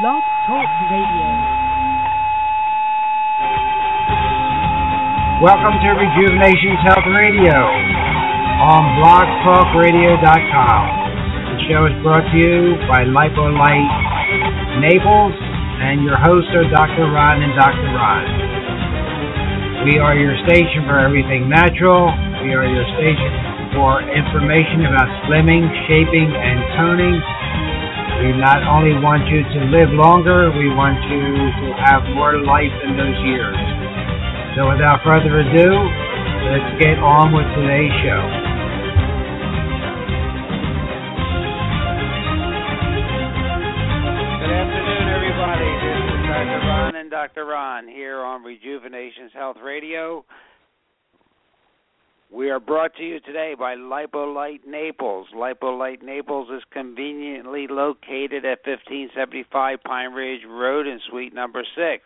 Talk 0.00 0.24
Radio. 0.88 1.28
Welcome 5.44 5.76
to 5.84 5.90
Rejuvenations 6.00 6.80
Health 6.80 7.04
Radio 7.12 7.52
on 7.52 8.80
blogtalkradio.com. 9.04 10.82
The 11.44 11.58
show 11.68 11.84
is 11.92 11.96
brought 12.00 12.24
to 12.24 12.36
you 12.40 12.80
by 12.88 13.04
Lipolite 13.04 14.80
Naples, 14.80 15.36
and 15.84 16.00
your 16.08 16.16
hosts 16.16 16.48
are 16.56 16.64
Dr. 16.72 17.12
Ron 17.12 17.44
and 17.44 17.52
Dr. 17.52 17.92
Ron. 17.92 18.24
We 19.92 20.00
are 20.00 20.16
your 20.16 20.40
station 20.48 20.88
for 20.88 21.04
everything 21.04 21.52
natural. 21.52 22.08
We 22.40 22.56
are 22.56 22.64
your 22.64 22.88
station 22.96 23.28
for 23.76 24.00
information 24.08 24.88
about 24.88 25.12
slimming, 25.28 25.68
shaping, 25.84 26.32
and 26.32 26.64
toning 26.80 27.20
we 28.22 28.30
not 28.38 28.62
only 28.70 28.94
want 29.02 29.26
you 29.26 29.42
to 29.42 29.60
live 29.74 29.90
longer, 29.90 30.54
we 30.54 30.70
want 30.70 30.94
you 31.10 31.26
to 31.58 31.66
have 31.90 32.06
more 32.14 32.38
life 32.38 32.70
in 32.86 32.94
those 32.94 33.18
years. 33.26 33.58
So 34.54 34.70
without 34.70 35.02
further 35.02 35.42
ado, 35.42 35.70
let's 36.54 36.70
get 36.78 37.02
on 37.02 37.34
with 37.34 37.50
today's 37.58 37.90
show. 38.06 38.22
Dr. 46.30 46.58
Ron 46.62 46.94
and 46.94 47.10
Dr. 47.10 47.44
Ron 47.44 47.88
here 47.88 48.22
on 48.22 48.44
Rejuvenations 48.44 49.32
Health 49.34 49.56
Radio. 49.64 50.24
We 52.32 52.48
are 52.48 52.60
brought 52.60 52.94
to 52.96 53.02
you 53.02 53.20
today 53.20 53.54
by 53.58 53.74
Lipolite 53.74 54.66
Naples. 54.66 55.26
Lipolite 55.36 56.02
Naples 56.02 56.48
is 56.48 56.62
conveniently 56.72 57.66
located 57.68 58.46
at 58.46 58.64
1575 58.64 59.82
Pine 59.84 60.12
Ridge 60.12 60.40
Road 60.48 60.86
in 60.86 60.98
suite 61.10 61.34
number 61.34 61.62
6. 61.62 62.02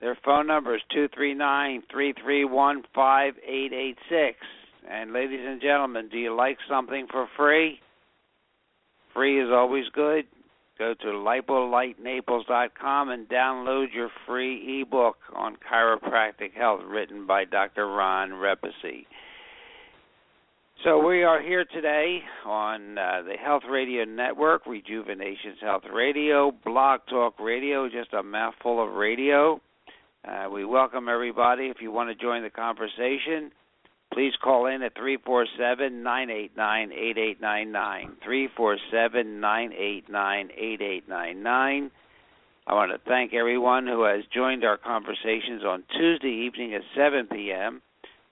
Their 0.00 0.16
phone 0.24 0.46
number 0.46 0.74
is 0.74 0.80
239 0.90 1.82
331 1.92 2.84
5886. 2.94 4.38
And, 4.90 5.12
ladies 5.12 5.44
and 5.46 5.60
gentlemen, 5.60 6.08
do 6.10 6.16
you 6.16 6.34
like 6.34 6.56
something 6.66 7.06
for 7.10 7.28
free? 7.36 7.78
Free 9.12 9.38
is 9.38 9.50
always 9.52 9.84
good. 9.92 10.24
Go 10.82 10.94
to 10.94 11.06
lipolitenaples.com 11.06 13.10
and 13.10 13.28
download 13.28 13.94
your 13.94 14.10
free 14.26 14.80
ebook 14.80 15.16
on 15.32 15.54
chiropractic 15.54 16.54
health 16.54 16.80
written 16.84 17.24
by 17.24 17.44
Dr. 17.44 17.86
Ron 17.86 18.30
Repesi. 18.30 19.06
So 20.82 21.06
we 21.06 21.22
are 21.22 21.40
here 21.40 21.64
today 21.72 22.22
on 22.44 22.98
uh, 22.98 23.22
the 23.22 23.36
Health 23.36 23.62
Radio 23.70 24.04
Network, 24.04 24.66
Rejuvenations 24.66 25.58
Health 25.60 25.84
Radio, 25.94 26.50
Blog 26.64 27.02
Talk 27.08 27.38
Radio, 27.38 27.88
just 27.88 28.12
a 28.12 28.24
mouthful 28.24 28.82
of 28.82 28.94
radio. 28.94 29.60
Uh, 30.26 30.48
we 30.52 30.64
welcome 30.64 31.08
everybody. 31.08 31.66
If 31.66 31.76
you 31.80 31.92
want 31.92 32.08
to 32.08 32.16
join 32.20 32.42
the 32.42 32.50
conversation, 32.50 33.52
please 34.12 34.32
call 34.42 34.66
in 34.66 34.82
at 34.82 34.94
347 34.94 36.02
989 36.02 36.92
8899. 36.92 38.16
347 38.22 39.40
989 39.40 40.50
8899. 40.56 41.90
I 42.66 42.74
want 42.74 42.92
to 42.92 42.98
thank 43.08 43.34
everyone 43.34 43.86
who 43.86 44.04
has 44.04 44.22
joined 44.32 44.64
our 44.64 44.76
conversations 44.76 45.64
on 45.66 45.82
Tuesday 45.98 46.46
evening 46.46 46.74
at 46.74 46.82
7 46.96 47.26
p.m. 47.26 47.82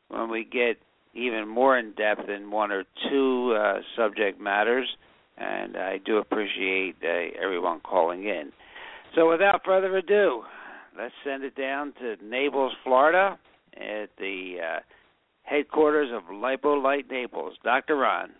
when 0.08 0.30
we 0.30 0.44
get 0.44 0.76
even 1.14 1.48
more 1.48 1.76
in 1.76 1.92
depth 1.94 2.28
in 2.28 2.50
one 2.50 2.70
or 2.70 2.84
two 3.10 3.56
uh, 3.58 3.80
subject 3.96 4.40
matters, 4.40 4.88
and 5.36 5.76
I 5.76 5.98
do 5.98 6.18
appreciate 6.18 6.96
uh, 7.02 7.42
everyone 7.42 7.80
calling 7.80 8.24
in. 8.24 8.52
So, 9.16 9.28
without 9.28 9.62
further 9.64 9.96
ado, 9.96 10.44
let's 10.96 11.14
send 11.24 11.42
it 11.42 11.56
down 11.56 11.92
to 12.00 12.14
Naples, 12.24 12.72
Florida, 12.84 13.36
at 13.76 14.10
the 14.18 14.58
uh, 14.62 14.80
headquarters 15.42 16.10
of 16.12 16.22
Lipolite 16.34 17.10
Naples. 17.10 17.54
Dr. 17.64 17.96
Ron. 17.96 18.30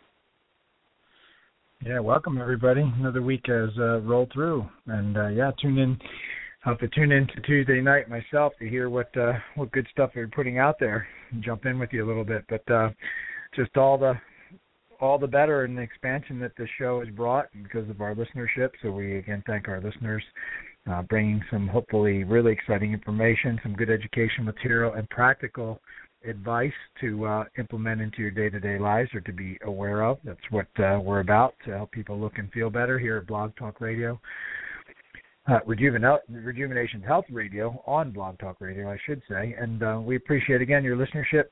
Yeah, 1.84 2.00
welcome 2.00 2.38
everybody. 2.38 2.83
Another 2.83 3.22
week 3.22 3.44
has 3.47 3.71
uh, 3.78 4.00
rolled 4.00 4.31
through, 4.34 4.69
and 4.87 5.16
uh, 5.16 5.28
yeah, 5.28 5.50
tune 5.62 5.78
in. 5.78 5.99
I'll 6.65 6.75
have 6.75 6.81
to 6.81 6.88
tune 6.88 7.11
in 7.11 7.27
to 7.28 7.41
Tuesday 7.41 7.81
night 7.81 8.11
myself 8.11 8.53
to 8.59 8.69
hear 8.69 8.91
what 8.91 9.16
uh, 9.16 9.33
what 9.55 9.72
good 9.72 9.87
stuff 9.91 10.11
they're 10.15 10.28
putting 10.28 10.59
out 10.59 10.77
there. 10.78 11.06
And 11.33 11.43
jump 11.43 11.65
in 11.65 11.78
with 11.78 11.91
you 11.93 12.05
a 12.05 12.06
little 12.06 12.25
bit, 12.25 12.44
but 12.50 12.71
uh, 12.71 12.91
just 13.56 13.78
all 13.78 13.97
the 13.97 14.12
all 15.00 15.19
the 15.19 15.27
better 15.27 15.65
in 15.65 15.75
the 15.75 15.81
expansion 15.81 16.38
that 16.41 16.55
the 16.56 16.67
show 16.78 17.00
has 17.00 17.09
brought 17.15 17.47
because 17.62 17.88
of 17.88 18.03
our 18.03 18.15
listenership. 18.15 18.71
So 18.82 18.91
we 18.91 19.17
again 19.17 19.43
thank 19.47 19.67
our 19.67 19.81
listeners, 19.81 20.22
uh, 20.91 21.00
bringing 21.03 21.43
some 21.50 21.67
hopefully 21.67 22.25
really 22.25 22.53
exciting 22.53 22.93
information, 22.93 23.59
some 23.62 23.75
good 23.75 23.88
education 23.88 24.44
material, 24.44 24.93
and 24.93 25.09
practical 25.09 25.81
advice 26.28 26.72
to 27.00 27.26
uh, 27.26 27.44
implement 27.58 28.00
into 28.00 28.19
your 28.19 28.31
day-to-day 28.31 28.78
lives 28.78 29.10
or 29.14 29.20
to 29.20 29.32
be 29.32 29.58
aware 29.64 30.03
of. 30.03 30.19
That's 30.25 30.38
what 30.50 30.66
uh, 30.78 30.98
we're 31.03 31.20
about 31.20 31.54
to 31.64 31.76
help 31.76 31.92
people 31.92 32.19
look 32.19 32.38
and 32.38 32.50
feel 32.53 32.70
better 32.70 32.98
here 32.98 33.16
at 33.19 33.26
Blog 33.26 33.54
Talk 33.56 33.81
Radio. 33.81 34.20
Uh, 35.48 35.58
Rejuven- 35.66 36.19
Rejuvenation 36.28 37.03
Health 37.03 37.25
Radio 37.31 37.82
on 37.86 38.10
Blog 38.12 38.38
Talk 38.38 38.60
Radio, 38.60 38.91
I 38.91 38.98
should 39.06 39.22
say. 39.28 39.54
And 39.58 39.82
uh, 39.82 40.00
we 40.03 40.16
appreciate 40.16 40.60
again 40.60 40.84
your 40.84 40.97
listenership. 40.97 41.44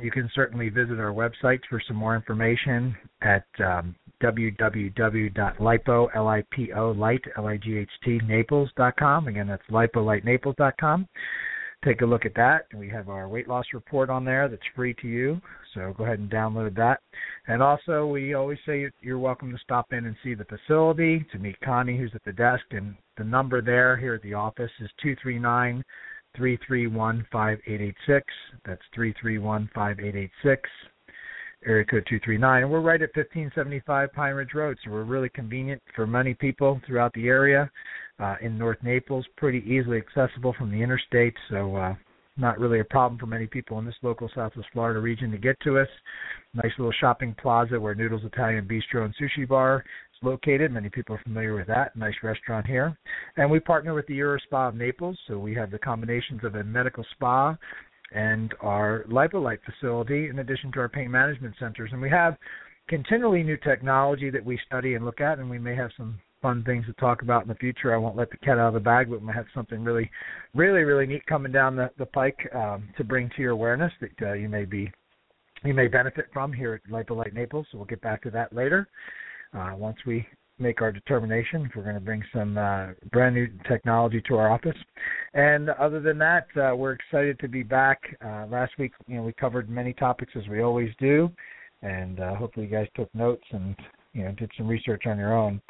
You 0.00 0.10
can 0.10 0.30
certainly 0.34 0.68
visit 0.70 0.98
our 0.98 1.12
website 1.12 1.60
for 1.68 1.82
some 1.86 1.96
more 1.96 2.16
information 2.16 2.96
at 3.22 3.44
um, 3.62 3.94
www.lipo, 4.22 6.08
L-I-P-O, 6.14 6.90
light, 6.92 7.20
L-I-G-H-T, 7.36 8.20
naples.com. 8.26 9.28
Again, 9.28 9.48
that's 9.48 9.62
lipolitenaples.com 9.70 11.06
take 11.84 12.02
a 12.02 12.06
look 12.06 12.26
at 12.26 12.34
that. 12.34 12.66
We 12.74 12.88
have 12.90 13.08
our 13.08 13.28
weight 13.28 13.48
loss 13.48 13.66
report 13.72 14.10
on 14.10 14.24
there 14.24 14.48
that's 14.48 14.62
free 14.74 14.94
to 15.00 15.08
you. 15.08 15.40
So 15.74 15.94
go 15.96 16.04
ahead 16.04 16.18
and 16.18 16.30
download 16.30 16.76
that. 16.76 17.00
And 17.46 17.62
also, 17.62 18.06
we 18.06 18.34
always 18.34 18.58
say 18.66 18.90
you're 19.00 19.18
welcome 19.18 19.50
to 19.52 19.58
stop 19.58 19.92
in 19.92 20.06
and 20.06 20.16
see 20.22 20.34
the 20.34 20.44
facility, 20.44 21.24
to 21.32 21.38
meet 21.38 21.60
Connie, 21.60 21.96
who's 21.96 22.12
at 22.14 22.24
the 22.24 22.32
desk. 22.32 22.64
And 22.72 22.94
the 23.16 23.24
number 23.24 23.62
there 23.62 23.96
here 23.96 24.14
at 24.14 24.22
the 24.22 24.34
office 24.34 24.70
is 24.80 24.90
239 25.02 25.84
331 26.36 27.26
5886. 27.32 28.26
That's 28.64 28.82
331 28.94 29.70
5886 29.74 30.68
area 31.66 31.84
code 31.84 32.06
239. 32.08 32.62
And 32.62 32.70
we're 32.70 32.80
right 32.80 33.02
at 33.02 33.14
1575 33.14 34.12
Pine 34.12 34.34
Ridge 34.34 34.54
Road, 34.54 34.78
so 34.84 34.90
we're 34.90 35.04
really 35.04 35.28
convenient 35.28 35.82
for 35.94 36.06
many 36.06 36.34
people 36.34 36.80
throughout 36.86 37.12
the 37.14 37.28
area. 37.28 37.70
Uh, 38.20 38.36
in 38.42 38.58
North 38.58 38.76
Naples, 38.82 39.24
pretty 39.38 39.64
easily 39.66 39.96
accessible 39.96 40.54
from 40.58 40.70
the 40.70 40.82
interstate, 40.82 41.34
so 41.48 41.74
uh, 41.76 41.94
not 42.36 42.58
really 42.58 42.80
a 42.80 42.84
problem 42.84 43.18
for 43.18 43.26
many 43.26 43.46
people 43.46 43.78
in 43.78 43.86
this 43.86 43.94
local 44.02 44.30
Southwest 44.34 44.68
Florida 44.72 45.00
region 45.00 45.30
to 45.30 45.38
get 45.38 45.58
to 45.60 45.78
us. 45.78 45.88
Nice 46.52 46.72
little 46.78 46.92
shopping 47.00 47.34
plaza 47.40 47.80
where 47.80 47.94
Noodles 47.94 48.24
Italian 48.24 48.66
Bistro 48.66 49.04
and 49.04 49.14
Sushi 49.16 49.48
Bar 49.48 49.84
is 50.12 50.18
located. 50.22 50.70
Many 50.70 50.90
people 50.90 51.16
are 51.16 51.22
familiar 51.22 51.54
with 51.54 51.66
that. 51.68 51.96
Nice 51.96 52.14
restaurant 52.22 52.66
here. 52.66 52.94
And 53.36 53.50
we 53.50 53.58
partner 53.58 53.94
with 53.94 54.06
the 54.06 54.14
Euro 54.16 54.38
Spa 54.40 54.68
of 54.68 54.74
Naples, 54.74 55.18
so 55.26 55.38
we 55.38 55.54
have 55.54 55.70
the 55.70 55.78
combinations 55.78 56.44
of 56.44 56.56
a 56.56 56.64
medical 56.64 57.04
spa 57.12 57.56
and 58.12 58.52
our 58.60 59.04
Lipolite 59.08 59.60
facility, 59.64 60.28
in 60.28 60.40
addition 60.40 60.72
to 60.72 60.80
our 60.80 60.88
pain 60.88 61.10
management 61.10 61.54
centers. 61.58 61.90
And 61.92 62.02
we 62.02 62.10
have 62.10 62.36
continually 62.88 63.42
new 63.42 63.56
technology 63.56 64.30
that 64.30 64.44
we 64.44 64.58
study 64.66 64.94
and 64.94 65.04
look 65.04 65.20
at, 65.20 65.38
and 65.38 65.48
we 65.48 65.58
may 65.58 65.76
have 65.76 65.90
some 65.96 66.18
fun 66.42 66.64
things 66.64 66.86
to 66.86 66.92
talk 66.94 67.22
about 67.22 67.42
in 67.42 67.48
the 67.48 67.54
future. 67.56 67.94
I 67.94 67.98
won't 67.98 68.16
let 68.16 68.30
the 68.30 68.36
cat 68.38 68.58
out 68.58 68.68
of 68.68 68.74
the 68.74 68.80
bag, 68.80 69.10
but 69.10 69.22
we 69.22 69.32
have 69.32 69.46
something 69.54 69.82
really, 69.82 70.10
really, 70.54 70.82
really 70.82 71.06
neat 71.06 71.24
coming 71.26 71.52
down 71.52 71.76
the, 71.76 71.90
the 71.98 72.06
pike 72.06 72.38
um, 72.54 72.88
to 72.96 73.04
bring 73.04 73.30
to 73.36 73.42
your 73.42 73.52
awareness 73.52 73.92
that 74.00 74.30
uh, 74.30 74.32
you 74.32 74.48
may 74.48 74.64
be, 74.64 74.90
you 75.64 75.74
may 75.74 75.88
benefit 75.88 76.26
from 76.32 76.52
here 76.52 76.74
at 76.74 76.90
Lipolite 76.90 77.34
Naples. 77.34 77.66
So 77.70 77.78
we'll 77.78 77.86
get 77.86 78.00
back 78.00 78.22
to 78.22 78.30
that 78.30 78.52
later 78.52 78.88
uh, 79.54 79.72
once 79.76 79.96
we 80.06 80.26
make 80.60 80.82
our 80.82 80.92
determination 80.92 81.64
if 81.64 81.74
we're 81.74 81.82
going 81.82 81.94
to 81.94 82.00
bring 82.00 82.22
some 82.34 82.58
uh, 82.58 82.88
brand 83.10 83.34
new 83.34 83.48
technology 83.68 84.22
to 84.28 84.36
our 84.36 84.52
office. 84.52 84.76
And 85.34 85.70
other 85.70 86.00
than 86.00 86.18
that, 86.18 86.46
uh, 86.56 86.76
we're 86.76 86.92
excited 86.92 87.38
to 87.40 87.48
be 87.48 87.62
back. 87.62 87.98
Uh, 88.24 88.46
last 88.46 88.72
week, 88.78 88.92
you 89.06 89.16
know, 89.16 89.22
we 89.22 89.32
covered 89.32 89.70
many 89.70 89.92
topics 89.94 90.32
as 90.36 90.46
we 90.48 90.62
always 90.62 90.90
do, 90.98 91.30
and 91.82 92.20
uh, 92.20 92.34
hopefully 92.34 92.66
you 92.66 92.72
guys 92.72 92.88
took 92.94 93.12
notes 93.14 93.44
and 93.52 93.74
you 94.12 94.24
know 94.24 94.32
did 94.32 94.50
some 94.56 94.66
research 94.66 95.04
on 95.06 95.18
your 95.18 95.34
own 95.34 95.60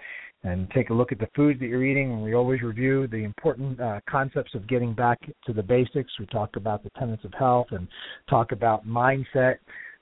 and 0.42 0.70
take 0.70 0.90
a 0.90 0.94
look 0.94 1.12
at 1.12 1.18
the 1.18 1.28
foods 1.36 1.60
that 1.60 1.66
you're 1.66 1.84
eating. 1.84 2.12
And 2.12 2.22
we 2.22 2.34
always 2.34 2.62
review 2.62 3.06
the 3.06 3.24
important 3.24 3.80
uh, 3.80 4.00
concepts 4.08 4.54
of 4.54 4.66
getting 4.68 4.94
back 4.94 5.18
to 5.46 5.52
the 5.52 5.62
basics. 5.62 6.12
We 6.18 6.26
talk 6.26 6.56
about 6.56 6.82
the 6.82 6.90
tenets 6.98 7.24
of 7.24 7.32
health 7.38 7.68
and 7.70 7.86
talk 8.28 8.52
about 8.52 8.86
mindset. 8.86 9.56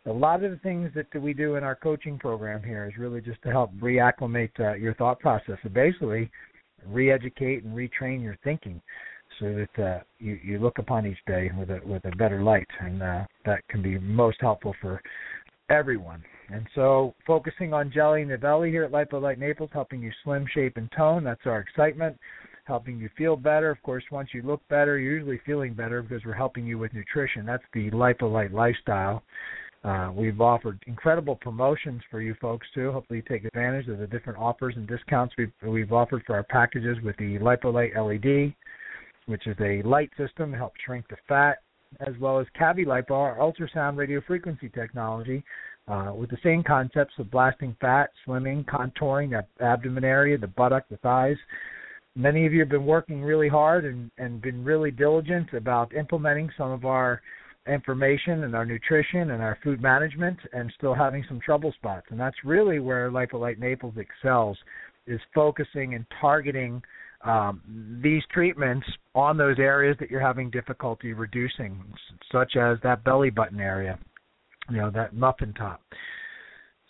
A 0.06 0.12
lot 0.12 0.44
of 0.44 0.52
the 0.52 0.58
things 0.58 0.90
that 0.94 1.06
we 1.20 1.34
do 1.34 1.56
in 1.56 1.64
our 1.64 1.74
coaching 1.74 2.18
program 2.18 2.62
here 2.62 2.86
is 2.86 2.96
really 2.96 3.20
just 3.20 3.42
to 3.42 3.50
help 3.50 3.72
reacclimate 3.74 4.50
uh, 4.60 4.74
your 4.74 4.94
thought 4.94 5.18
process 5.20 5.58
and 5.62 5.74
basically 5.74 6.30
re-educate 6.86 7.64
and 7.64 7.76
retrain 7.76 8.22
your 8.22 8.38
thinking 8.44 8.80
so 9.38 9.66
that 9.76 9.84
uh, 9.84 10.02
you, 10.18 10.38
you 10.42 10.58
look 10.58 10.78
upon 10.78 11.06
each 11.06 11.18
day 11.26 11.50
with 11.58 11.70
a 11.70 11.80
with 11.84 12.04
a 12.06 12.16
better 12.16 12.42
light, 12.42 12.66
and 12.80 13.02
uh, 13.02 13.24
that 13.44 13.66
can 13.68 13.82
be 13.82 13.98
most 13.98 14.38
helpful 14.40 14.74
for 14.80 15.00
everyone 15.68 16.24
And 16.50 16.66
so, 16.74 17.14
focusing 17.26 17.74
on 17.74 17.92
jellying 17.92 18.28
the 18.28 18.38
belly 18.38 18.70
here 18.70 18.84
at 18.84 18.92
Lipolite 18.92 19.38
Naples, 19.38 19.70
helping 19.72 20.02
you 20.02 20.10
slim, 20.24 20.46
shape, 20.54 20.76
and 20.76 20.90
tone. 20.96 21.22
That's 21.22 21.44
our 21.44 21.60
excitement. 21.60 22.16
Helping 22.64 22.98
you 22.98 23.10
feel 23.16 23.36
better. 23.36 23.70
Of 23.70 23.82
course, 23.82 24.04
once 24.10 24.30
you 24.32 24.42
look 24.42 24.60
better, 24.68 24.98
you're 24.98 25.14
usually 25.14 25.40
feeling 25.44 25.74
better 25.74 26.02
because 26.02 26.24
we're 26.24 26.32
helping 26.32 26.66
you 26.66 26.78
with 26.78 26.92
nutrition. 26.94 27.44
That's 27.44 27.62
the 27.74 27.90
Lipolite 27.90 28.52
lifestyle. 28.52 29.22
Uh, 29.84 30.10
we've 30.12 30.40
offered 30.40 30.82
incredible 30.86 31.36
promotions 31.36 32.02
for 32.10 32.20
you 32.20 32.34
folks 32.40 32.66
too. 32.74 32.90
Hopefully, 32.92 33.18
you 33.18 33.36
take 33.36 33.44
advantage 33.44 33.88
of 33.88 33.98
the 33.98 34.06
different 34.06 34.38
offers 34.38 34.74
and 34.76 34.88
discounts 34.88 35.34
we've, 35.38 35.52
we've 35.62 35.92
offered 35.92 36.22
for 36.26 36.34
our 36.34 36.42
packages 36.42 36.96
with 37.04 37.16
the 37.18 37.38
Lipolite 37.38 37.94
LED, 37.94 38.54
which 39.26 39.46
is 39.46 39.56
a 39.60 39.82
light 39.82 40.10
system 40.16 40.52
to 40.52 40.58
help 40.58 40.72
shrink 40.84 41.06
the 41.08 41.16
fat, 41.28 41.58
as 42.00 42.14
well 42.20 42.40
as 42.40 42.46
CaviLipo, 42.58 43.10
our 43.10 43.36
ultrasound 43.36 43.96
radio 43.96 44.20
frequency 44.26 44.68
technology, 44.68 45.44
uh, 45.88 46.12
with 46.14 46.30
the 46.30 46.38
same 46.42 46.62
concepts 46.62 47.14
of 47.18 47.30
blasting 47.30 47.76
fat, 47.80 48.10
slimming, 48.26 48.64
contouring 48.66 49.30
that 49.30 49.48
abdomen 49.60 50.04
area, 50.04 50.36
the 50.36 50.46
buttock, 50.46 50.88
the 50.88 50.96
thighs. 50.98 51.36
Many 52.14 52.46
of 52.46 52.52
you 52.52 52.60
have 52.60 52.68
been 52.68 52.86
working 52.86 53.22
really 53.22 53.48
hard 53.48 53.84
and, 53.84 54.10
and 54.18 54.42
been 54.42 54.64
really 54.64 54.90
diligent 54.90 55.52
about 55.52 55.94
implementing 55.94 56.50
some 56.58 56.70
of 56.70 56.84
our 56.84 57.22
information 57.68 58.44
and 58.44 58.54
our 58.54 58.64
nutrition 58.64 59.30
and 59.30 59.42
our 59.42 59.58
food 59.62 59.80
management 59.80 60.38
and 60.52 60.72
still 60.76 60.94
having 60.94 61.24
some 61.28 61.40
trouble 61.40 61.72
spots. 61.72 62.06
And 62.10 62.18
that's 62.18 62.36
really 62.44 62.80
where 62.80 63.10
Lipolite 63.10 63.58
Naples 63.58 63.94
excels 63.96 64.56
is 65.06 65.20
focusing 65.34 65.94
and 65.94 66.04
targeting 66.20 66.82
um, 67.24 67.60
these 68.02 68.22
treatments 68.32 68.86
on 69.14 69.36
those 69.36 69.58
areas 69.58 69.96
that 70.00 70.10
you're 70.10 70.20
having 70.20 70.50
difficulty 70.50 71.12
reducing, 71.12 71.82
such 72.30 72.56
as 72.56 72.78
that 72.82 73.02
belly 73.04 73.30
button 73.30 73.60
area, 73.60 73.98
you 74.70 74.76
know, 74.76 74.90
that 74.90 75.14
muffin 75.14 75.52
top. 75.54 75.80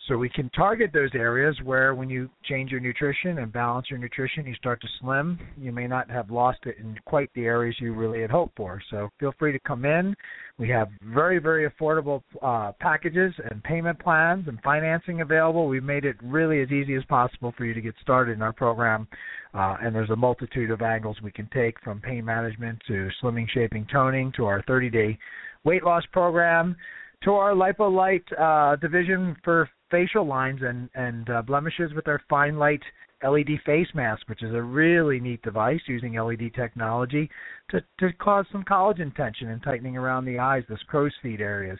So 0.09 0.17
we 0.17 0.27
can 0.27 0.49
target 0.49 0.89
those 0.91 1.11
areas 1.13 1.55
where 1.63 1.93
when 1.93 2.09
you 2.09 2.31
change 2.43 2.71
your 2.71 2.79
nutrition 2.79 3.37
and 3.37 3.53
balance 3.53 3.91
your 3.91 3.99
nutrition, 3.99 4.43
you 4.47 4.55
start 4.55 4.81
to 4.81 4.87
slim. 4.99 5.37
You 5.55 5.71
may 5.71 5.85
not 5.85 6.09
have 6.09 6.31
lost 6.31 6.61
it 6.65 6.77
in 6.79 6.97
quite 7.05 7.29
the 7.35 7.45
areas 7.45 7.75
you 7.79 7.93
really 7.93 8.21
had 8.21 8.31
hoped 8.31 8.57
for. 8.57 8.81
So 8.89 9.09
feel 9.19 9.35
free 9.37 9.51
to 9.51 9.59
come 9.59 9.85
in. 9.85 10.15
We 10.57 10.67
have 10.69 10.89
very, 11.03 11.37
very 11.37 11.69
affordable 11.69 12.23
uh, 12.41 12.71
packages 12.79 13.35
and 13.51 13.63
payment 13.63 13.99
plans 13.99 14.47
and 14.47 14.59
financing 14.63 15.21
available. 15.21 15.67
We've 15.67 15.83
made 15.83 16.05
it 16.05 16.15
really 16.23 16.63
as 16.63 16.71
easy 16.71 16.95
as 16.95 17.03
possible 17.05 17.53
for 17.55 17.65
you 17.65 17.75
to 17.75 17.81
get 17.81 17.93
started 18.01 18.31
in 18.31 18.41
our 18.41 18.53
program. 18.53 19.07
Uh, 19.53 19.77
and 19.79 19.93
there's 19.93 20.09
a 20.09 20.15
multitude 20.15 20.71
of 20.71 20.81
angles 20.81 21.17
we 21.21 21.31
can 21.31 21.47
take 21.53 21.79
from 21.81 22.01
pain 22.01 22.25
management 22.25 22.81
to 22.87 23.09
slimming, 23.21 23.47
shaping, 23.47 23.85
toning 23.91 24.33
to 24.37 24.45
our 24.45 24.63
30 24.63 24.89
day 24.89 25.19
weight 25.65 25.83
loss 25.83 26.03
program 26.11 26.75
to 27.23 27.31
our 27.31 27.53
lipolite 27.53 28.23
uh, 28.39 28.75
division 28.77 29.35
for 29.43 29.69
facial 29.91 30.25
lines 30.25 30.61
and 30.63 30.89
and 30.95 31.29
uh, 31.29 31.41
blemishes 31.41 31.93
with 31.93 32.07
our 32.07 32.21
fine 32.29 32.57
light 32.57 32.81
LED 33.23 33.49
face 33.65 33.87
mask, 33.93 34.27
which 34.29 34.43
is 34.43 34.53
a 34.53 34.61
really 34.61 35.19
neat 35.19 35.41
device 35.41 35.81
using 35.87 36.13
LED 36.13 36.53
technology 36.55 37.29
to 37.69 37.81
to 37.99 38.13
cause 38.13 38.45
some 38.51 38.63
collagen 38.63 39.13
tension 39.15 39.49
and 39.49 39.61
tightening 39.61 39.97
around 39.97 40.25
the 40.25 40.39
eyes, 40.39 40.63
those 40.69 40.81
crow's 40.87 41.13
feet 41.21 41.41
areas, 41.41 41.79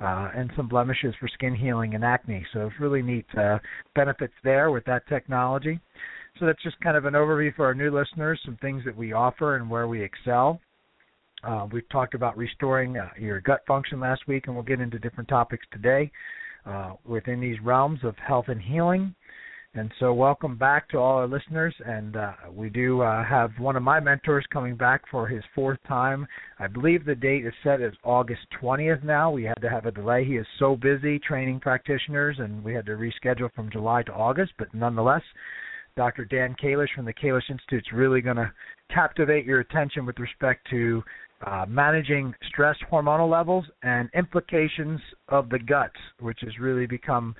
uh, 0.00 0.30
and 0.34 0.50
some 0.56 0.68
blemishes 0.68 1.14
for 1.20 1.28
skin 1.28 1.54
healing 1.54 1.94
and 1.94 2.04
acne. 2.04 2.46
So 2.52 2.66
it's 2.66 2.80
really 2.80 3.02
neat 3.02 3.26
uh, 3.36 3.58
benefits 3.94 4.34
there 4.42 4.70
with 4.70 4.84
that 4.86 5.06
technology. 5.08 5.78
So 6.38 6.46
that's 6.46 6.62
just 6.62 6.80
kind 6.80 6.96
of 6.96 7.04
an 7.04 7.14
overview 7.14 7.54
for 7.54 7.66
our 7.66 7.74
new 7.74 7.90
listeners, 7.90 8.40
some 8.44 8.56
things 8.60 8.82
that 8.84 8.96
we 8.96 9.12
offer 9.12 9.56
and 9.56 9.68
where 9.68 9.88
we 9.88 10.02
excel. 10.02 10.60
Uh, 11.48 11.66
we've 11.72 11.88
talked 11.88 12.12
about 12.12 12.36
restoring 12.36 12.98
uh, 12.98 13.08
your 13.18 13.40
gut 13.40 13.62
function 13.66 13.98
last 13.98 14.20
week, 14.28 14.46
and 14.46 14.54
we'll 14.54 14.64
get 14.64 14.80
into 14.80 14.98
different 14.98 15.30
topics 15.30 15.64
today 15.72 16.10
uh, 16.66 16.92
within 17.06 17.40
these 17.40 17.56
realms 17.64 17.98
of 18.02 18.14
health 18.18 18.44
and 18.48 18.60
healing. 18.60 19.14
And 19.72 19.90
so, 19.98 20.12
welcome 20.12 20.58
back 20.58 20.90
to 20.90 20.98
all 20.98 21.16
our 21.16 21.26
listeners. 21.26 21.74
And 21.86 22.16
uh, 22.16 22.32
we 22.52 22.68
do 22.68 23.00
uh, 23.00 23.24
have 23.24 23.50
one 23.58 23.76
of 23.76 23.82
my 23.82 23.98
mentors 23.98 24.44
coming 24.52 24.76
back 24.76 25.02
for 25.10 25.26
his 25.26 25.42
fourth 25.54 25.78
time. 25.88 26.26
I 26.58 26.66
believe 26.66 27.06
the 27.06 27.14
date 27.14 27.46
is 27.46 27.54
set 27.64 27.80
as 27.80 27.92
August 28.04 28.42
20th 28.60 29.02
now. 29.02 29.30
We 29.30 29.44
had 29.44 29.60
to 29.62 29.70
have 29.70 29.86
a 29.86 29.90
delay. 29.90 30.26
He 30.26 30.36
is 30.36 30.46
so 30.58 30.76
busy 30.76 31.18
training 31.18 31.60
practitioners, 31.60 32.36
and 32.40 32.62
we 32.62 32.74
had 32.74 32.84
to 32.86 32.92
reschedule 32.92 33.52
from 33.54 33.70
July 33.70 34.02
to 34.02 34.12
August. 34.12 34.52
But 34.58 34.74
nonetheless, 34.74 35.22
Dr. 35.96 36.26
Dan 36.26 36.54
Kalish 36.62 36.94
from 36.94 37.06
the 37.06 37.14
Kalish 37.14 37.48
Institute 37.50 37.84
is 37.86 37.92
really 37.92 38.20
going 38.20 38.36
to 38.36 38.52
captivate 38.92 39.46
your 39.46 39.60
attention 39.60 40.04
with 40.04 40.18
respect 40.18 40.66
to 40.70 41.02
uh, 41.46 41.64
managing 41.68 42.34
stress 42.48 42.76
hormonal 42.90 43.30
levels 43.30 43.64
and 43.82 44.08
implications 44.14 45.00
of 45.28 45.48
the 45.48 45.58
gut, 45.58 45.92
which 46.20 46.38
has 46.42 46.58
really 46.58 46.86
become 46.86 47.34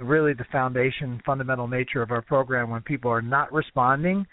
really 0.00 0.32
the 0.32 0.46
foundation, 0.50 1.20
fundamental 1.26 1.68
nature 1.68 2.02
of 2.02 2.10
our 2.10 2.22
program. 2.22 2.70
When 2.70 2.82
people 2.82 3.10
are 3.10 3.22
not 3.22 3.52
responding, 3.52 4.26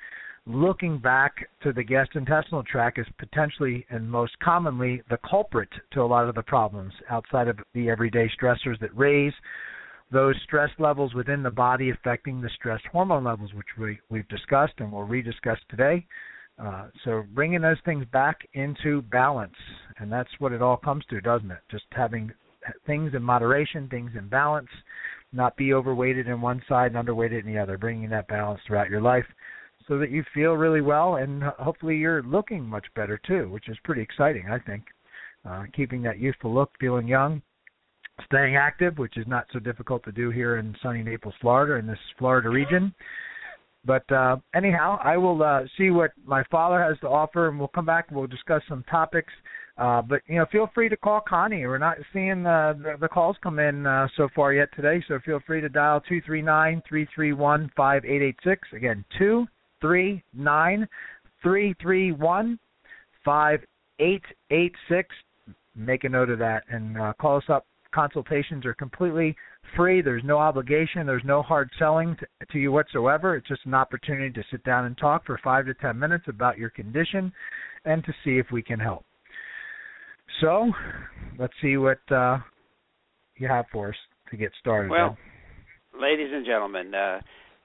looking 0.46 0.98
back 0.98 1.34
to 1.62 1.74
the 1.74 1.84
gastrointestinal 1.84 2.66
tract 2.66 3.00
is 3.00 3.08
potentially 3.18 3.86
and 3.90 4.10
most 4.10 4.38
commonly 4.40 5.02
the 5.10 5.20
culprit 5.30 5.70
to 5.92 6.02
a 6.02 6.06
lot 6.06 6.30
of 6.30 6.36
the 6.36 6.44
problems 6.44 6.94
outside 7.10 7.48
of 7.48 7.60
the 7.74 7.90
everyday 7.90 8.30
stressors 8.40 8.80
that 8.80 8.96
raise 8.96 9.34
those 10.10 10.36
stress 10.46 10.70
levels 10.80 11.14
within 11.14 11.44
the 11.44 11.52
body 11.52 11.90
affecting 11.90 12.40
the 12.40 12.50
stress 12.56 12.80
hormone 12.92 13.26
levels, 13.26 13.54
which 13.54 13.68
we, 13.78 14.00
we've 14.10 14.28
discussed 14.30 14.74
and 14.78 14.90
we'll 14.92 15.06
rediscuss 15.06 15.58
today. 15.70 16.06
Uh, 16.60 16.88
so 17.04 17.24
bringing 17.34 17.62
those 17.62 17.78
things 17.86 18.06
back 18.12 18.48
into 18.54 19.02
balance, 19.04 19.54
and 20.00 20.12
that's 20.12 20.30
what 20.40 20.52
it 20.52 20.62
all 20.62 20.78
comes 20.78 21.04
to, 21.10 21.22
doesn't 21.22 21.52
it? 21.52 21.60
Just 21.70 21.86
having 21.92 22.32
things 22.86 23.14
in 23.14 23.22
moderation, 23.22 23.88
things 23.90 24.12
in 24.18 24.28
balance, 24.28 24.70
not 25.34 25.56
be 25.56 25.74
overweighted 25.74 26.28
in 26.28 26.42
one 26.42 26.62
side 26.68 26.94
and 26.94 27.08
underweighted 27.08 27.42
in 27.42 27.54
the 27.54 27.60
other. 27.60 27.78
Bringing 27.78 28.10
that 28.10 28.28
balance 28.28 28.60
throughout 28.66 28.90
your 28.90 29.02
life, 29.02 29.26
so 29.88 29.98
that 30.00 30.10
you 30.10 30.24
feel 30.34 30.54
really 30.54 30.82
well, 30.82 31.16
and 31.16 31.44
hopefully 31.44 31.96
you're 31.96 32.24
looking 32.24 32.64
much 32.64 32.86
better 32.96 33.20
too, 33.26 33.50
which 33.50 33.70
is 33.70 33.78
pretty 33.84 34.02
exciting, 34.02 34.50
I 34.50 34.60
think. 34.60 34.84
Uh, 35.46 35.64
keeping 35.74 36.02
that 36.02 36.20
youthful 36.20 36.54
look, 36.54 36.72
feeling 36.80 37.08
young, 37.08 37.42
staying 38.26 38.58
active, 38.58 38.98
which 38.98 39.16
is 39.18 39.28
not 39.28 39.46
so 39.54 39.60
difficult 39.60 40.04
to 40.04 40.12
do 40.12 40.30
here 40.30 40.58
in 40.58 40.76
sunny 40.82 41.04
Naples, 41.04 41.36
Florida, 41.40 41.76
in 41.76 41.88
this 41.88 42.00
Florida 42.18 42.50
region. 42.50 42.94
But 43.88 44.12
uh, 44.12 44.36
anyhow, 44.54 45.00
I 45.02 45.16
will 45.16 45.42
uh, 45.42 45.62
see 45.78 45.92
what 45.92 46.12
my 46.26 46.44
father 46.52 46.84
has 46.84 47.00
to 47.00 47.08
offer, 47.08 47.48
and 47.48 47.58
we'll 47.58 47.70
come 47.70 47.86
back 47.86 48.10
and 48.10 48.18
we'll 48.18 48.28
discuss 48.28 48.62
some 48.68 48.84
topics. 48.92 49.32
Uh, 49.78 50.02
but 50.02 50.22
you 50.28 50.36
know, 50.36 50.46
feel 50.52 50.70
free 50.76 50.90
to 50.90 50.98
call 50.98 51.22
Connie. 51.22 51.66
We're 51.66 51.78
not 51.78 51.98
seeing 52.12 52.46
uh, 52.46 52.74
the, 52.74 52.98
the 53.00 53.08
calls 53.08 53.38
come 53.42 53.60
in 53.60 53.86
uh, 53.86 54.08
so 54.18 54.28
far 54.36 54.52
yet 54.52 54.70
today, 54.76 55.02
so 55.08 55.20
feel 55.26 55.40
free 55.48 55.62
to 55.62 55.70
dial 55.70 56.02
two 56.02 56.20
three 56.26 56.42
nine 56.42 56.84
three 56.88 57.08
three 57.16 57.32
one 57.32 57.72
five 57.78 58.04
eight 58.04 58.22
eight 58.22 58.36
six. 58.44 58.68
Again, 58.74 59.06
two 59.18 59.46
three 59.80 60.22
nine 60.34 60.88
three 61.42 61.74
three 61.82 62.12
one 62.12 62.60
five 63.24 63.62
eight 64.00 64.24
eight 64.52 64.74
six. 64.90 65.16
Make 65.76 66.04
a 66.04 66.10
note 66.10 66.30
of 66.30 66.40
that 66.40 66.64
and 66.70 67.00
uh, 67.00 67.14
call 67.22 67.38
us 67.38 67.44
up. 67.48 67.66
Consultations 67.94 68.66
are 68.66 68.74
completely 68.74 69.36
free. 69.76 70.02
There's 70.02 70.24
no 70.24 70.38
obligation. 70.38 71.06
There's 71.06 71.24
no 71.26 71.42
hard 71.42 71.70
selling 71.78 72.16
to, 72.20 72.28
to, 72.52 72.60
you 72.60 72.72
whatsoever. 72.72 73.36
It's 73.36 73.48
just 73.48 73.66
an 73.66 73.74
opportunity 73.74 74.32
to 74.32 74.44
sit 74.52 74.64
down 74.64 74.86
and 74.86 74.98
talk 74.98 75.26
for 75.26 75.40
five 75.44 75.66
to 75.66 75.74
ten 75.76 75.98
minutes 75.98 76.26
about 76.28 76.58
your 76.58 76.70
condition 76.70 77.32
and 77.86 78.04
to 78.06 78.14
see 78.24 78.38
if 78.38 78.48
we 78.52 78.62
can 78.62 78.80
help. 78.80 79.06
So, 80.42 80.72
let's 81.40 81.54
see 81.62 81.78
what 81.78 82.00
uh, 82.12 82.38
you 83.38 83.48
have 83.48 83.66
for 83.72 83.90
us 83.90 83.96
to 84.32 84.38
get 84.38 84.52
started. 84.60 84.92
Well, 84.92 85.18
ladies 86.00 86.30
and 86.32 86.46
gentlemen, 86.46 86.94
uh, 86.94 87.20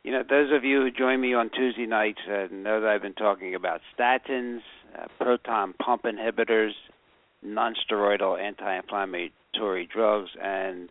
you 0.04 0.12
know 0.12 0.22
those 0.28 0.50
of 0.52 0.64
you 0.64 0.80
who 0.80 0.90
join 0.90 1.20
me 1.20 1.34
on 1.34 1.50
Tuesday 1.50 1.86
nights 1.86 2.20
uh, 2.28 2.46
know 2.50 2.80
that 2.80 2.88
I've 2.88 3.02
been 3.02 3.14
talking 3.14 3.54
about 3.54 3.80
statins, 3.98 4.60
uh, 4.98 5.06
proton 5.18 5.74
pump 5.74 6.02
inhibitors, 6.04 6.72
non-steroidal 7.42 8.40
anti-inflammatory 8.40 9.88
drugs, 9.92 10.30
and 10.40 10.88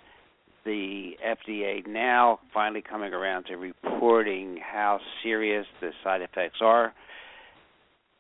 the 0.66 1.18
FDA 1.26 1.86
now 1.88 2.40
finally 2.54 2.82
coming 2.82 3.14
around 3.14 3.46
to 3.46 3.56
reporting 3.56 4.58
how 4.62 5.00
serious 5.24 5.66
the 5.80 5.92
side 6.04 6.22
effects 6.22 6.60
are. 6.62 6.94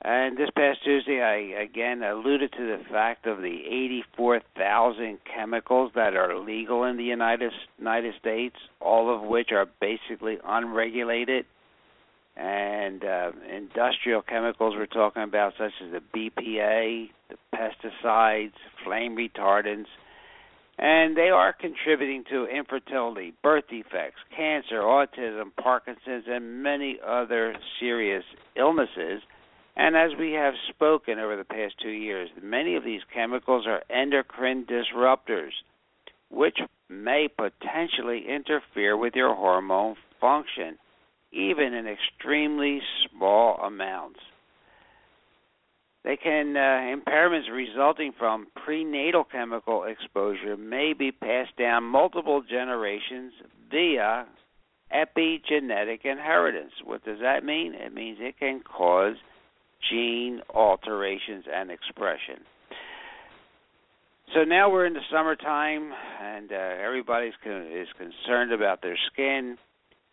And 0.03 0.35
this 0.35 0.49
past 0.55 0.83
Tuesday, 0.83 1.21
I 1.21 1.61
again 1.61 2.01
alluded 2.01 2.53
to 2.53 2.57
the 2.57 2.83
fact 2.89 3.27
of 3.27 3.37
the 3.37 3.61
84,000 3.67 5.19
chemicals 5.31 5.91
that 5.93 6.15
are 6.15 6.39
legal 6.39 6.85
in 6.85 6.97
the 6.97 7.03
United 7.03 7.51
United 7.77 8.15
States, 8.19 8.55
all 8.79 9.13
of 9.13 9.21
which 9.21 9.51
are 9.51 9.67
basically 9.79 10.39
unregulated. 10.43 11.45
And 12.35 13.03
uh, 13.03 13.31
industrial 13.55 14.23
chemicals 14.23 14.73
we're 14.75 14.87
talking 14.87 15.21
about, 15.21 15.53
such 15.59 15.73
as 15.83 15.91
the 15.91 16.01
BPA, 16.17 17.09
the 17.29 17.35
pesticides, 17.53 18.53
flame 18.83 19.15
retardants, 19.15 19.87
and 20.81 21.15
they 21.15 21.29
are 21.29 21.53
contributing 21.53 22.23
to 22.31 22.47
infertility, 22.47 23.33
birth 23.43 23.65
defects, 23.69 24.19
cancer, 24.35 24.79
autism, 24.79 25.55
Parkinson's, 25.55 26.25
and 26.27 26.63
many 26.63 26.97
other 27.05 27.55
serious 27.79 28.23
illnesses. 28.57 29.21
And 29.75 29.95
as 29.95 30.17
we 30.17 30.31
have 30.31 30.55
spoken 30.69 31.19
over 31.19 31.37
the 31.37 31.43
past 31.43 31.75
two 31.81 31.91
years, 31.91 32.29
many 32.41 32.75
of 32.75 32.83
these 32.83 33.01
chemicals 33.13 33.67
are 33.67 33.83
endocrine 33.95 34.65
disruptors, 34.65 35.51
which 36.31 36.57
may 36.89 37.27
potentially 37.29 38.25
interfere 38.27 38.97
with 38.97 39.13
your 39.15 39.35
hormone 39.35 39.95
function, 40.19 40.79
even 41.31 41.75
in 41.75 41.85
extremely 41.87 42.81
small 43.07 43.57
amounts. 43.57 44.19
They 46.03 46.17
can 46.17 46.57
uh, 46.57 46.95
impairments 46.95 47.51
resulting 47.51 48.11
from 48.17 48.47
prenatal 48.65 49.23
chemical 49.23 49.83
exposure 49.83 50.57
may 50.57 50.93
be 50.93 51.11
passed 51.11 51.55
down 51.57 51.83
multiple 51.83 52.41
generations 52.41 53.33
via 53.69 54.25
epigenetic 54.93 56.03
inheritance. 56.03 56.73
What 56.83 57.05
does 57.05 57.19
that 57.21 57.45
mean? 57.45 57.73
It 57.75 57.93
means 57.93 58.17
it 58.19 58.39
can 58.39 58.61
cause 58.61 59.15
gene 59.89 60.41
alterations 60.53 61.45
and 61.53 61.69
expression. 61.69 62.45
So 64.33 64.43
now 64.43 64.71
we're 64.71 64.85
in 64.85 64.93
the 64.93 65.01
summertime, 65.11 65.91
and 66.21 66.51
uh, 66.51 66.55
everybody's 66.55 67.33
con- 67.43 67.67
is 67.71 67.87
concerned 67.97 68.53
about 68.53 68.81
their 68.81 68.97
skin. 69.11 69.57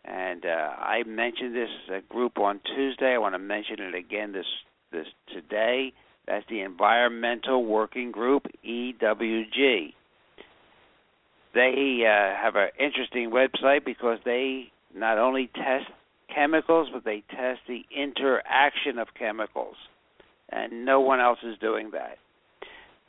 And 0.05 0.45
uh, 0.45 0.49
I 0.77 1.03
mentioned 1.03 1.55
this 1.55 1.69
uh, 1.89 1.99
group 2.09 2.37
on 2.37 2.59
Tuesday. 2.75 3.13
I 3.13 3.17
want 3.17 3.35
to 3.35 3.39
mention 3.39 3.79
it 3.79 3.95
again 3.95 4.33
this 4.33 4.45
this 4.91 5.07
today. 5.33 5.93
That's 6.27 6.45
the 6.49 6.61
Environmental 6.61 7.65
Working 7.65 8.11
Group 8.11 8.47
(EWG). 8.65 9.93
They 11.53 12.03
uh, 12.05 12.41
have 12.41 12.55
an 12.55 12.69
interesting 12.79 13.31
website 13.31 13.83
because 13.83 14.19
they 14.23 14.71
not 14.95 15.17
only 15.17 15.49
test 15.55 15.85
chemicals, 16.33 16.89
but 16.93 17.03
they 17.03 17.23
test 17.29 17.61
the 17.67 17.83
interaction 17.95 18.99
of 18.99 19.07
chemicals, 19.17 19.75
and 20.49 20.85
no 20.85 20.99
one 20.99 21.19
else 21.19 21.39
is 21.43 21.57
doing 21.59 21.91
that. 21.91 22.17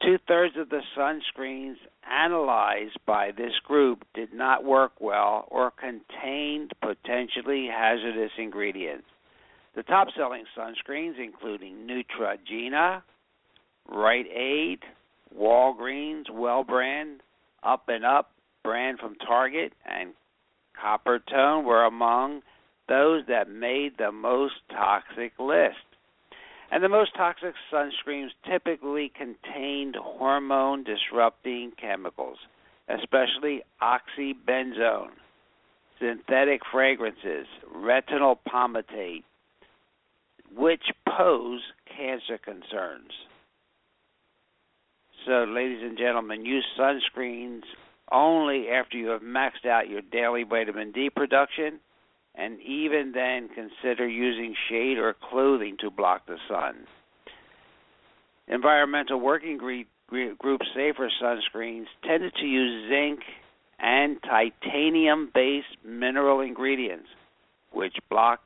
Two 0.02 0.16
thirds 0.26 0.56
of 0.56 0.70
the 0.70 0.80
sunscreens 0.96 1.76
analyzed 2.10 2.98
by 3.06 3.32
this 3.32 3.52
group 3.66 4.04
did 4.14 4.32
not 4.32 4.64
work 4.64 4.92
well 4.98 5.46
or 5.48 5.70
contained 5.70 6.72
potentially 6.80 7.68
hazardous 7.70 8.32
ingredients. 8.38 9.04
The 9.74 9.82
top 9.84 10.08
selling 10.16 10.44
sunscreens, 10.56 11.14
including 11.18 11.86
Neutrogena, 11.86 13.02
Rite 13.88 14.26
Aid, 14.34 14.80
Walgreens, 15.36 16.24
Well 16.30 16.64
Brand, 16.64 17.20
Up 17.62 17.88
and 17.88 18.04
Up 18.04 18.32
brand 18.62 18.98
from 18.98 19.14
Target, 19.16 19.72
and 19.86 20.12
Coppertone, 20.82 21.64
were 21.64 21.84
among 21.84 22.42
those 22.88 23.22
that 23.28 23.48
made 23.48 23.96
the 23.96 24.12
most 24.12 24.54
toxic 24.70 25.32
list. 25.38 25.76
And 26.72 26.84
the 26.84 26.88
most 26.88 27.14
toxic 27.16 27.54
sunscreens 27.72 28.30
typically 28.48 29.10
contained 29.16 29.96
hormone 29.96 30.84
disrupting 30.84 31.72
chemicals, 31.80 32.38
especially 32.88 33.62
oxybenzone, 33.82 35.10
synthetic 36.00 36.60
fragrances, 36.70 37.46
retinol 37.74 38.38
palmitate, 38.48 39.24
which 40.56 40.82
pose 41.06 41.60
cancer 41.96 42.38
concerns. 42.38 43.12
So, 45.26 45.44
ladies 45.44 45.82
and 45.82 45.98
gentlemen, 45.98 46.44
use 46.44 46.64
sunscreens 46.78 47.62
only 48.10 48.68
after 48.68 48.96
you 48.96 49.08
have 49.08 49.22
maxed 49.22 49.66
out 49.68 49.88
your 49.88 50.00
daily 50.00 50.44
vitamin 50.44 50.92
D 50.92 51.10
production, 51.10 51.78
and 52.34 52.60
even 52.60 53.12
then 53.12 53.48
consider 53.48 54.08
using 54.08 54.54
shade 54.68 54.98
or 54.98 55.14
clothing 55.30 55.76
to 55.80 55.90
block 55.90 56.26
the 56.26 56.38
sun. 56.48 56.86
Environmental 58.48 59.20
Working 59.20 59.58
Group 59.58 60.60
safer 60.74 61.10
sunscreens 61.22 61.86
tended 62.04 62.32
to 62.40 62.46
use 62.46 62.90
zinc 62.90 63.20
and 63.78 64.16
titanium 64.22 65.30
based 65.32 65.76
mineral 65.84 66.40
ingredients, 66.40 67.08
which 67.72 67.94
block 68.10 68.40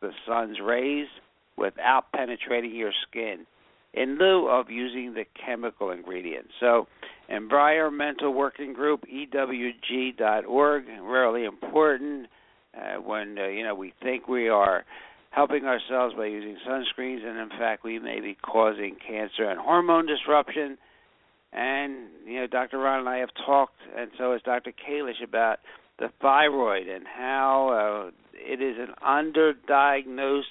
the 0.00 0.12
sun's 0.26 0.58
rays 0.60 1.08
without 1.56 2.12
penetrating 2.12 2.74
your 2.74 2.92
skin 3.08 3.46
in 3.92 4.18
lieu 4.18 4.48
of 4.48 4.70
using 4.70 5.14
the 5.14 5.24
chemical 5.44 5.90
ingredients. 5.90 6.52
So, 6.60 6.86
Environmental 7.28 8.32
Working 8.32 8.72
Group, 8.72 9.04
EWG.org, 9.06 10.84
really 11.02 11.44
important 11.44 12.26
uh, 12.76 13.00
when 13.00 13.38
uh, 13.38 13.46
you 13.46 13.62
know 13.62 13.74
we 13.74 13.92
think 14.02 14.28
we 14.28 14.48
are 14.48 14.84
helping 15.30 15.64
ourselves 15.64 16.14
by 16.16 16.26
using 16.26 16.56
sunscreens, 16.66 17.24
and 17.24 17.38
in 17.38 17.48
fact 17.58 17.84
we 17.84 17.98
may 17.98 18.20
be 18.20 18.36
causing 18.42 18.96
cancer 18.96 19.48
and 19.48 19.60
hormone 19.60 20.06
disruption. 20.06 20.76
And 21.52 22.08
you 22.26 22.40
know, 22.40 22.46
Dr. 22.46 22.78
Ron 22.78 23.00
and 23.00 23.08
I 23.08 23.18
have 23.18 23.30
talked, 23.44 23.80
and 23.96 24.10
so 24.18 24.32
has 24.32 24.42
Dr. 24.42 24.72
Kalish 24.72 25.22
about 25.22 25.58
the 26.00 26.08
thyroid 26.20 26.88
and 26.88 27.04
how 27.06 28.10
uh, 28.10 28.10
it 28.34 28.60
is 28.60 28.76
an 28.78 28.94
underdiagnosed 29.06 30.42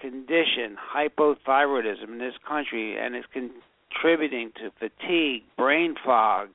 condition, 0.00 0.76
hypothyroidism, 0.94 2.04
in 2.04 2.18
this 2.18 2.34
country, 2.46 2.96
and 2.96 3.16
is 3.16 3.24
contributing 3.32 4.52
to 4.56 4.70
fatigue, 4.78 5.42
brain 5.56 5.96
fog, 6.04 6.50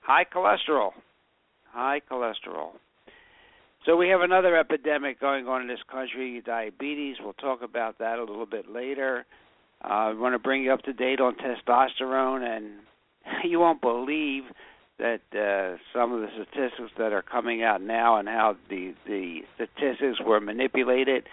high 0.00 0.24
cholesterol, 0.24 0.92
high 1.72 2.00
cholesterol. 2.10 2.70
So 3.84 3.96
we 3.96 4.08
have 4.10 4.20
another 4.20 4.56
epidemic 4.56 5.20
going 5.20 5.48
on 5.48 5.62
in 5.62 5.68
this 5.68 5.82
country, 5.90 6.40
diabetes. 6.44 7.16
We'll 7.20 7.32
talk 7.32 7.62
about 7.62 7.98
that 7.98 8.18
a 8.18 8.24
little 8.24 8.46
bit 8.46 8.70
later. 8.70 9.24
Uh, 9.82 9.88
I 9.88 10.12
want 10.12 10.34
to 10.34 10.38
bring 10.38 10.62
you 10.62 10.72
up 10.72 10.82
to 10.82 10.92
date 10.92 11.20
on 11.20 11.34
testosterone, 11.34 12.44
and 12.44 12.66
you 13.50 13.58
won't 13.58 13.80
believe 13.80 14.44
that 15.00 15.20
uh, 15.32 15.78
some 15.92 16.12
of 16.12 16.20
the 16.20 16.28
statistics 16.34 16.92
that 16.98 17.12
are 17.12 17.22
coming 17.22 17.62
out 17.62 17.82
now 17.82 18.16
and 18.16 18.28
how 18.28 18.56
the 18.68 18.94
the 19.06 19.40
statistics 19.54 20.20
were 20.24 20.40
manipulated. 20.40 21.24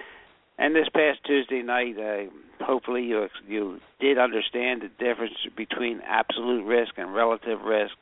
And 0.57 0.75
this 0.75 0.87
past 0.91 1.19
Tuesday 1.25 1.61
night, 1.61 1.97
uh, 1.99 2.63
hopefully 2.63 3.03
you 3.03 3.27
you 3.47 3.79
did 3.99 4.17
understand 4.17 4.81
the 4.81 4.89
difference 5.03 5.35
between 5.55 6.01
absolute 6.05 6.65
risk 6.65 6.93
and 6.97 7.13
relative 7.13 7.61
risk. 7.61 7.93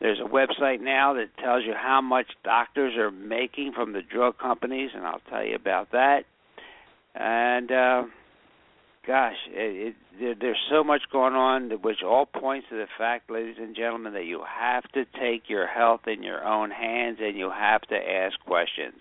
There's 0.00 0.20
a 0.20 0.28
website 0.28 0.80
now 0.80 1.14
that 1.14 1.36
tells 1.38 1.64
you 1.64 1.72
how 1.72 2.00
much 2.00 2.26
doctors 2.42 2.96
are 2.96 3.10
making 3.10 3.72
from 3.72 3.92
the 3.92 4.02
drug 4.02 4.38
companies, 4.38 4.90
and 4.94 5.06
I'll 5.06 5.22
tell 5.30 5.44
you 5.44 5.54
about 5.54 5.92
that. 5.92 6.24
And 7.14 7.70
uh, 7.70 8.02
gosh, 9.06 9.36
it, 9.48 9.88
it, 9.88 9.94
there, 10.20 10.34
there's 10.40 10.60
so 10.70 10.84
much 10.84 11.02
going 11.12 11.34
on, 11.34 11.70
which 11.82 12.02
all 12.04 12.26
points 12.26 12.66
to 12.70 12.76
the 12.76 12.86
fact, 12.98 13.30
ladies 13.30 13.56
and 13.58 13.76
gentlemen, 13.76 14.14
that 14.14 14.24
you 14.24 14.42
have 14.48 14.84
to 14.92 15.04
take 15.20 15.48
your 15.48 15.66
health 15.66 16.02
in 16.06 16.22
your 16.22 16.44
own 16.44 16.70
hands 16.70 17.18
and 17.20 17.36
you 17.36 17.50
have 17.50 17.82
to 17.82 17.96
ask 17.96 18.38
questions. 18.46 19.00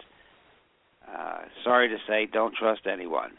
Uh, 1.08 1.40
sorry 1.64 1.90
to 1.90 1.98
say, 2.08 2.28
don't 2.32 2.56
trust 2.56 2.82
anyone. 2.92 3.32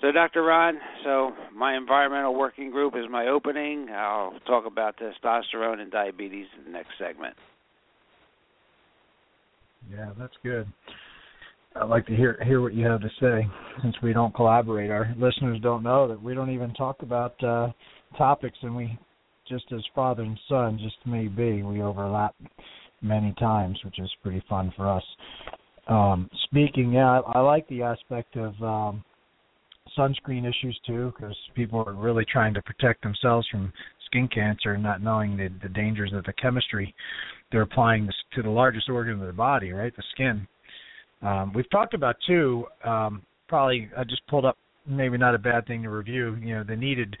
So, 0.00 0.12
Dr. 0.12 0.42
Ron, 0.42 0.78
so 1.04 1.32
my 1.54 1.76
environmental 1.76 2.34
working 2.34 2.70
group 2.70 2.94
is 2.96 3.04
my 3.10 3.26
opening. 3.26 3.88
I'll 3.90 4.32
talk 4.46 4.64
about 4.66 4.96
testosterone 4.96 5.78
and 5.78 5.90
diabetes 5.90 6.46
in 6.58 6.64
the 6.64 6.70
next 6.70 6.90
segment. 6.98 7.34
Yeah, 9.90 10.10
that's 10.18 10.34
good. 10.42 10.66
I'd 11.76 11.88
like 11.88 12.06
to 12.06 12.16
hear 12.16 12.38
hear 12.44 12.60
what 12.60 12.74
you 12.74 12.86
have 12.86 13.00
to 13.00 13.10
say. 13.20 13.46
Since 13.82 13.94
we 14.02 14.12
don't 14.12 14.34
collaborate, 14.34 14.90
our 14.90 15.14
listeners 15.16 15.60
don't 15.62 15.82
know 15.82 16.08
that 16.08 16.20
we 16.20 16.34
don't 16.34 16.50
even 16.50 16.74
talk 16.74 17.02
about 17.02 17.42
uh, 17.44 17.68
topics, 18.18 18.58
and 18.62 18.74
we 18.74 18.98
just 19.48 19.64
as 19.72 19.82
father 19.94 20.22
and 20.22 20.38
son, 20.48 20.78
just 20.82 20.96
may 21.06 21.26
be, 21.26 21.62
we 21.62 21.82
overlap 21.82 22.34
many 23.02 23.34
times, 23.38 23.78
which 23.84 23.98
is 23.98 24.10
pretty 24.22 24.42
fun 24.48 24.72
for 24.76 24.88
us. 24.88 25.02
Um, 25.88 26.28
speaking, 26.44 26.92
yeah, 26.92 27.20
I, 27.20 27.38
I 27.38 27.40
like 27.40 27.68
the 27.68 27.82
aspect 27.82 28.36
of 28.36 28.54
um, 28.62 29.04
sunscreen 29.98 30.48
issues 30.48 30.78
too, 30.86 31.12
because 31.16 31.36
people 31.54 31.82
are 31.86 31.94
really 31.94 32.24
trying 32.30 32.54
to 32.54 32.62
protect 32.62 33.02
themselves 33.02 33.46
from 33.50 33.72
skin 34.06 34.28
cancer, 34.32 34.76
not 34.76 35.02
knowing 35.02 35.36
the, 35.36 35.48
the 35.62 35.68
dangers 35.68 36.12
of 36.12 36.24
the 36.24 36.32
chemistry 36.34 36.94
they're 37.50 37.62
applying 37.62 38.06
this 38.06 38.14
to 38.34 38.42
the 38.42 38.50
largest 38.50 38.88
organ 38.88 39.20
of 39.20 39.26
the 39.26 39.32
body, 39.32 39.72
right, 39.72 39.94
the 39.96 40.02
skin. 40.12 40.46
Um, 41.22 41.52
we've 41.52 41.70
talked 41.70 41.94
about 41.94 42.16
too. 42.26 42.64
Um, 42.84 43.22
probably 43.48 43.90
I 43.96 44.04
just 44.04 44.26
pulled 44.28 44.44
up. 44.44 44.56
Maybe 44.86 45.18
not 45.18 45.34
a 45.34 45.38
bad 45.38 45.66
thing 45.66 45.82
to 45.82 45.90
review. 45.90 46.36
You 46.40 46.56
know, 46.56 46.64
the 46.64 46.76
needed 46.76 47.16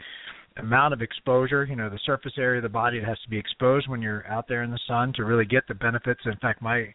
amount 0.56 0.94
of 0.94 1.02
exposure. 1.02 1.64
You 1.64 1.76
know, 1.76 1.90
the 1.90 2.00
surface 2.06 2.32
area 2.38 2.58
of 2.58 2.62
the 2.62 2.68
body 2.68 2.98
that 2.98 3.06
has 3.06 3.18
to 3.24 3.28
be 3.28 3.38
exposed 3.38 3.88
when 3.88 4.00
you're 4.02 4.26
out 4.26 4.46
there 4.48 4.62
in 4.62 4.70
the 4.70 4.80
sun 4.88 5.12
to 5.16 5.24
really 5.24 5.44
get 5.44 5.68
the 5.68 5.74
benefits. 5.74 6.20
In 6.24 6.36
fact, 6.36 6.62
my 6.62 6.86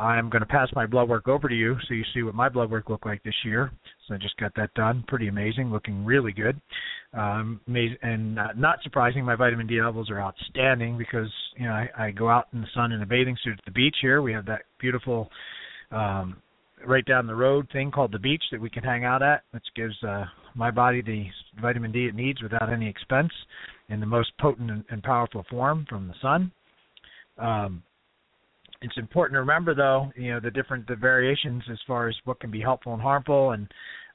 I'm 0.00 0.30
going 0.30 0.40
to 0.40 0.46
pass 0.46 0.68
my 0.74 0.86
blood 0.86 1.08
work 1.08 1.28
over 1.28 1.48
to 1.48 1.54
you 1.54 1.76
so 1.86 1.94
you 1.94 2.04
see 2.14 2.22
what 2.22 2.34
my 2.34 2.48
blood 2.48 2.70
work 2.70 2.88
looked 2.88 3.04
like 3.04 3.22
this 3.22 3.34
year. 3.44 3.70
So 4.08 4.14
I 4.14 4.18
just 4.18 4.36
got 4.38 4.54
that 4.56 4.72
done. 4.74 5.04
Pretty 5.08 5.28
amazing, 5.28 5.70
looking 5.70 6.04
really 6.04 6.32
good. 6.32 6.58
Um, 7.12 7.60
and 7.66 8.38
uh, 8.38 8.48
not 8.56 8.82
surprising, 8.82 9.24
my 9.24 9.36
vitamin 9.36 9.66
D 9.66 9.80
levels 9.82 10.10
are 10.10 10.20
outstanding 10.20 10.96
because 10.96 11.30
you 11.56 11.66
know 11.66 11.72
I, 11.72 11.88
I 11.98 12.10
go 12.12 12.28
out 12.30 12.48
in 12.52 12.60
the 12.60 12.66
sun 12.74 12.92
in 12.92 13.02
a 13.02 13.06
bathing 13.06 13.36
suit 13.42 13.58
at 13.58 13.64
the 13.64 13.72
beach 13.72 13.96
here. 14.00 14.22
We 14.22 14.32
have 14.32 14.46
that 14.46 14.62
beautiful 14.78 15.28
um, 15.90 16.36
right 16.86 17.04
down 17.04 17.26
the 17.26 17.34
road 17.34 17.68
thing 17.72 17.90
called 17.90 18.12
the 18.12 18.18
beach 18.18 18.42
that 18.52 18.60
we 18.60 18.70
can 18.70 18.82
hang 18.82 19.04
out 19.04 19.22
at, 19.22 19.42
which 19.52 19.64
gives 19.74 19.94
uh, 20.02 20.24
my 20.54 20.70
body 20.70 21.02
the 21.02 21.26
vitamin 21.60 21.92
D 21.92 22.06
it 22.06 22.14
needs 22.14 22.42
without 22.42 22.72
any 22.72 22.88
expense 22.88 23.32
in 23.88 24.00
the 24.00 24.06
most 24.06 24.30
potent 24.38 24.86
and, 24.88 25.02
powerful 25.02 25.44
form 25.50 25.86
from 25.88 26.08
the 26.08 26.14
sun. 26.22 26.52
Um, 27.38 27.82
it's 28.82 28.96
important 28.96 29.34
to 29.34 29.40
remember 29.40 29.74
though, 29.74 30.10
you 30.16 30.32
know, 30.32 30.40
the 30.40 30.50
different 30.50 30.86
the 30.86 30.96
variations 30.96 31.62
as 31.70 31.78
far 31.86 32.08
as 32.08 32.14
what 32.24 32.40
can 32.40 32.50
be 32.50 32.60
helpful 32.60 32.94
and 32.94 33.02
harmful 33.02 33.50
and 33.50 33.68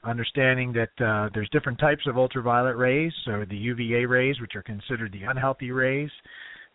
understanding 0.04 0.72
that 0.72 1.04
uh, 1.04 1.28
there's 1.34 1.48
different 1.50 1.78
types 1.78 2.02
of 2.06 2.16
ultraviolet 2.16 2.76
rays, 2.76 3.12
so 3.24 3.44
the 3.48 3.56
UVA 3.56 4.06
rays, 4.06 4.40
which 4.40 4.54
are 4.54 4.62
considered 4.62 5.12
the 5.12 5.24
unhealthy 5.24 5.70
rays. 5.70 6.10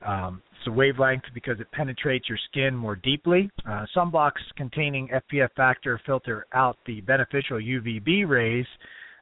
Um, 0.06 0.42
it's 0.58 0.68
a 0.68 0.72
wavelength 0.72 1.24
because 1.34 1.60
it 1.60 1.72
penetrates 1.72 2.30
your 2.30 2.38
skin 2.50 2.76
more 2.76 2.96
deeply. 2.96 3.50
Uh, 3.68 3.86
sunblocks 3.96 4.42
containing 4.56 5.10
SPF 5.10 5.50
factor 5.56 6.00
filter 6.06 6.46
out 6.54 6.78
the 6.86 7.02
beneficial 7.02 7.58
UVB 7.58 8.28
rays. 8.28 8.66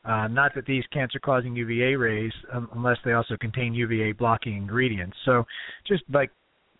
Uh, 0.06 0.28
not 0.28 0.56
that 0.56 0.66
these 0.66 0.84
cancer-causing 0.94 1.56
UVA 1.56 1.96
rays, 1.96 2.32
um, 2.54 2.70
unless 2.74 2.98
they 3.04 3.12
also 3.12 3.36
contain 3.38 3.74
UVA 3.74 4.14
blocking 4.14 4.56
ingredients. 4.56 5.16
So, 5.26 5.46
just 5.88 6.04
like 6.12 6.32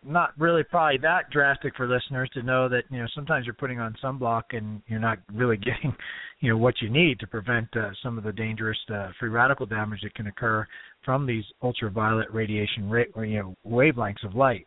not 0.06 0.32
really 0.40 0.64
probably 0.64 0.98
that 0.98 1.30
drastic 1.30 1.76
for 1.76 1.88
listeners 1.88 2.30
to 2.34 2.42
know 2.42 2.70
that 2.70 2.84
you 2.90 3.00
know 3.00 3.08
sometimes 3.14 3.46
you're 3.46 3.54
putting 3.54 3.80
on 3.80 3.96
sunblock 4.04 4.44
and 4.52 4.82
you're 4.88 5.00
not 5.00 5.18
really 5.34 5.58
getting 5.58 5.94
you 6.40 6.50
know 6.50 6.58
what 6.58 6.76
you 6.82 6.90
need 6.90 7.20
to 7.20 7.28
prevent 7.28 7.68
uh, 7.76 7.90
some 8.02 8.18
of 8.18 8.24
the 8.24 8.32
dangerous 8.32 8.78
uh, 8.94 9.10
free 9.20 9.30
radical 9.30 9.66
damage 9.66 10.00
that 10.02 10.14
can 10.16 10.28
occur 10.28 10.66
from 11.04 11.26
these 11.26 11.44
ultraviolet 11.62 12.30
radiation 12.32 12.90
ra- 12.90 13.04
or, 13.14 13.26
you 13.26 13.40
know 13.40 13.56
wavelengths 13.68 14.26
of 14.26 14.36
light. 14.36 14.66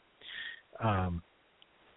Um, 0.83 1.23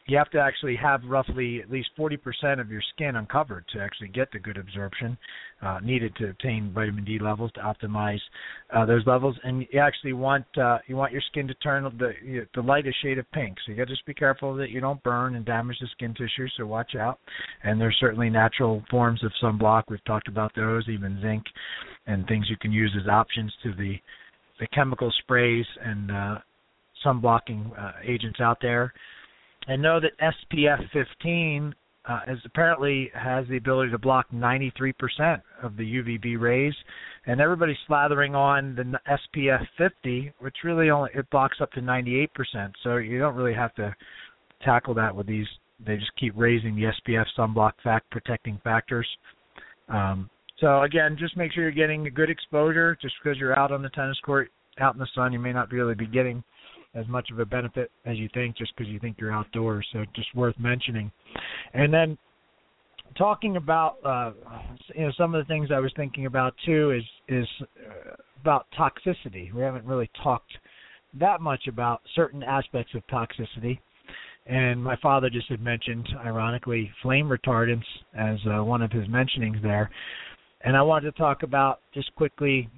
you 0.08 0.18
have 0.18 0.30
to 0.30 0.40
actually 0.40 0.76
have 0.76 1.02
roughly 1.08 1.62
at 1.62 1.72
least 1.72 1.90
40% 1.98 2.60
of 2.60 2.70
your 2.70 2.82
skin 2.94 3.16
uncovered 3.16 3.66
to 3.74 3.80
actually 3.80 4.10
get 4.10 4.32
the 4.32 4.38
good 4.38 4.58
absorption 4.58 5.18
uh, 5.64 5.80
needed 5.84 6.16
to 6.18 6.30
obtain 6.30 6.72
vitamin 6.74 7.04
D 7.04 7.18
levels 7.20 7.52
to 7.54 7.62
optimize 7.62 8.20
uh, 8.72 8.86
those 8.86 9.02
levels. 9.08 9.36
And 9.44 9.66
you 9.72 9.80
actually 9.80 10.14
want 10.14 10.46
uh, 10.58 10.78
you 10.88 10.96
want 10.96 11.12
your 11.12 11.24
skin 11.32 11.48
to 11.48 11.56
turn 11.56 11.84
the 11.98 12.46
the 12.54 12.62
lightest 12.62 13.02
shade 13.02 13.18
of 13.18 13.30
pink. 13.32 13.58
So 13.66 13.72
you 13.72 13.78
got 13.78 13.88
to 13.88 13.94
just 13.94 14.06
be 14.06 14.14
careful 14.14 14.56
that 14.56 14.70
you 14.70 14.80
don't 14.80 15.02
burn 15.02 15.36
and 15.36 15.46
damage 15.46 15.78
the 15.82 15.88
skin 15.94 16.14
tissue. 16.14 16.48
So 16.56 16.68
watch 16.68 16.96
out. 16.96 17.20
And 17.64 17.82
there's 17.82 17.98
certainly 18.00 18.30
natural 18.30 18.84
forms 18.92 19.24
of 19.24 19.32
sunblock. 19.42 19.84
We've 19.90 20.04
talked 20.06 20.28
about 20.28 20.52
those, 20.56 20.88
even 20.88 21.20
zinc, 21.22 21.44
and 22.06 22.28
things 22.28 22.46
you 22.50 22.58
can 22.58 22.72
use 22.72 22.96
as 23.02 23.08
options 23.08 23.52
to 23.64 23.74
the 23.74 23.96
the 24.60 24.68
chemical 24.68 25.12
sprays 25.24 25.66
and 25.84 26.12
uh, 26.12 26.38
sunblocking 27.04 27.78
uh, 27.78 27.92
agents 28.08 28.40
out 28.40 28.60
there 28.62 28.94
and 29.68 29.82
know 29.82 30.00
that 30.00 30.12
SPF 30.20 30.80
15 30.92 31.74
uh, 32.08 32.20
is 32.28 32.40
apparently 32.46 33.10
has 33.14 33.48
the 33.48 33.58
ability 33.58 33.92
to 33.92 33.98
block 33.98 34.28
93% 34.32 35.42
of 35.64 35.76
the 35.76 35.84
UVB 35.84 36.40
rays, 36.40 36.74
and 37.26 37.42
everybody's 37.42 37.78
slathering 37.90 38.36
on 38.36 38.76
the 38.76 39.00
SPF 39.10 39.66
50, 39.78 40.34
which 40.40 40.56
really 40.64 40.90
only 40.90 41.10
it 41.16 41.30
blocks 41.32 41.58
up 41.62 41.72
to 41.72 41.82
98%. 41.82 42.28
So 42.84 42.98
you 42.98 43.18
don't 43.18 43.36
really 43.36 43.56
have 43.56 43.74
to 43.76 43.96
tackle 44.64 44.94
that 44.96 45.16
with 45.16 45.28
these. 45.28 45.48
They 45.86 45.98
just 45.98 46.16
keep 46.20 46.34
raising 46.36 46.76
the 46.76 46.92
SPF 47.08 47.26
sunblock 47.38 47.74
fact 47.84 48.10
protecting 48.12 48.62
factors. 48.64 49.08
Um, 49.90 50.30
so 50.60 50.84
again, 50.84 51.18
just 51.20 51.36
make 51.36 51.52
sure 51.52 51.64
you're 51.64 51.72
getting 51.72 52.08
a 52.08 52.12
good 52.12 52.30
exposure. 52.30 52.98
Just 53.02 53.16
because 53.22 53.38
you're 53.38 53.58
out 53.58 53.72
on 53.72 53.82
the 53.82 53.90
tennis 53.90 54.18
court, 54.24 54.52
out 54.80 54.94
in 54.94 55.00
the 55.00 55.08
sun, 55.16 55.34
you 55.34 55.40
may 55.40 55.52
not 55.52 55.72
really 55.72 55.96
be 55.96 56.08
getting 56.08 56.44
as 56.96 57.08
much 57.08 57.30
of 57.32 57.40
a 57.40 57.46
benefit 57.46 57.92
as 58.06 58.18
you 58.18 58.30
think 58.34 58.58
just 58.58 58.76
because 58.76 58.92
you 58.92 59.00
think 59.00 59.18
you're 59.20 59.32
outdoors. 59.32 59.88
So 59.94 60.06
just 60.16 60.34
worth 60.36 60.56
mentioning. 60.60 61.12
And 61.74 61.94
then 61.94 62.18
talking 63.18 63.58
about 63.58 63.98
uh, 64.06 64.32
you 64.96 65.06
know 65.06 65.12
some 65.18 65.36
of 65.36 65.46
the 65.46 65.48
things 65.48 65.70
I 65.74 65.80
was 65.80 65.92
thinking 65.96 66.26
about 66.26 66.54
too 66.66 66.92
is 66.92 67.04
is 67.28 67.48
uh, 67.62 68.16
about 68.42 68.68
toxicity. 68.78 69.54
We 69.54 69.62
haven't 69.62 69.86
really 69.86 70.10
talked 70.24 70.52
that 71.20 71.42
much 71.42 71.68
about 71.68 72.02
certain 72.16 72.44
aspects 72.44 72.94
of 72.94 73.06
toxicity. 73.08 73.80
And 74.48 74.84
my 74.84 74.96
father 74.98 75.30
just 75.30 75.50
had 75.50 75.60
mentioned, 75.60 76.08
ironically, 76.24 76.92
flame 77.02 77.28
retardants 77.28 77.86
as 78.16 78.38
uh, 78.46 78.64
one 78.64 78.84
of 78.84 78.92
his 78.92 79.08
mentionings 79.08 79.60
there. 79.64 79.90
And 80.62 80.78
I 80.78 80.84
wanted 80.84 81.12
to 81.12 81.18
talk 81.18 81.42
about 81.42 81.80
just 81.94 82.14
quickly 82.16 82.70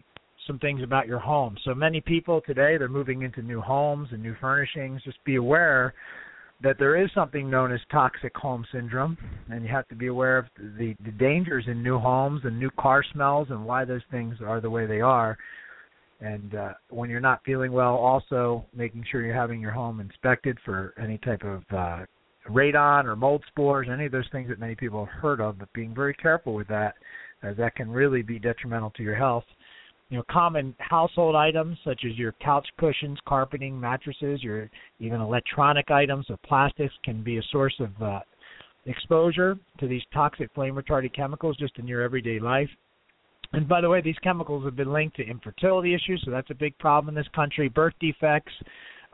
some 0.48 0.60
things 0.60 0.82
about 0.82 1.08
your 1.08 1.20
home. 1.20 1.58
So 1.64 1.76
many 1.76 2.02
people 2.02 2.42
today 2.42 2.78
they're 2.78 2.88
moving 2.88 3.22
into 3.22 3.42
new 3.42 3.62
homes 3.62 4.10
and 4.12 4.24
new 4.24 4.36
furnishings. 4.40 5.02
Just 5.04 5.24
be 5.26 5.36
aware 5.36 5.94
that 6.64 6.78
there 6.80 6.96
is 6.96 7.10
something 7.14 7.50
known 7.50 7.72
as 7.72 7.80
toxic 7.92 8.36
home 8.36 8.66
syndrome, 8.72 9.16
and 9.50 9.64
you 9.64 9.70
have 9.70 9.88
to 9.90 9.96
be 9.96 10.08
aware 10.08 10.40
of 10.40 10.46
the, 10.58 10.96
the 11.06 11.12
dangers 11.12 11.66
in 11.68 11.84
new 11.84 12.00
homes 12.00 12.42
and 12.46 12.58
new 12.58 12.72
car 12.80 13.04
smells 13.14 13.48
and 13.52 13.64
why 13.64 13.86
those 13.86 14.02
things 14.10 14.36
are 14.44 14.60
the 14.60 14.70
way 14.70 14.88
they 14.88 15.02
are. 15.02 15.38
And 16.20 16.56
uh, 16.56 16.74
when 16.90 17.12
you're 17.12 17.20
not 17.20 17.44
feeling 17.46 17.72
well, 17.72 17.94
also 17.94 18.66
making 18.76 19.06
sure 19.12 19.24
you're 19.24 19.36
having 19.36 19.62
your 19.62 19.72
home 19.72 20.00
inspected 20.00 20.58
for 20.66 20.96
any 21.00 21.20
type 21.20 21.44
of 21.44 21.62
uh, 21.72 22.06
radon 22.50 23.06
or 23.06 23.16
mold 23.16 23.44
spores, 23.50 23.88
any 23.92 24.08
of 24.08 24.12
those 24.12 24.28
things 24.32 24.50
that 24.50 24.60
many 24.60 24.74
people 24.74 25.06
have 25.06 25.14
heard 25.14 25.40
of, 25.40 25.60
but 25.60 25.72
being 25.74 25.94
very 25.94 26.16
careful 26.16 26.56
with 26.56 26.68
that, 26.70 26.96
as 27.44 27.56
that 27.58 27.76
can 27.76 27.92
really 27.92 28.24
be 28.24 28.40
detrimental 28.40 28.90
to 28.92 29.04
your 29.04 29.16
health 29.16 29.44
you 30.10 30.18
know 30.18 30.24
common 30.32 30.76
household 30.80 31.36
items 31.36 31.78
such 31.84 32.04
as 32.06 32.18
your 32.18 32.34
couch 32.44 32.68
cushions, 32.80 33.18
carpeting, 33.28 33.80
mattresses, 33.80 34.42
your 34.44 34.70
even 35.00 35.22
electronic 35.22 35.92
items 35.92 36.30
of 36.30 36.42
plastics 36.44 36.94
can 37.04 37.24
be 37.24 37.38
a 37.38 37.44
source 37.52 37.76
of 37.80 38.02
uh, 38.02 38.20
exposure 38.86 39.58
to 39.80 39.88
these 39.88 40.02
toxic 40.14 40.50
flame 40.56 40.76
retardant 40.76 41.14
chemicals 41.14 41.58
just 41.58 41.78
in 41.78 41.88
your 41.88 42.02
everyday 42.02 42.40
life. 42.40 42.70
And 43.54 43.68
by 43.68 43.82
the 43.82 43.90
way, 43.90 44.02
these 44.02 44.18
chemicals 44.24 44.66
have 44.66 44.76
been 44.76 44.92
linked 44.92 45.16
to 45.18 45.24
infertility 45.24 45.94
issues, 45.94 46.22
so 46.26 46.32
that's 46.32 46.50
a 46.52 46.56
big 46.56 46.78
problem 46.78 47.10
in 47.10 47.16
this 47.16 47.32
country. 47.34 47.70
Birth 47.70 47.94
defects, 48.02 48.52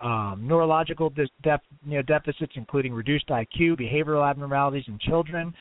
um, 0.02 0.42
neurological 0.48 1.12
def, 1.12 1.62
you 1.86 1.96
know, 1.98 2.02
deficits, 2.02 2.54
including 2.56 2.94
reduced 2.94 3.28
IQ, 3.30 3.80
behavioral 3.80 4.28
abnormalities 4.28 4.86
in 4.88 4.98
children, 5.00 5.54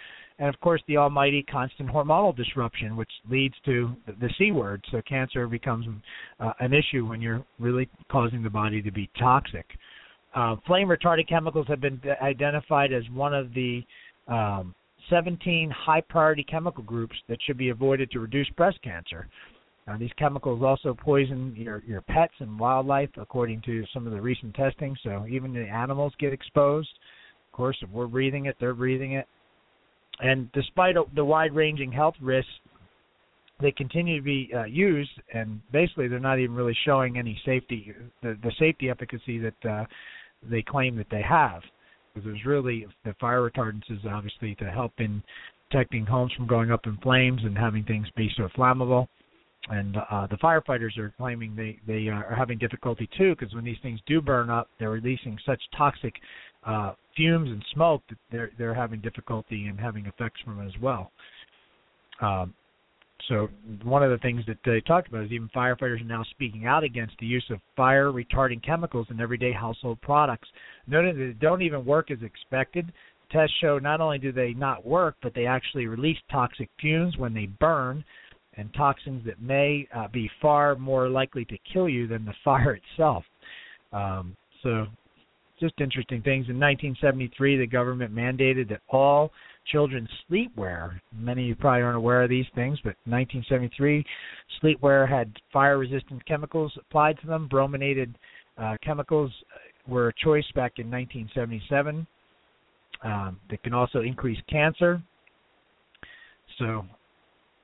and 0.42 0.52
of 0.52 0.61
course 0.61 0.83
the 0.88 0.96
almighty 0.96 1.44
constant 1.44 1.88
hormonal 1.88 2.37
disruption, 2.37 2.96
which 2.96 3.11
leads 3.31 3.55
to 3.64 3.94
the, 4.20 4.28
C 4.38 4.50
word. 4.50 4.85
So 4.90 5.00
cancer 5.09 5.46
becomes 5.46 5.87
uh, 6.40 6.52
an 6.59 6.72
issue 6.74 7.07
when 7.07 7.22
you're 7.22 7.44
really 7.61 7.88
causing 8.11 8.42
the 8.42 8.50
body 8.50 8.83
to 8.83 8.90
be 8.90 9.09
toxic. 9.16 9.64
Uh, 10.35 10.57
flame 10.66 10.88
retardant 10.88 11.28
chemicals 11.28 11.66
have 11.68 11.81
been 11.81 12.00
identified 12.20 12.92
as 12.92 13.05
one 13.14 13.33
of 13.33 13.55
the 13.55 13.83
um, 14.26 14.74
17 15.11 15.70
high 15.70 16.00
priority 16.00 16.42
chemical 16.42 16.83
groups 16.83 17.14
that 17.28 17.38
should 17.46 17.57
be 17.57 17.68
avoided 17.68 18.11
to 18.11 18.18
reduce 18.18 18.48
breast 18.57 18.78
cancer. 18.83 19.28
Uh, 19.87 19.96
these 19.96 20.11
chemicals 20.18 20.61
also 20.64 20.92
poison 20.92 21.55
your, 21.57 21.85
your 21.87 22.00
pets 22.00 22.35
and 22.40 22.59
wildlife, 22.59 23.11
according 23.16 23.62
to 23.64 23.85
some 23.94 24.09
of 24.09 24.12
the 24.12 24.20
recent 24.20 24.52
testing. 24.57 24.96
So 25.05 25.24
even 25.31 25.52
the 25.52 25.68
animals 25.68 26.12
get 26.18 26.33
exposed. 26.33 26.90
Of 27.46 27.57
course, 27.57 27.76
if 27.81 27.90
we're 27.90 28.09
breathing 28.09 28.46
it, 28.46 28.57
they're 28.59 28.74
breathing 28.74 29.12
it. 29.12 29.28
And 30.20 30.51
despite 30.53 30.96
the 31.14 31.25
wide-ranging 31.25 31.92
health 31.92 32.14
risks, 32.20 32.51
they 33.61 33.72
continue 33.72 34.18
to 34.18 34.22
be 34.22 34.51
uh, 34.55 34.64
used, 34.64 35.11
and 35.33 35.61
basically 35.72 36.09
they're 36.09 36.18
not 36.18 36.38
even 36.38 36.55
really 36.55 36.77
showing 36.85 37.16
any 37.16 37.40
safety, 37.44 37.94
the, 38.22 38.37
the 38.42 38.53
safety 38.59 38.90
efficacy 38.90 39.38
that 39.38 39.70
uh, 39.70 39.85
they 40.51 40.62
claim 40.62 40.96
that 40.96 41.07
they 41.11 41.22
have. 41.22 41.62
Because 42.12 42.27
there's 42.27 42.44
really 42.44 42.87
the 43.05 43.14
fire 43.20 43.48
retardants 43.48 43.90
is 43.90 44.01
obviously 44.11 44.55
to 44.57 44.70
help 44.70 44.92
in 44.98 45.22
protecting 45.70 46.05
homes 46.05 46.33
from 46.37 46.46
going 46.46 46.70
up 46.70 46.87
in 46.87 46.98
flames 46.98 47.40
and 47.44 47.57
having 47.57 47.85
things 47.85 48.07
be 48.16 48.31
so 48.37 48.48
flammable. 48.57 49.07
And 49.70 49.96
uh, 50.11 50.27
the 50.27 50.37
firefighters 50.37 50.98
are 50.98 51.14
claiming 51.16 51.55
they 51.55 51.79
they 51.87 52.09
are 52.09 52.35
having 52.37 52.59
difficulty 52.59 53.09
too 53.16 53.35
because 53.38 53.55
when 53.55 53.64
these 53.64 53.77
things 53.83 54.01
do 54.07 54.20
burn 54.20 54.51
up, 54.51 54.68
they're 54.79 54.90
releasing 54.90 55.38
such 55.46 55.61
toxic 55.77 56.14
uh, 56.66 56.92
fumes 57.16 57.51
and 57.51 57.64
smoke 57.75 58.03
that 58.09 58.18
they're 58.31 58.51
they're 58.59 58.75
having 58.75 59.01
difficulty 59.01 59.66
and 59.66 59.79
having 59.79 60.07
effects 60.07 60.40
from 60.44 60.61
it 60.61 60.66
as 60.66 60.81
well. 60.81 61.11
Um, 62.20 62.55
so 63.29 63.48
one 63.85 64.03
of 64.03 64.11
the 64.11 64.18
things 64.18 64.42
that 64.46 64.59
they 64.64 64.81
talked 64.81 65.09
about 65.09 65.25
is 65.25 65.33
even 65.33 65.48
firefighters 65.55 66.01
are 66.01 66.05
now 66.05 66.25
speaking 66.31 66.66
out 66.66 66.83
against 66.83 67.14
the 67.20 67.27
use 67.27 67.44
of 67.51 67.61
fire 67.77 68.11
retarding 68.11 68.64
chemicals 68.64 69.07
in 69.11 69.20
everyday 69.20 69.53
household 69.53 70.01
products, 70.03 70.48
noting 70.87 71.16
that 71.16 71.25
they 71.25 71.46
don't 71.46 71.62
even 71.62 71.85
work 71.85 72.11
as 72.11 72.18
expected. 72.22 72.92
Tests 73.31 73.55
show 73.61 73.79
not 73.79 74.01
only 74.01 74.18
do 74.18 74.33
they 74.33 74.53
not 74.55 74.85
work, 74.85 75.16
but 75.22 75.35
they 75.35 75.46
actually 75.46 75.87
release 75.87 76.18
toxic 76.31 76.68
fumes 76.81 77.16
when 77.16 77.33
they 77.33 77.46
burn, 77.61 78.05
and 78.57 78.72
toxins 78.75 79.25
that 79.25 79.40
may 79.40 79.87
uh, 79.94 80.09
be 80.09 80.31
far 80.40 80.75
more 80.75 81.09
likely 81.09 81.44
to 81.46 81.57
kill 81.72 81.88
you 81.88 82.07
than 82.07 82.25
the 82.25 82.35
fire 82.44 82.79
itself. 82.92 83.25
Um, 83.92 84.37
so 84.62 84.87
just 85.62 85.81
interesting 85.81 86.20
things. 86.22 86.48
In 86.48 86.59
1973, 86.59 87.57
the 87.57 87.66
government 87.66 88.14
mandated 88.14 88.68
that 88.70 88.81
all 88.88 89.31
children's 89.70 90.09
sleepwear, 90.29 91.01
many 91.16 91.42
of 91.42 91.48
you 91.48 91.55
probably 91.55 91.83
aren't 91.83 91.96
aware 91.96 92.25
of 92.25 92.29
these 92.29 92.46
things, 92.57 92.79
but 92.83 92.96
1973, 93.05 94.05
sleepwear 94.61 95.09
had 95.09 95.33
fire 95.53 95.79
resistant 95.79 96.25
chemicals 96.27 96.72
applied 96.77 97.18
to 97.20 97.29
them. 97.29 97.48
Brominated 97.48 98.12
uh, 98.59 98.77
chemicals 98.85 99.31
were 99.87 100.09
a 100.09 100.12
choice 100.22 100.44
back 100.57 100.72
in 100.79 100.90
1977. 100.90 102.07
Um, 103.05 103.38
they 103.48 103.57
can 103.59 103.72
also 103.72 104.01
increase 104.01 104.38
cancer. 104.51 105.01
So 106.59 106.85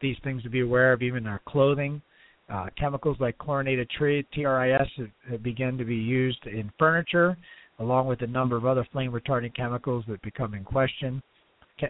these 0.01 0.17
things 0.23 0.43
to 0.45 0.51
be 0.51 0.61
aware 0.61 0.93
of, 0.93 1.03
even 1.03 1.27
our 1.27 1.41
clothing. 1.47 2.01
Uh, 2.49 2.69
chemicals 2.79 3.17
like 3.21 3.37
chlorinated 3.37 3.91
tri- 3.91 4.25
TRIS 4.33 4.89
have, 4.97 5.11
have 5.31 5.43
begun 5.43 5.77
to 5.77 5.85
be 5.85 5.97
used 5.97 6.47
in 6.47 6.73
furniture, 6.79 7.37
along 7.79 8.07
with 8.07 8.23
a 8.23 8.27
number 8.27 8.57
of 8.57 8.67
other 8.67 8.87
flame 8.93 9.13
retardant 9.13 9.55
chemicals 9.55 10.05
that 10.09 10.21
become 10.23 10.55
in 10.55 10.65
question. 10.65 11.23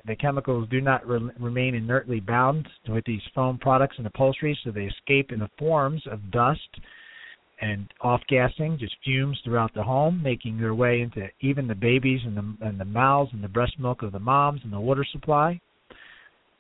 The 0.07 0.17
chemicals 0.17 0.69
do 0.71 0.83
not 0.83 1.07
re- 1.07 1.31
remain 1.39 1.75
inertly 1.75 2.21
bound 2.21 2.69
with 2.89 3.05
these 3.07 3.23
foam 3.35 3.57
products 3.59 3.97
and 3.97 4.07
upholstery, 4.07 4.59
so 4.63 4.71
they 4.71 4.85
escape 4.85 5.33
in 5.33 5.39
the 5.39 5.51
forms 5.59 6.03
of 6.11 6.31
dust 6.31 6.69
and 7.61 7.93
off 8.03 8.21
gassing, 8.29 8.79
just 8.79 8.95
fumes 9.05 9.41
throughout 9.43 9.73
the 9.75 9.83
home, 9.83 10.23
making 10.23 10.59
their 10.59 10.75
way 10.75 11.01
into 11.01 11.27
even 11.41 11.67
the 11.67 11.75
babies 11.75 12.21
and 12.25 12.37
the 12.37 12.67
and 12.67 12.79
the 12.79 12.85
mouths 12.85 13.31
and 13.33 13.43
the 13.43 13.49
breast 13.49 13.79
milk 13.79 14.03
of 14.03 14.13
the 14.13 14.19
moms 14.19 14.61
and 14.63 14.73
the 14.73 14.79
water 14.79 15.05
supply. 15.11 15.61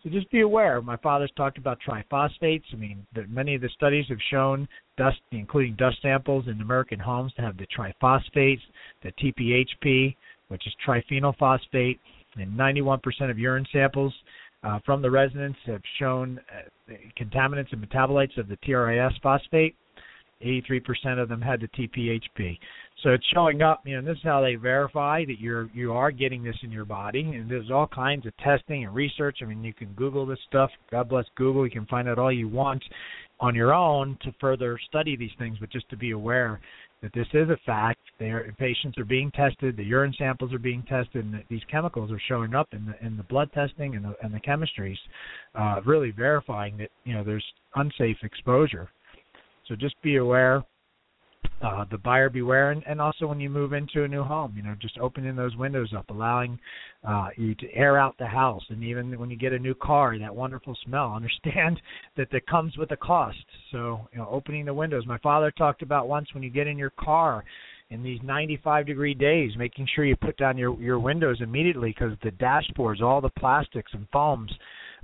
So 0.03 0.11
just 0.11 0.31
be 0.31 0.41
aware. 0.41 0.81
My 0.81 0.97
father's 0.97 1.33
talked 1.37 1.59
about 1.59 1.79
triphosphates. 1.87 2.63
I 2.73 2.77
mean, 2.77 3.05
many 3.29 3.57
of 3.57 3.61
the 3.61 3.69
studies 3.71 4.07
have 4.09 4.19
shown 4.31 4.69
dust, 4.97 5.19
including 5.33 5.75
dust 5.75 5.97
samples 6.03 6.47
in 6.47 6.61
American 6.61 7.01
homes, 7.01 7.33
to 7.35 7.43
have 7.43 7.57
the 7.57 7.67
triphosphates, 7.67 8.61
the 9.03 9.13
TPHP, 9.13 10.15
which 10.49 10.67
is 10.67 10.73
triphenyl 10.87 11.37
phosphate, 11.37 11.99
and 12.37 12.53
91% 12.57 13.01
of 13.31 13.39
urine 13.39 13.67
samples 13.73 14.15
uh, 14.63 14.79
from 14.85 15.03
the 15.03 15.11
residents 15.11 15.59
have 15.67 15.83
shown 15.99 16.41
uh, 16.53 16.95
contaminants 17.19 17.73
and 17.73 17.85
metabolites 17.85 18.39
of 18.39 18.49
the 18.49 18.57
TRIS 18.57 19.13
phosphate. 19.23 19.75
83% 20.45 21.21
of 21.21 21.29
them 21.29 21.41
had 21.41 21.61
the 21.61 21.69
TPHP. 21.69 22.59
So 23.03 23.11
it's 23.11 23.25
showing 23.33 23.63
up, 23.63 23.83
you 23.85 23.97
know, 23.97 24.03
this 24.07 24.19
is 24.19 24.25
how 24.25 24.41
they 24.41 24.57
verify 24.57 25.25
that 25.25 25.39
you're 25.39 25.71
you 25.73 25.93
are 25.93 26.11
getting 26.11 26.43
this 26.43 26.57
in 26.63 26.73
your 26.73 26.85
body. 26.85 27.21
And 27.21 27.49
there's 27.49 27.71
all 27.71 27.87
kinds 27.87 28.27
of 28.27 28.37
testing 28.39 28.85
and 28.85 28.95
research. 28.95 29.39
I 29.41 29.45
mean, 29.45 29.63
you 29.63 29.73
can 29.73 29.93
Google 29.93 30.27
this 30.27 30.39
stuff. 30.49 30.71
God 30.91 31.09
bless 31.09 31.27
Google. 31.37 31.65
You 31.65 31.71
can 31.71 31.87
find 31.87 32.09
out 32.09 32.19
all 32.19 32.33
you 32.33 32.49
want 32.49 32.83
on 33.41 33.55
your 33.55 33.73
own 33.73 34.19
to 34.23 34.33
further 34.41 34.79
study 34.89 35.17
these 35.17 35.31
things, 35.39 35.59
but 35.61 35.71
just 35.71 35.89
to 35.91 35.97
be 35.97 36.11
aware 36.11 36.61
that 37.03 37.13
this 37.13 37.29
is 37.33 37.49
a 37.51 37.57
fact. 37.65 38.01
Their 38.19 38.53
patients 38.59 38.99
are 38.99 39.05
being 39.05 39.31
tested, 39.31 39.77
the 39.77 39.85
urine 39.85 40.15
samples 40.19 40.53
are 40.53 40.59
being 40.59 40.83
tested, 40.83 41.25
and 41.25 41.45
these 41.49 41.63
chemicals 41.71 42.11
are 42.11 42.21
showing 42.27 42.55
up 42.55 42.69
in 42.73 42.85
the 42.85 43.07
in 43.07 43.17
the 43.17 43.23
blood 43.25 43.51
testing 43.53 43.95
and 43.95 44.05
the 44.05 44.17
and 44.23 44.35
the 44.35 44.41
chemistries, 44.41 44.99
uh, 45.55 45.81
really 45.85 46.11
verifying 46.11 46.77
that 46.79 46.91
you 47.05 47.15
know 47.15 47.23
there's 47.23 47.45
unsafe 47.77 48.17
exposure. 48.23 48.89
So 49.69 49.77
just 49.77 50.01
be 50.03 50.17
aware. 50.17 50.65
Uh, 51.61 51.85
the 51.91 51.99
buyer 51.99 52.31
beware, 52.31 52.71
and, 52.71 52.85
and 52.87 53.01
also 53.01 53.27
when 53.27 53.41
you 53.41 53.51
move 53.51 53.73
into 53.73 54.05
a 54.05 54.09
new 54.09 54.23
home, 54.23 54.55
you 54.57 54.63
know, 54.63 54.77
just 54.81 54.97
opening 54.99 55.35
those 55.35 55.57
windows 55.57 55.93
up, 55.97 56.09
allowing 56.09 56.57
uh, 57.03 57.31
you 57.37 57.53
to 57.57 57.67
air 57.75 57.99
out 57.99 58.17
the 58.19 58.27
house, 58.27 58.63
and 58.69 58.85
even 58.85 59.19
when 59.19 59.29
you 59.29 59.37
get 59.37 59.53
a 59.53 59.59
new 59.59 59.75
car, 59.75 60.17
that 60.17 60.35
wonderful 60.35 60.77
smell. 60.85 61.13
Understand 61.13 61.81
that 62.17 62.31
that 62.31 62.47
comes 62.47 62.77
with 62.77 62.93
a 62.93 62.97
cost. 62.97 63.39
So, 63.73 64.07
you 64.13 64.19
know, 64.19 64.29
opening 64.31 64.67
the 64.67 64.75
windows. 64.75 65.05
My 65.05 65.19
father 65.19 65.51
talked 65.51 65.83
about 65.83 66.09
once 66.09 66.29
when 66.33 66.45
you 66.45 66.51
get 66.51 66.69
in 66.69 66.79
your 66.79 66.91
car 66.91 67.43
in 67.91 68.05
these 68.05 68.21
95 68.23 68.87
degree 68.87 69.15
days, 69.15 69.53
making 69.57 69.89
sure 69.95 70.05
you 70.05 70.15
put 70.15 70.37
down 70.37 70.59
your 70.59 70.81
your 70.81 71.01
windows 71.01 71.39
immediately 71.41 71.91
because 71.91 72.17
the 72.23 72.31
dashboards, 72.33 73.03
all 73.03 73.21
the 73.21 73.31
plastics 73.31 73.91
and 73.95 74.07
foams 74.13 74.53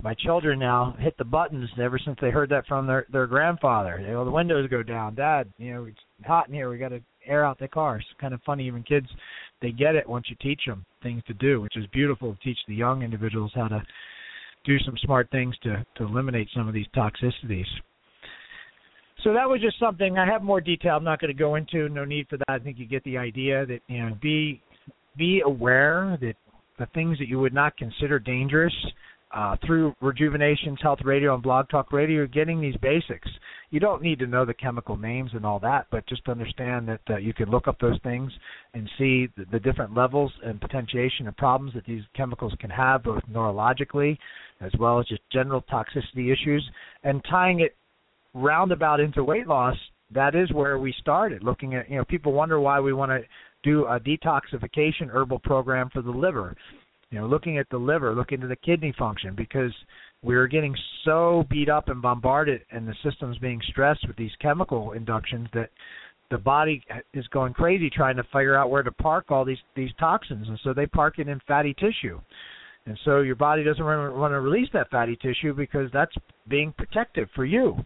my 0.01 0.13
children 0.13 0.59
now 0.59 0.95
hit 0.99 1.17
the 1.17 1.23
buttons 1.23 1.69
ever 1.81 1.99
since 2.03 2.17
they 2.21 2.29
heard 2.29 2.49
that 2.49 2.67
from 2.67 2.87
their 2.87 3.05
their 3.11 3.27
grandfather. 3.27 4.01
They 4.01 4.11
go, 4.11 4.25
the 4.25 4.31
windows 4.31 4.69
go 4.69 4.83
down, 4.83 5.15
Dad. 5.15 5.51
You 5.57 5.73
know, 5.73 5.85
it's 5.85 5.97
hot 6.25 6.47
in 6.47 6.53
here. 6.53 6.69
We 6.69 6.77
got 6.77 6.89
to 6.89 7.01
air 7.25 7.45
out 7.45 7.59
the 7.59 7.67
car. 7.67 7.97
It's 7.97 8.07
kind 8.19 8.33
of 8.33 8.41
funny. 8.45 8.67
Even 8.67 8.83
kids, 8.83 9.07
they 9.61 9.71
get 9.71 9.95
it 9.95 10.07
once 10.07 10.27
you 10.29 10.35
teach 10.41 10.61
them 10.65 10.85
things 11.01 11.23
to 11.27 11.33
do, 11.33 11.61
which 11.61 11.77
is 11.77 11.85
beautiful 11.87 12.33
to 12.33 12.39
teach 12.41 12.57
the 12.67 12.75
young 12.75 13.03
individuals 13.03 13.51
how 13.55 13.67
to 13.67 13.81
do 14.65 14.77
some 14.79 14.97
smart 15.03 15.29
things 15.31 15.55
to 15.63 15.85
to 15.97 16.03
eliminate 16.03 16.49
some 16.55 16.67
of 16.67 16.73
these 16.73 16.87
toxicities. 16.95 17.65
So 19.23 19.33
that 19.33 19.49
was 19.49 19.59
just 19.61 19.79
something. 19.79 20.17
I 20.17 20.25
have 20.25 20.43
more 20.43 20.61
detail. 20.61 20.97
I'm 20.97 21.03
not 21.03 21.19
going 21.19 21.33
to 21.33 21.39
go 21.39 21.55
into. 21.55 21.89
No 21.89 22.05
need 22.05 22.27
for 22.29 22.37
that. 22.37 22.49
I 22.49 22.59
think 22.59 22.77
you 22.77 22.85
get 22.85 23.03
the 23.05 23.17
idea 23.17 23.65
that 23.65 23.79
you 23.87 24.05
know 24.05 24.17
be 24.21 24.61
be 25.17 25.41
aware 25.45 26.17
that 26.21 26.35
the 26.77 26.85
things 26.93 27.17
that 27.19 27.27
you 27.27 27.39
would 27.39 27.53
not 27.53 27.77
consider 27.77 28.19
dangerous 28.19 28.73
uh, 29.33 29.55
through 29.65 29.93
Rejuvenations 30.01 30.79
Health 30.81 30.99
Radio 31.03 31.33
and 31.33 31.43
Blog 31.43 31.69
Talk 31.69 31.91
Radio, 31.91 32.17
you're 32.17 32.27
getting 32.27 32.61
these 32.61 32.75
basics. 32.81 33.29
You 33.71 33.79
don't 33.79 34.01
need 34.01 34.19
to 34.19 34.27
know 34.27 34.45
the 34.45 34.53
chemical 34.53 34.95
names 34.95 35.31
and 35.33 35.45
all 35.45 35.59
that, 35.59 35.87
but 35.91 36.07
just 36.07 36.27
understand 36.29 36.87
that 36.87 37.01
uh, 37.09 37.17
you 37.17 37.33
can 37.33 37.49
look 37.49 37.67
up 37.67 37.79
those 37.79 37.99
things 38.03 38.31
and 38.73 38.89
see 38.97 39.27
the, 39.35 39.45
the 39.51 39.59
different 39.59 39.95
levels 39.95 40.31
and 40.43 40.61
potentiation 40.61 41.27
of 41.27 41.35
problems 41.35 41.73
that 41.73 41.85
these 41.85 42.03
chemicals 42.15 42.53
can 42.59 42.69
have, 42.69 43.03
both 43.03 43.21
neurologically 43.31 44.17
as 44.61 44.71
well 44.79 44.99
as 44.99 45.05
just 45.07 45.21
general 45.31 45.63
toxicity 45.63 46.31
issues, 46.31 46.67
and 47.03 47.23
tying 47.29 47.59
it 47.59 47.75
roundabout 48.33 48.99
into 48.99 49.23
weight 49.23 49.47
loss. 49.47 49.75
That 50.11 50.35
is 50.35 50.51
where 50.53 50.77
we 50.79 50.93
started 50.99 51.43
looking 51.43 51.75
at. 51.75 51.89
You 51.89 51.97
know, 51.97 52.05
people 52.05 52.31
wonder 52.31 52.59
why 52.59 52.79
we 52.79 52.93
want 52.93 53.11
to 53.11 53.21
do 53.63 53.85
a 53.85 53.99
detoxification 53.99 55.09
herbal 55.09 55.39
program 55.39 55.89
for 55.91 56.01
the 56.01 56.11
liver 56.11 56.55
you 57.15 57.21
know, 57.21 57.27
looking 57.27 57.57
at 57.57 57.69
the 57.69 57.77
liver, 57.77 58.13
looking 58.13 58.43
at 58.43 58.49
the 58.49 58.57
kidney 58.57 58.93
function, 58.99 59.35
because 59.37 59.71
we're 60.21 60.47
getting 60.47 60.75
so 61.05 61.45
beat 61.49 61.69
up 61.69 61.87
and 61.87 62.01
bombarded, 62.01 62.59
and 62.71 62.85
the 62.85 62.95
system's 63.05 63.37
being 63.37 63.61
stressed 63.69 64.05
with 64.05 64.17
these 64.17 64.31
chemical 64.41 64.91
inductions 64.91 65.47
that 65.53 65.69
the 66.29 66.37
body 66.37 66.83
is 67.13 67.25
going 67.27 67.53
crazy 67.53 67.89
trying 67.89 68.17
to 68.17 68.23
figure 68.23 68.57
out 68.57 68.69
where 68.69 68.83
to 68.83 68.91
park 68.91 69.27
all 69.29 69.45
these 69.45 69.59
these 69.77 69.91
toxins, 69.97 70.49
and 70.49 70.59
so 70.61 70.73
they 70.73 70.85
park 70.87 71.17
it 71.17 71.29
in 71.29 71.39
fatty 71.47 71.73
tissue. 71.75 72.19
And 72.85 72.99
so 73.05 73.21
your 73.21 73.37
body 73.37 73.63
doesn't 73.63 73.85
want 73.85 74.33
to 74.33 74.41
release 74.41 74.67
that 74.73 74.89
fatty 74.89 75.15
tissue 75.15 75.53
because 75.53 75.89
that's 75.93 76.15
being 76.49 76.73
protective 76.77 77.29
for 77.33 77.45
you. 77.45 77.77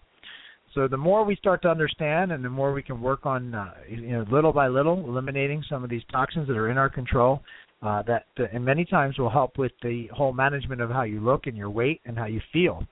So 0.74 0.88
the 0.88 0.98
more 0.98 1.24
we 1.24 1.36
start 1.36 1.62
to 1.62 1.70
understand, 1.70 2.32
and 2.32 2.44
the 2.44 2.50
more 2.50 2.74
we 2.74 2.82
can 2.82 3.00
work 3.00 3.28
on, 3.28 3.54
uh, 3.54 3.74
you 3.88 4.12
know, 4.12 4.26
little 4.32 4.54
by 4.54 4.70
little, 4.70 4.98
eliminating 5.08 5.64
some 5.70 5.84
of 5.84 5.92
these 5.92 6.04
toxins 6.12 6.48
that 6.48 6.58
are 6.58 6.72
in 6.72 6.80
our 6.80 6.90
control, 6.90 7.44
uh, 7.82 8.02
that 8.04 8.26
uh, 8.40 8.44
and 8.52 8.64
many 8.64 8.86
times 8.86 9.18
will 9.18 9.30
help 9.30 9.58
with 9.58 9.72
the 9.82 10.08
whole 10.14 10.34
management 10.34 10.82
of 10.82 10.90
how 10.90 11.04
you 11.04 11.20
look 11.20 11.48
and 11.48 11.56
your 11.56 11.70
weight 11.70 12.02
and 12.06 12.18
how 12.18 12.26
you 12.26 12.42
feel. 12.52 12.84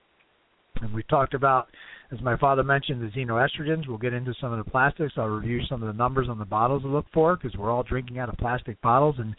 And 0.82 0.94
we 0.94 1.04
talked 1.04 1.34
about, 1.34 1.68
as 2.12 2.22
my 2.22 2.38
father 2.38 2.64
mentioned, 2.64 3.02
the 3.02 3.20
xenoestrogens. 3.20 3.88
We'll 3.88 3.98
get 3.98 4.14
into 4.14 4.34
some 4.40 4.54
of 4.54 4.64
the 4.64 4.70
plastics. 4.70 5.14
I'll 5.18 5.28
review 5.28 5.62
some 5.68 5.82
of 5.82 5.88
the 5.88 5.98
numbers 5.98 6.28
on 6.30 6.40
the 6.40 6.46
bottles 6.46 6.84
to 6.84 6.88
look 6.88 7.08
for 7.14 7.36
because 7.36 7.58
we're 7.58 7.72
all 7.72 7.84
drinking 7.84 8.20
out 8.20 8.30
of 8.30 8.38
plastic 8.38 8.80
bottles, 8.82 9.16
and 9.18 9.36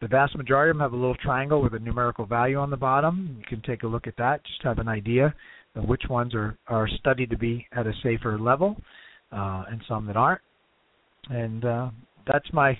the 0.00 0.08
vast 0.08 0.36
majority 0.36 0.70
of 0.70 0.76
them 0.76 0.82
have 0.82 0.92
a 0.92 0.96
little 0.96 1.16
triangle 1.16 1.62
with 1.62 1.74
a 1.74 1.78
numerical 1.78 2.24
value 2.24 2.56
on 2.56 2.70
the 2.70 2.76
bottom. 2.76 3.36
You 3.38 3.44
can 3.46 3.62
take 3.62 3.82
a 3.82 3.86
look 3.86 4.06
at 4.06 4.16
that, 4.16 4.44
just 4.44 4.62
have 4.62 4.78
an 4.78 4.88
idea 4.88 5.34
of 5.74 5.84
which 5.84 6.02
ones 6.08 6.34
are 6.34 6.56
are 6.66 6.88
studied 6.88 7.30
to 7.30 7.38
be 7.38 7.66
at 7.72 7.86
a 7.86 7.92
safer 8.02 8.38
level, 8.38 8.76
uh, 9.32 9.64
and 9.70 9.80
some 9.88 10.06
that 10.06 10.16
aren't. 10.16 10.40
And 11.30 11.64
uh, 11.64 11.90
that's 12.26 12.50
my 12.52 12.78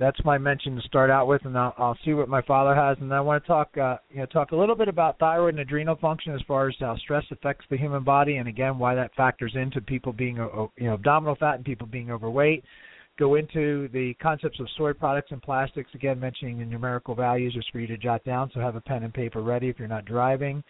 that's 0.00 0.18
my 0.24 0.38
mention 0.38 0.74
to 0.76 0.82
start 0.82 1.10
out 1.10 1.28
with, 1.28 1.44
and 1.44 1.56
I'll, 1.56 1.74
I'll 1.76 1.98
see 2.06 2.14
what 2.14 2.26
my 2.28 2.40
father 2.42 2.74
has, 2.74 2.96
and 3.00 3.12
I 3.12 3.20
want 3.20 3.44
to 3.44 3.46
talk, 3.46 3.76
uh, 3.76 3.98
you 4.10 4.20
know, 4.20 4.26
talk 4.26 4.52
a 4.52 4.56
little 4.56 4.74
bit 4.74 4.88
about 4.88 5.18
thyroid 5.18 5.54
and 5.54 5.60
adrenal 5.60 5.96
function 5.96 6.34
as 6.34 6.40
far 6.48 6.68
as 6.68 6.74
how 6.80 6.96
stress 6.96 7.24
affects 7.30 7.66
the 7.70 7.76
human 7.76 8.02
body, 8.02 8.38
and 8.38 8.48
again 8.48 8.78
why 8.78 8.94
that 8.94 9.14
factors 9.14 9.52
into 9.54 9.82
people 9.82 10.14
being, 10.14 10.36
you 10.36 10.86
know, 10.86 10.94
abdominal 10.94 11.36
fat 11.36 11.56
and 11.56 11.64
people 11.66 11.86
being 11.86 12.10
overweight. 12.10 12.64
Go 13.18 13.34
into 13.34 13.88
the 13.92 14.14
concepts 14.22 14.58
of 14.58 14.66
soy 14.78 14.94
products 14.94 15.32
and 15.32 15.42
plastics, 15.42 15.90
again 15.94 16.18
mentioning 16.18 16.58
the 16.58 16.64
numerical 16.64 17.14
values 17.14 17.52
just 17.52 17.70
for 17.70 17.78
you 17.78 17.86
to 17.86 17.98
jot 17.98 18.24
down. 18.24 18.50
So 18.54 18.60
have 18.60 18.76
a 18.76 18.80
pen 18.80 19.02
and 19.02 19.12
paper 19.12 19.42
ready 19.42 19.68
if 19.68 19.78
you're 19.78 19.86
not 19.86 20.06
driving. 20.06 20.64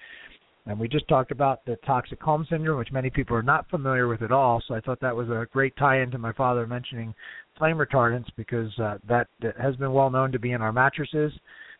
And 0.66 0.78
we 0.78 0.88
just 0.88 1.08
talked 1.08 1.30
about 1.30 1.64
the 1.64 1.76
toxic 1.86 2.20
home 2.20 2.46
syndrome, 2.50 2.78
which 2.78 2.92
many 2.92 3.08
people 3.08 3.36
are 3.36 3.42
not 3.42 3.70
familiar 3.70 4.08
with 4.08 4.22
at 4.22 4.32
all. 4.32 4.62
So 4.66 4.74
I 4.74 4.80
thought 4.80 5.00
that 5.00 5.14
was 5.14 5.28
a 5.28 5.46
great 5.52 5.74
tie-in 5.76 6.10
to 6.10 6.18
my 6.18 6.32
father 6.32 6.66
mentioning 6.66 7.14
flame 7.60 7.76
retardants 7.76 8.26
because 8.36 8.76
uh, 8.80 8.96
that, 9.08 9.28
that 9.40 9.56
has 9.60 9.76
been 9.76 9.92
well 9.92 10.10
known 10.10 10.32
to 10.32 10.40
be 10.40 10.52
in 10.52 10.62
our 10.62 10.72
mattresses 10.72 11.32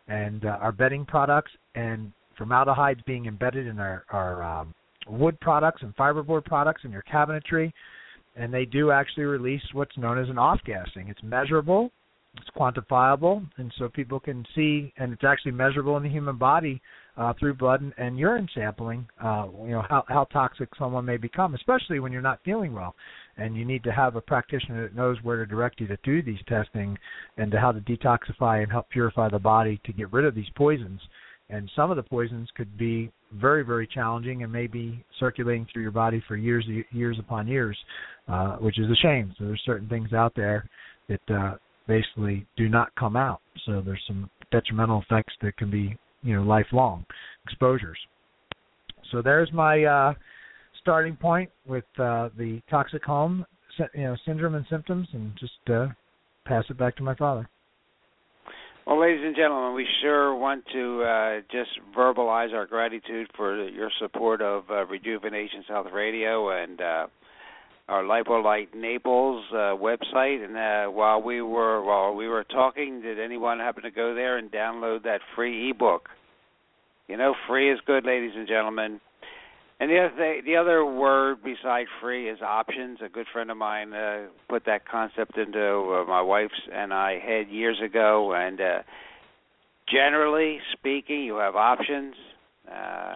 and 0.06 0.44
uh, 0.44 0.58
our 0.60 0.72
bedding 0.72 1.04
products, 1.04 1.50
and 1.74 2.12
formaldehyde 2.36 3.02
being 3.06 3.26
embedded 3.26 3.66
in 3.66 3.78
our, 3.78 4.04
our 4.10 4.42
um, 4.42 4.74
wood 5.08 5.38
products 5.40 5.82
and 5.82 5.96
fiberboard 5.96 6.44
products 6.44 6.82
in 6.84 6.90
your 6.90 7.04
cabinetry. 7.12 7.72
And 8.36 8.52
they 8.52 8.64
do 8.64 8.90
actually 8.90 9.24
release 9.24 9.62
what's 9.72 9.96
known 9.96 10.18
as 10.18 10.28
an 10.28 10.38
off-gassing. 10.38 11.08
It's 11.08 11.22
measurable, 11.22 11.90
it's 12.36 12.50
quantifiable, 12.56 13.46
and 13.56 13.72
so 13.78 13.88
people 13.88 14.20
can 14.20 14.44
see, 14.54 14.92
and 14.98 15.12
it's 15.12 15.24
actually 15.24 15.52
measurable 15.52 15.96
in 15.96 16.02
the 16.02 16.08
human 16.08 16.36
body 16.36 16.80
uh, 17.16 17.32
through 17.38 17.54
blood 17.54 17.82
and, 17.82 17.92
and 17.98 18.18
urine 18.18 18.48
sampling. 18.54 19.06
Uh, 19.22 19.46
you 19.64 19.72
know 19.72 19.84
how 19.88 20.04
how 20.08 20.24
toxic 20.32 20.68
someone 20.78 21.04
may 21.04 21.16
become, 21.16 21.54
especially 21.54 21.98
when 22.00 22.12
you're 22.12 22.22
not 22.22 22.38
feeling 22.44 22.72
well, 22.72 22.94
and 23.40 23.56
you 23.56 23.64
need 23.64 23.82
to 23.84 23.92
have 23.92 24.16
a 24.16 24.20
practitioner 24.20 24.82
that 24.82 24.94
knows 24.94 25.16
where 25.22 25.38
to 25.38 25.46
direct 25.46 25.80
you 25.80 25.86
to 25.86 25.98
do 26.04 26.22
these 26.22 26.38
testing 26.46 26.96
and 27.38 27.50
to 27.50 27.58
how 27.58 27.72
to 27.72 27.80
detoxify 27.80 28.62
and 28.62 28.70
help 28.70 28.88
purify 28.90 29.28
the 29.28 29.38
body 29.38 29.80
to 29.84 29.92
get 29.92 30.12
rid 30.12 30.24
of 30.24 30.34
these 30.34 30.50
poisons. 30.56 31.00
And 31.48 31.70
some 31.74 31.90
of 31.90 31.96
the 31.96 32.02
poisons 32.02 32.48
could 32.54 32.76
be 32.78 33.10
very 33.34 33.64
very 33.64 33.86
challenging 33.86 34.42
and 34.42 34.52
may 34.52 34.66
be 34.66 35.04
circulating 35.18 35.66
through 35.72 35.82
your 35.82 35.90
body 35.90 36.22
for 36.28 36.36
years 36.36 36.66
years 36.90 37.16
upon 37.18 37.48
years, 37.48 37.78
uh, 38.28 38.56
which 38.56 38.78
is 38.78 38.90
a 38.90 38.96
shame. 38.96 39.34
So 39.38 39.46
there's 39.46 39.62
certain 39.64 39.88
things 39.88 40.12
out 40.12 40.32
there 40.36 40.68
that 41.08 41.34
uh, 41.34 41.54
basically 41.88 42.46
do 42.56 42.68
not 42.68 42.94
come 42.94 43.16
out. 43.16 43.40
So 43.66 43.82
there's 43.84 44.02
some 44.06 44.30
detrimental 44.52 45.02
effects 45.02 45.32
that 45.42 45.56
can 45.56 45.70
be, 45.70 45.96
you 46.22 46.36
know, 46.36 46.42
lifelong 46.42 47.04
exposures. 47.44 47.98
So 49.10 49.22
there's 49.22 49.52
my 49.52 49.84
uh, 49.84 50.14
starting 50.80 51.16
point 51.16 51.50
with 51.66 51.84
uh, 51.98 52.30
the 52.36 52.60
toxic 52.70 53.04
home, 53.04 53.44
you 53.94 54.02
know, 54.02 54.16
syndrome 54.26 54.54
and 54.54 54.66
symptoms, 54.70 55.08
and 55.12 55.32
just 55.38 55.52
uh, 55.72 55.86
pass 56.44 56.64
it 56.68 56.78
back 56.78 56.96
to 56.96 57.02
my 57.02 57.14
father. 57.14 57.48
Well, 58.86 59.00
ladies 59.00 59.22
and 59.24 59.36
gentlemen, 59.36 59.74
we 59.74 59.86
sure 60.02 60.34
want 60.34 60.64
to 60.72 61.02
uh, 61.02 61.40
just 61.52 61.70
verbalize 61.96 62.52
our 62.52 62.66
gratitude 62.66 63.28
for 63.36 63.68
your 63.68 63.90
support 64.00 64.42
of 64.42 64.64
uh, 64.70 64.86
Rejuvenations 64.86 65.66
Health 65.68 65.88
Radio 65.92 66.50
and 66.50 66.80
uh, 66.80 67.06
our 67.88 68.02
Lipolite 68.02 68.74
Naples 68.74 69.44
uh, 69.52 69.76
website. 69.76 70.44
And 70.44 70.56
uh, 70.56 70.90
while 70.90 71.22
we 71.22 71.42
were 71.42 71.84
while 71.84 72.14
we 72.14 72.26
were 72.26 72.42
talking, 72.44 73.02
did 73.02 73.20
anyone 73.20 73.58
happen 73.58 73.82
to 73.82 73.90
go 73.90 74.14
there 74.14 74.38
and 74.38 74.50
download 74.50 75.04
that 75.04 75.20
free 75.36 75.70
ebook? 75.70 76.08
You 77.06 77.16
know, 77.16 77.34
free 77.48 77.70
is 77.72 77.78
good, 77.86 78.04
ladies 78.04 78.32
and 78.34 78.48
gentlemen. 78.48 79.00
And 79.80 79.90
the 79.90 79.98
other 79.98 80.14
thing, 80.14 80.42
the 80.44 80.56
other 80.56 80.84
word 80.84 81.42
beside 81.42 81.86
free 82.02 82.28
is 82.28 82.42
options. 82.42 82.98
A 83.02 83.08
good 83.08 83.26
friend 83.32 83.50
of 83.50 83.56
mine 83.56 83.94
uh, 83.94 84.26
put 84.46 84.66
that 84.66 84.86
concept 84.86 85.38
into 85.38 85.58
uh, 85.58 86.04
my 86.06 86.20
wife's 86.20 86.60
and 86.70 86.92
I 86.92 87.18
head 87.18 87.48
years 87.48 87.80
ago. 87.82 88.34
And 88.34 88.60
uh, 88.60 88.82
generally 89.90 90.58
speaking, 90.72 91.22
you 91.22 91.36
have 91.36 91.56
options. 91.56 92.14
Uh, 92.70 92.74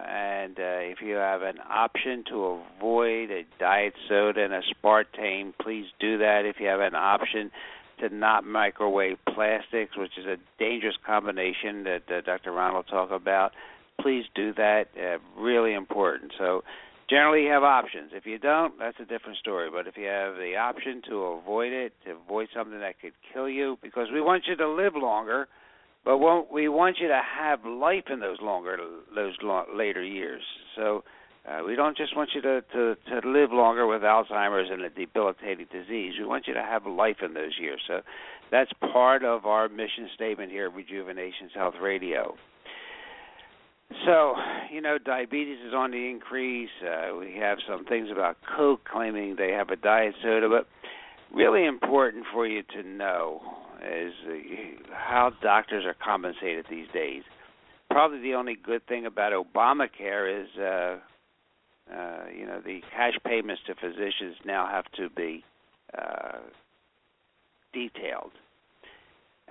and 0.09 0.57
uh, 0.57 0.81
if 0.81 1.01
you 1.01 1.13
have 1.13 1.43
an 1.43 1.59
option 1.69 2.23
to 2.29 2.59
avoid 2.77 3.29
a 3.29 3.43
diet 3.59 3.93
soda 4.09 4.43
and 4.43 4.51
aspartame, 4.51 5.53
please 5.61 5.85
do 5.99 6.17
that. 6.17 6.45
If 6.45 6.55
you 6.59 6.65
have 6.65 6.79
an 6.79 6.95
option 6.95 7.51
to 7.99 8.09
not 8.09 8.43
microwave 8.43 9.17
plastics, 9.33 9.95
which 9.95 10.17
is 10.17 10.25
a 10.25 10.37
dangerous 10.57 10.95
combination 11.05 11.83
that 11.83 12.03
uh, 12.09 12.21
Dr. 12.21 12.51
Ronald 12.51 12.87
talked 12.89 13.13
about, 13.13 13.51
please 14.01 14.25
do 14.35 14.53
that. 14.53 14.85
Uh, 14.97 15.17
really 15.39 15.73
important. 15.73 16.33
So, 16.37 16.63
generally, 17.09 17.43
you 17.43 17.51
have 17.51 17.63
options. 17.63 18.11
If 18.13 18.25
you 18.25 18.37
don't, 18.37 18.77
that's 18.79 18.97
a 18.99 19.05
different 19.05 19.37
story. 19.37 19.69
But 19.71 19.87
if 19.87 19.97
you 19.97 20.05
have 20.05 20.35
the 20.35 20.55
option 20.57 21.01
to 21.09 21.23
avoid 21.23 21.73
it, 21.73 21.93
to 22.05 22.11
avoid 22.11 22.47
something 22.55 22.79
that 22.79 22.99
could 23.01 23.13
kill 23.33 23.49
you, 23.49 23.77
because 23.81 24.07
we 24.13 24.21
want 24.21 24.43
you 24.47 24.55
to 24.55 24.69
live 24.69 24.93
longer, 24.95 25.47
but 26.03 26.17
we 26.51 26.69
want 26.69 26.97
you 26.99 27.07
to 27.07 27.21
have 27.39 27.65
life 27.65 28.05
in 28.11 28.19
those 28.19 28.37
longer, 28.41 28.77
those 29.13 29.35
later 29.73 30.03
years. 30.03 30.43
So. 30.75 31.03
Uh, 31.47 31.61
we 31.63 31.75
don't 31.75 31.95
just 31.95 32.17
want 32.17 32.31
you 32.33 32.41
to, 32.41 32.63
to 32.73 32.95
to 33.07 33.29
live 33.29 33.51
longer 33.51 33.85
with 33.85 34.01
Alzheimer's 34.01 34.67
and 34.71 34.81
a 34.81 34.89
debilitating 34.89 35.67
disease. 35.71 36.13
We 36.17 36.25
want 36.25 36.47
you 36.47 36.55
to 36.55 36.61
have 36.63 36.87
life 36.87 37.17
in 37.23 37.35
those 37.35 37.51
years. 37.61 37.79
So 37.87 38.01
that's 38.51 38.71
part 38.91 39.23
of 39.23 39.45
our 39.45 39.69
mission 39.69 40.09
statement 40.15 40.51
here 40.51 40.65
at 40.65 40.73
Rejuvenation 40.73 41.49
Health 41.53 41.75
Radio. 41.79 42.35
So, 44.05 44.35
you 44.71 44.81
know, 44.81 44.97
diabetes 44.97 45.59
is 45.65 45.73
on 45.73 45.91
the 45.91 46.09
increase. 46.09 46.69
Uh, 46.81 47.15
we 47.17 47.35
have 47.39 47.57
some 47.67 47.85
things 47.85 48.09
about 48.11 48.37
Coke 48.55 48.81
claiming 48.91 49.35
they 49.35 49.51
have 49.51 49.69
a 49.69 49.75
diet 49.75 50.15
soda, 50.21 50.49
but 50.49 50.67
really 51.35 51.65
important 51.65 52.25
for 52.31 52.47
you 52.47 52.63
to 52.73 52.83
know 52.83 53.41
is 53.81 54.13
uh, 54.27 54.93
how 54.93 55.31
doctors 55.41 55.85
are 55.85 55.95
compensated 56.03 56.65
these 56.69 56.87
days. 56.93 57.23
Probably 57.89 58.19
the 58.21 58.33
only 58.33 58.55
good 58.55 58.85
thing 58.87 59.05
about 59.05 59.31
Obamacare 59.33 60.43
is, 60.43 60.49
uh, 60.57 60.97
uh, 61.93 62.25
you 62.35 62.45
know, 62.45 62.61
the 62.65 62.81
cash 62.91 63.13
payments 63.25 63.61
to 63.67 63.75
physicians 63.75 64.35
now 64.45 64.67
have 64.67 64.85
to 64.93 65.09
be 65.09 65.43
uh, 65.97 66.39
detailed. 67.73 68.31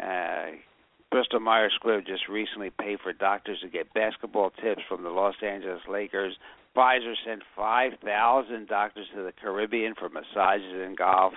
Uh, 0.00 0.56
Bristol 1.14 1.38
Myers 1.38 1.72
Squibb 1.80 2.04
just 2.04 2.26
recently 2.28 2.70
paid 2.70 2.98
for 2.98 3.12
doctors 3.12 3.60
to 3.62 3.68
get 3.68 3.94
basketball 3.94 4.50
tips 4.50 4.82
from 4.88 5.04
the 5.04 5.10
Los 5.10 5.36
Angeles 5.46 5.82
Lakers. 5.88 6.34
Pfizer 6.76 7.14
sent 7.24 7.42
5,000 7.54 8.66
doctors 8.66 9.06
to 9.14 9.22
the 9.22 9.30
Caribbean 9.30 9.94
for 9.94 10.08
massages 10.08 10.74
and 10.74 10.96
golf. 10.96 11.34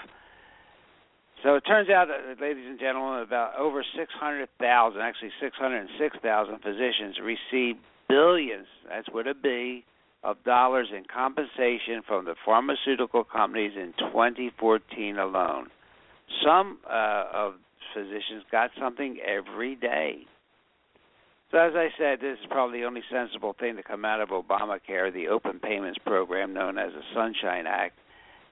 So 1.43 1.53
it 1.53 1.61
turns 1.61 1.91
out 1.91 2.07
that, 2.07 2.41
ladies 2.41 2.65
and 2.67 2.79
gentlemen, 2.79 3.21
about 3.21 3.55
over 3.55 3.85
600,000, 3.95 4.99
actually 4.99 5.29
606,000 5.39 6.57
physicians 6.57 7.19
received 7.21 7.77
billions, 8.09 8.65
that's 8.89 9.07
what 9.11 9.27
it 9.27 9.43
be, 9.43 9.85
of 10.23 10.43
dollars 10.43 10.87
in 10.91 11.03
compensation 11.05 12.01
from 12.07 12.25
the 12.25 12.33
pharmaceutical 12.43 13.23
companies 13.23 13.73
in 13.75 13.93
2014 13.99 15.19
alone. 15.19 15.67
Some 16.43 16.79
uh, 16.89 17.25
of 17.31 17.53
physicians 17.97 18.43
got 18.51 18.69
something 18.79 19.17
every 19.25 19.75
day. 19.75 20.19
So, 21.51 21.57
as 21.59 21.73
I 21.75 21.87
said, 21.97 22.19
this 22.19 22.37
is 22.39 22.45
probably 22.49 22.81
the 22.81 22.85
only 22.85 23.03
sensible 23.09 23.55
thing 23.57 23.77
to 23.77 23.83
come 23.83 24.03
out 24.03 24.19
of 24.19 24.29
Obamacare, 24.29 25.13
the 25.13 25.29
open 25.29 25.59
payments 25.59 25.97
program 26.05 26.53
known 26.53 26.77
as 26.77 26.91
the 26.91 27.01
Sunshine 27.15 27.65
Act. 27.65 27.97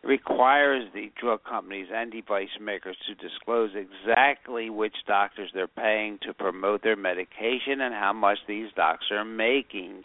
It 0.01 0.07
requires 0.07 0.85
the 0.93 1.11
drug 1.19 1.43
companies 1.43 1.87
and 1.93 2.11
device 2.11 2.47
makers 2.61 2.95
to 3.07 3.15
disclose 3.15 3.71
exactly 3.75 4.69
which 4.69 4.95
doctors 5.07 5.51
they're 5.53 5.67
paying 5.67 6.19
to 6.21 6.33
promote 6.33 6.83
their 6.83 6.95
medication 6.95 7.81
and 7.81 7.93
how 7.93 8.13
much 8.13 8.37
these 8.47 8.69
docs 8.77 9.05
are 9.11 9.25
making. 9.25 10.03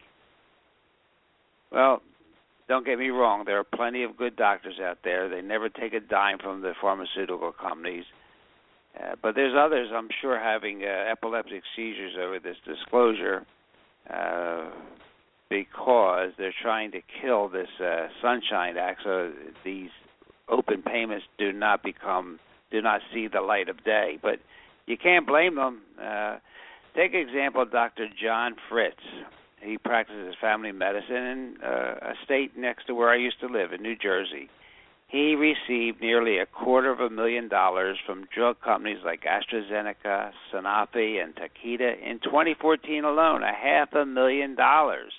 Well, 1.70 2.02
don't 2.68 2.84
get 2.84 2.98
me 2.98 3.10
wrong, 3.10 3.44
there 3.46 3.58
are 3.58 3.64
plenty 3.64 4.02
of 4.02 4.16
good 4.16 4.34
doctors 4.36 4.80
out 4.82 4.98
there. 5.04 5.28
They 5.28 5.42
never 5.42 5.68
take 5.68 5.92
a 5.92 6.00
dime 6.00 6.38
from 6.38 6.60
the 6.60 6.72
pharmaceutical 6.80 7.52
companies. 7.52 8.04
Uh, 8.98 9.14
but 9.22 9.34
there's 9.34 9.54
others, 9.56 9.88
I'm 9.94 10.08
sure, 10.20 10.38
having 10.38 10.82
uh, 10.82 11.10
epileptic 11.10 11.62
seizures 11.76 12.14
over 12.20 12.38
this 12.38 12.56
disclosure 12.66 13.46
uh, 14.12 14.70
because 15.48 16.30
they're 16.38 16.54
trying 16.62 16.90
to 16.92 17.00
kill 17.20 17.48
this 17.48 17.68
uh, 17.80 18.08
Sunshine 18.20 18.76
Act, 18.76 19.00
so 19.04 19.32
these 19.64 19.90
open 20.48 20.82
payments 20.82 21.24
do 21.38 21.52
not 21.52 21.82
become 21.82 22.38
do 22.70 22.80
not 22.80 23.00
see 23.12 23.26
the 23.26 23.40
light 23.40 23.68
of 23.68 23.82
day. 23.84 24.18
But 24.22 24.38
you 24.86 24.96
can't 24.96 25.26
blame 25.26 25.56
them. 25.56 25.80
Uh, 26.00 26.38
take 26.94 27.14
example, 27.14 27.64
Dr. 27.64 28.06
John 28.20 28.54
Fritz. 28.68 29.02
He 29.60 29.76
practices 29.76 30.34
family 30.40 30.72
medicine 30.72 31.16
in 31.16 31.56
uh, 31.62 31.94
a 32.00 32.14
state 32.24 32.56
next 32.56 32.86
to 32.86 32.94
where 32.94 33.10
I 33.10 33.16
used 33.16 33.40
to 33.40 33.46
live 33.46 33.72
in 33.72 33.82
New 33.82 33.96
Jersey 33.96 34.48
he 35.10 35.34
received 35.34 36.00
nearly 36.00 36.38
a 36.38 36.46
quarter 36.46 36.92
of 36.92 37.00
a 37.00 37.10
million 37.10 37.48
dollars 37.48 37.98
from 38.06 38.28
drug 38.32 38.60
companies 38.60 38.98
like 39.04 39.24
AstraZeneca, 39.24 40.30
Sanofi, 40.52 41.20
and 41.22 41.34
Takeda 41.34 42.00
in 42.00 42.20
2014 42.20 43.04
alone, 43.04 43.42
a 43.42 43.52
half 43.52 43.92
a 43.92 44.06
million 44.06 44.54
dollars. 44.54 45.12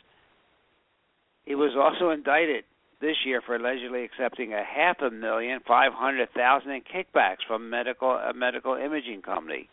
He 1.46 1.56
was 1.56 1.74
also 1.78 2.12
indicted 2.12 2.64
this 3.02 3.18
year 3.26 3.42
for 3.46 3.56
allegedly 3.56 4.06
accepting 4.06 4.54
a 4.54 4.64
half 4.64 5.02
a 5.02 5.12
million 5.12 5.60
five 5.68 5.92
hundred 5.92 6.30
thousand 6.34 6.72
in 6.72 6.82
kickbacks 6.82 7.44
from 7.46 7.70
medical 7.70 8.12
a 8.12 8.34
medical 8.34 8.76
imaging 8.76 9.22
company. 9.22 9.68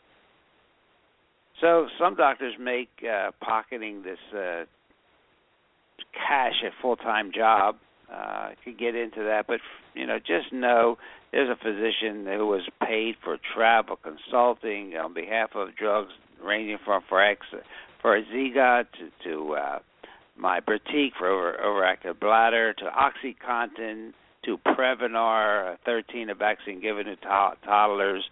So 1.61 1.87
some 2.01 2.17
doctors 2.17 2.55
make 2.59 2.89
uh, 3.05 3.31
pocketing 3.41 4.03
this 4.03 4.19
uh, 4.33 4.65
cash 6.13 6.55
a 6.65 6.71
full 6.83 6.97
time 6.97 7.31
job 7.33 7.77
uh, 8.13 8.51
could 8.65 8.79
get 8.79 8.95
into 8.95 9.23
that, 9.25 9.47
but 9.47 9.61
you 9.95 10.07
know, 10.07 10.19
just 10.19 10.53
know 10.53 10.97
there's 11.33 11.51
a 11.51 11.57
physician 11.57 12.27
who 12.27 12.47
was 12.47 12.63
paid 12.83 13.17
for 13.23 13.39
travel 13.55 13.99
consulting 14.03 14.97
on 14.97 15.13
behalf 15.13 15.51
of 15.55 15.77
drugs 15.77 16.13
ranging 16.43 16.79
from 16.85 17.03
for 17.09 17.23
X 17.23 17.47
Farxiga 18.03 18.87
to 18.93 19.11
to 19.25 19.55
uh, 19.55 19.79
Myrbetriq 20.41 21.13
for 21.19 21.29
over, 21.29 21.59
overactive 21.63 22.19
bladder 22.19 22.73
to 22.75 22.85
OxyContin 22.85 24.13
to 24.45 24.57
Prevnar, 24.59 25.77
13 25.85 26.31
a 26.31 26.35
vaccine 26.35 26.81
given 26.81 27.07
to 27.07 27.17
to- 27.17 27.57
toddlers. 27.65 28.25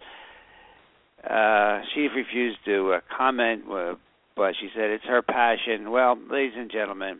Uh, 1.23 1.81
she 1.93 2.07
refused 2.07 2.59
to 2.65 2.93
uh, 2.93 2.99
comment, 3.15 3.63
uh, 3.69 3.95
but 4.35 4.53
she 4.59 4.69
said 4.73 4.89
it's 4.89 5.03
her 5.05 5.21
passion. 5.21 5.91
Well, 5.91 6.17
ladies 6.29 6.53
and 6.55 6.71
gentlemen, 6.71 7.19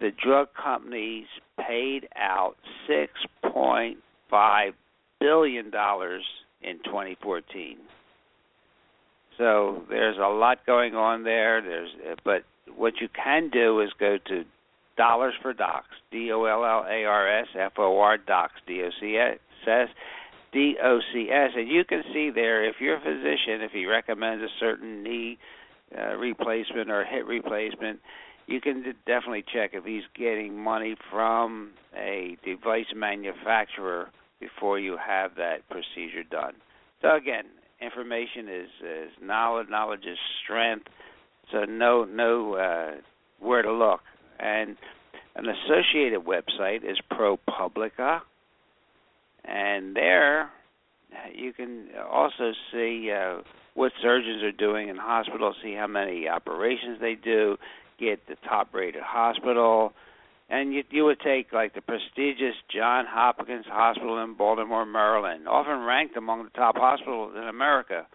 the 0.00 0.10
drug 0.10 0.48
companies 0.54 1.26
paid 1.68 2.08
out 2.16 2.56
six 2.86 3.12
point 3.52 3.98
five 4.30 4.72
billion 5.20 5.70
dollars 5.70 6.24
in 6.62 6.78
2014. 6.84 7.76
So 9.36 9.84
there's 9.88 10.16
a 10.16 10.28
lot 10.28 10.66
going 10.66 10.94
on 10.94 11.22
there. 11.22 11.62
There's 11.62 11.90
but 12.24 12.42
what 12.76 12.94
you 13.00 13.08
can 13.08 13.50
do 13.50 13.80
is 13.80 13.90
go 13.98 14.18
to 14.26 14.44
Dollars 14.96 15.34
for 15.40 15.52
Docs, 15.52 15.94
D 16.10 16.32
O 16.32 16.44
L 16.44 16.64
L 16.64 16.84
A 16.88 17.04
R 17.04 17.40
S 17.40 17.46
F 17.56 17.72
O 17.78 18.00
R 18.00 18.18
Docs, 18.18 18.54
D 18.66 18.82
O 18.82 18.90
C 19.00 19.16
S 19.16 19.88
D 20.52 20.76
O 20.82 20.98
C 21.12 21.28
S, 21.30 21.50
and 21.56 21.68
you 21.68 21.84
can 21.84 22.02
see 22.12 22.30
there 22.34 22.64
if 22.68 22.80
your 22.80 22.98
physician, 22.98 23.62
if 23.62 23.70
he 23.70 23.86
recommends 23.86 24.42
a 24.42 24.48
certain 24.58 25.04
knee 25.04 25.38
uh, 25.96 26.16
replacement 26.16 26.90
or 26.90 27.04
hip 27.04 27.26
replacement, 27.28 28.00
you 28.48 28.60
can 28.60 28.82
definitely 29.06 29.44
check 29.52 29.70
if 29.74 29.84
he's 29.84 30.02
getting 30.16 30.58
money 30.58 30.96
from 31.12 31.70
a 31.96 32.36
device 32.44 32.86
manufacturer 32.96 34.08
before 34.40 34.78
you 34.78 34.96
have 34.96 35.36
that 35.36 35.68
procedure 35.68 36.24
done. 36.28 36.54
So 37.02 37.14
again, 37.14 37.44
information 37.80 38.48
is, 38.48 38.68
is 38.82 39.10
knowledge. 39.22 39.68
Knowledge 39.70 40.06
is 40.06 40.18
strength. 40.42 40.86
So 41.52 41.64
know 41.64 42.04
know 42.04 42.54
uh, 42.54 43.00
where 43.38 43.62
to 43.62 43.72
look. 43.72 44.00
And 44.40 44.76
An 45.38 45.46
associated 45.46 46.22
website 46.22 46.82
is 46.82 46.98
ProPublica, 47.12 48.20
and 49.44 49.94
there 49.94 50.50
you 51.32 51.52
can 51.52 51.86
also 52.10 52.52
see 52.72 53.10
uh, 53.12 53.42
what 53.74 53.92
surgeons 54.02 54.42
are 54.42 54.52
doing 54.52 54.88
in 54.88 54.96
hospitals, 54.96 55.54
see 55.62 55.74
how 55.74 55.86
many 55.86 56.28
operations 56.28 56.98
they 57.00 57.14
do, 57.14 57.56
get 57.98 58.26
the 58.26 58.36
top 58.48 58.74
rated 58.74 59.02
hospital. 59.02 59.92
And 60.50 60.72
you, 60.72 60.82
you 60.90 61.04
would 61.04 61.20
take 61.20 61.52
like 61.52 61.74
the 61.74 61.82
prestigious 61.82 62.54
John 62.74 63.04
Hopkins 63.06 63.66
Hospital 63.68 64.22
in 64.22 64.34
Baltimore, 64.34 64.86
Maryland, 64.86 65.46
often 65.46 65.84
ranked 65.84 66.16
among 66.16 66.44
the 66.44 66.50
top 66.50 66.76
hospitals 66.76 67.34
in 67.36 67.44
America. 67.44 68.06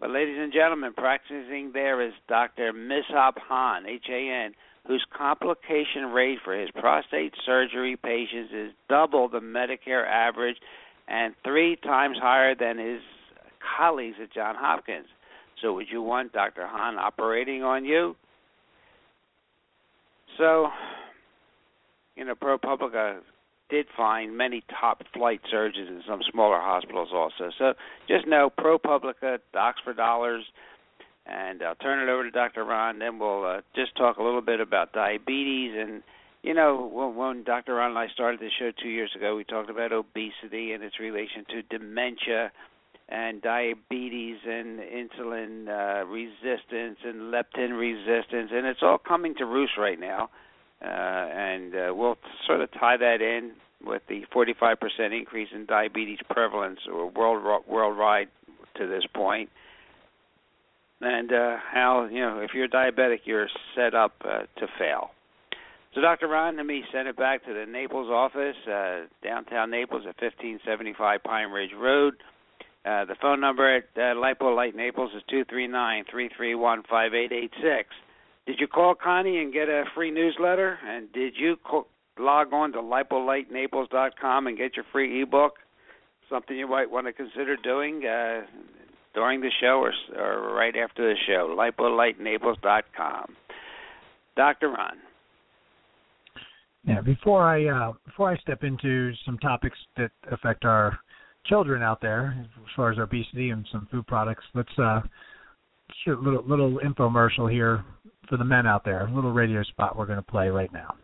But, 0.00 0.10
ladies 0.10 0.38
and 0.38 0.52
gentlemen, 0.52 0.92
practicing 0.96 1.72
there 1.72 2.00
is 2.00 2.12
Dr. 2.28 2.72
Misop 2.72 3.38
Han, 3.48 3.86
H 3.86 4.06
A 4.10 4.44
N, 4.46 4.54
whose 4.86 5.04
complication 5.16 6.06
rate 6.12 6.38
for 6.44 6.58
his 6.58 6.70
prostate 6.70 7.34
surgery 7.44 7.96
patients 7.96 8.52
is 8.52 8.72
double 8.88 9.28
the 9.28 9.40
Medicare 9.40 10.06
average 10.06 10.56
and 11.08 11.34
three 11.44 11.76
times 11.76 12.16
higher 12.20 12.54
than 12.54 12.78
his 12.78 13.00
colleagues 13.76 14.16
at 14.22 14.32
John 14.32 14.54
Hopkins. 14.56 15.06
So, 15.60 15.72
would 15.74 15.86
you 15.90 16.02
want 16.02 16.32
Dr. 16.32 16.66
Han 16.66 16.96
operating 16.96 17.64
on 17.64 17.84
you? 17.84 18.14
So, 20.38 20.68
you 22.16 22.24
know, 22.24 22.34
ProPublica 22.34 23.18
did 23.68 23.86
find 23.96 24.36
many 24.36 24.62
top 24.80 25.02
flight 25.12 25.40
surgeons 25.50 25.88
in 25.88 26.02
some 26.08 26.20
smaller 26.30 26.58
hospitals 26.58 27.10
also. 27.12 27.50
So 27.58 27.74
just 28.08 28.26
know 28.26 28.50
ProPublica, 28.58 29.38
Docs 29.52 29.80
for 29.84 29.92
Dollars, 29.92 30.44
and 31.26 31.62
I'll 31.62 31.74
turn 31.74 32.06
it 32.06 32.10
over 32.10 32.24
to 32.24 32.30
Dr. 32.30 32.64
Ron. 32.64 32.98
Then 32.98 33.18
we'll 33.18 33.44
uh, 33.44 33.60
just 33.74 33.94
talk 33.96 34.16
a 34.16 34.22
little 34.22 34.40
bit 34.40 34.60
about 34.60 34.92
diabetes. 34.92 35.74
And, 35.78 36.02
you 36.42 36.54
know, 36.54 36.88
when, 36.90 37.16
when 37.16 37.44
Dr. 37.44 37.74
Ron 37.74 37.90
and 37.90 37.98
I 37.98 38.08
started 38.08 38.40
this 38.40 38.52
show 38.58 38.70
two 38.82 38.88
years 38.88 39.10
ago, 39.14 39.36
we 39.36 39.44
talked 39.44 39.68
about 39.68 39.92
obesity 39.92 40.72
and 40.72 40.82
its 40.82 40.98
relation 40.98 41.44
to 41.50 41.62
dementia 41.62 42.50
and 43.08 43.40
diabetes 43.40 44.36
and 44.46 44.80
insulin 44.80 45.68
uh, 45.68 46.04
resistance 46.06 46.98
and 47.04 47.32
leptin 47.32 47.78
resistance. 47.78 48.50
And 48.52 48.66
it's 48.66 48.80
all 48.82 48.98
coming 48.98 49.34
to 49.36 49.46
roost 49.46 49.72
right 49.78 49.98
now 49.98 50.30
uh, 50.82 50.86
and 50.86 51.74
uh, 51.74 51.94
we'll 51.94 52.16
sort 52.46 52.60
of 52.60 52.70
tie 52.72 52.96
that 52.96 53.20
in 53.20 53.52
with 53.84 54.02
the 54.08 54.22
45% 54.34 54.76
increase 55.18 55.48
in 55.54 55.66
diabetes 55.66 56.18
prevalence 56.30 56.80
or 56.92 57.10
world 57.10 57.64
worldwide 57.68 58.28
to 58.76 58.86
this 58.86 59.04
point, 59.12 59.50
and 61.00 61.32
uh, 61.32 61.56
how 61.72 62.08
you 62.10 62.20
know 62.20 62.40
if 62.40 62.50
you're 62.54 62.68
diabetic, 62.68 63.20
you're 63.24 63.48
set 63.74 63.94
up 63.94 64.14
uh, 64.24 64.42
to 64.60 64.66
fail. 64.78 65.10
So, 65.94 66.02
Dr. 66.02 66.28
Ron, 66.28 66.58
let 66.58 66.66
me 66.66 66.84
send 66.92 67.08
it 67.08 67.16
back 67.16 67.44
to 67.46 67.54
the 67.54 67.64
Naples 67.66 68.10
office, 68.10 68.56
uh, 68.70 69.06
downtown 69.24 69.70
Naples 69.70 70.02
at 70.02 70.20
1575 70.20 71.22
Pine 71.24 71.50
Ridge 71.50 71.70
Road. 71.76 72.14
Uh, 72.88 73.04
the 73.04 73.16
phone 73.20 73.38
number 73.38 73.76
at 73.76 73.84
uh, 73.96 74.14
Lipolite 74.16 74.74
Naples 74.74 75.10
is 75.14 75.22
two 75.28 75.44
three 75.44 75.66
nine 75.66 76.04
three 76.10 76.30
three 76.34 76.54
one 76.54 76.82
five 76.88 77.12
eight 77.12 77.32
eight 77.32 77.50
six. 77.56 77.90
Did 78.46 78.56
you 78.60 78.66
call 78.66 78.94
Connie 78.94 79.40
and 79.40 79.52
get 79.52 79.68
a 79.68 79.84
free 79.94 80.10
newsletter? 80.10 80.78
And 80.86 81.12
did 81.12 81.34
you 81.36 81.56
co- 81.68 81.86
log 82.18 82.54
on 82.54 82.72
to 82.72 82.78
lipolitenaples.com 82.78 84.46
and 84.46 84.56
get 84.56 84.74
your 84.76 84.86
free 84.90 85.22
ebook? 85.22 85.56
Something 86.30 86.56
you 86.56 86.66
might 86.66 86.90
want 86.90 87.06
to 87.06 87.12
consider 87.12 87.56
doing 87.56 88.06
uh, 88.06 88.46
during 89.12 89.42
the 89.42 89.50
show 89.60 89.84
or, 89.84 89.92
or 90.16 90.54
right 90.54 90.74
after 90.74 91.02
the 91.02 91.16
show. 91.26 91.54
lipolitenaples.com. 91.58 93.36
Dr. 94.34 94.68
Ron. 94.70 94.96
Yeah, 96.84 97.02
before 97.02 97.42
I 97.42 97.66
uh, 97.66 97.92
before 98.06 98.30
I 98.30 98.36
step 98.38 98.62
into 98.62 99.12
some 99.26 99.36
topics 99.38 99.76
that 99.98 100.10
affect 100.32 100.64
our 100.64 100.98
children 101.48 101.82
out 101.82 102.00
there, 102.00 102.36
as 102.40 102.70
far 102.76 102.92
as 102.92 102.98
obesity 102.98 103.50
and 103.50 103.66
some 103.72 103.88
food 103.90 104.06
products, 104.06 104.44
let's 104.54 104.68
uh, 104.78 105.00
shoot 106.04 106.18
a 106.18 106.22
little 106.22 106.44
little 106.46 106.80
infomercial 106.84 107.50
here 107.50 107.84
for 108.28 108.36
the 108.36 108.44
men 108.44 108.66
out 108.66 108.84
there. 108.84 109.06
A 109.06 109.14
little 109.14 109.32
radio 109.32 109.62
spot 109.64 109.96
we're 109.96 110.06
going 110.06 110.18
to 110.18 110.30
play 110.30 110.48
right 110.48 110.72
now. 110.72 110.94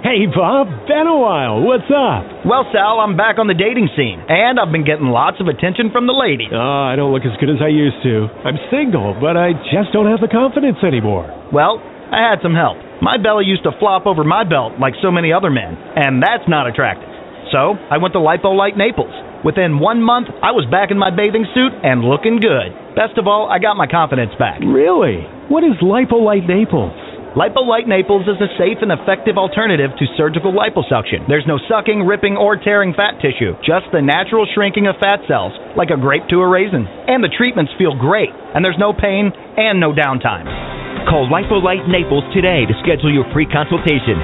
Hey, 0.00 0.24
Bob, 0.24 0.88
been 0.88 1.04
a 1.04 1.18
while. 1.20 1.60
What's 1.60 1.84
up? 1.92 2.48
Well, 2.48 2.64
Sal, 2.72 3.04
I'm 3.04 3.20
back 3.20 3.36
on 3.36 3.52
the 3.52 3.54
dating 3.54 3.92
scene, 3.92 4.16
and 4.16 4.56
I've 4.56 4.72
been 4.72 4.88
getting 4.88 5.12
lots 5.12 5.36
of 5.44 5.46
attention 5.46 5.92
from 5.92 6.08
the 6.08 6.16
ladies. 6.16 6.48
Oh, 6.48 6.88
I 6.88 6.96
don't 6.96 7.12
look 7.12 7.28
as 7.28 7.36
good 7.36 7.52
as 7.52 7.60
I 7.60 7.68
used 7.68 8.00
to. 8.08 8.32
I'm 8.40 8.56
single, 8.72 9.12
but 9.20 9.36
I 9.36 9.52
just 9.68 9.92
don't 9.92 10.08
have 10.08 10.24
the 10.24 10.32
confidence 10.32 10.80
anymore. 10.80 11.28
Well, 11.52 11.84
I 11.84 12.32
had 12.32 12.40
some 12.40 12.56
help. 12.56 12.80
My 13.04 13.20
belly 13.20 13.44
used 13.44 13.68
to 13.68 13.76
flop 13.76 14.08
over 14.08 14.24
my 14.24 14.42
belt 14.42 14.80
like 14.80 14.96
so 15.04 15.12
many 15.12 15.36
other 15.36 15.52
men, 15.52 15.76
and 15.76 16.24
that's 16.24 16.48
not 16.48 16.64
attractive. 16.64 17.09
So 17.50 17.74
I 17.90 17.98
went 17.98 18.14
to 18.14 18.22
Lipolite 18.22 18.78
Naples. 18.78 19.12
Within 19.44 19.80
one 19.82 20.02
month, 20.02 20.28
I 20.42 20.54
was 20.54 20.68
back 20.70 20.90
in 20.90 20.98
my 20.98 21.10
bathing 21.10 21.46
suit 21.50 21.72
and 21.82 22.06
looking 22.06 22.38
good. 22.38 22.70
Best 22.94 23.18
of 23.18 23.26
all, 23.26 23.50
I 23.50 23.58
got 23.58 23.74
my 23.74 23.90
confidence 23.90 24.30
back. 24.38 24.62
Really? 24.62 25.26
What 25.50 25.64
is 25.66 25.74
Lipolite 25.82 26.46
Naples? 26.46 26.94
Lipolite 27.34 27.86
Naples 27.86 28.26
is 28.26 28.38
a 28.42 28.50
safe 28.58 28.82
and 28.82 28.90
effective 28.90 29.38
alternative 29.38 29.90
to 29.98 30.14
surgical 30.18 30.50
liposuction. 30.50 31.26
There's 31.26 31.46
no 31.46 31.58
sucking, 31.70 32.02
ripping, 32.02 32.36
or 32.36 32.58
tearing 32.58 32.94
fat 32.94 33.22
tissue, 33.22 33.54
just 33.62 33.86
the 33.94 34.02
natural 34.02 34.46
shrinking 34.54 34.86
of 34.86 34.98
fat 34.98 35.22
cells, 35.26 35.54
like 35.78 35.90
a 35.90 35.98
grape 35.98 36.26
to 36.30 36.42
a 36.42 36.48
raisin. 36.48 36.86
And 36.86 37.22
the 37.22 37.30
treatments 37.30 37.72
feel 37.78 37.94
great, 37.94 38.30
and 38.34 38.64
there's 38.64 38.78
no 38.78 38.92
pain 38.92 39.30
and 39.30 39.78
no 39.78 39.94
downtime. 39.94 40.79
Call 41.08 41.30
Lipolite 41.30 41.86
Naples 41.88 42.24
today 42.34 42.66
to 42.66 42.74
schedule 42.82 43.12
your 43.12 43.24
free 43.32 43.46
consultation. 43.46 44.18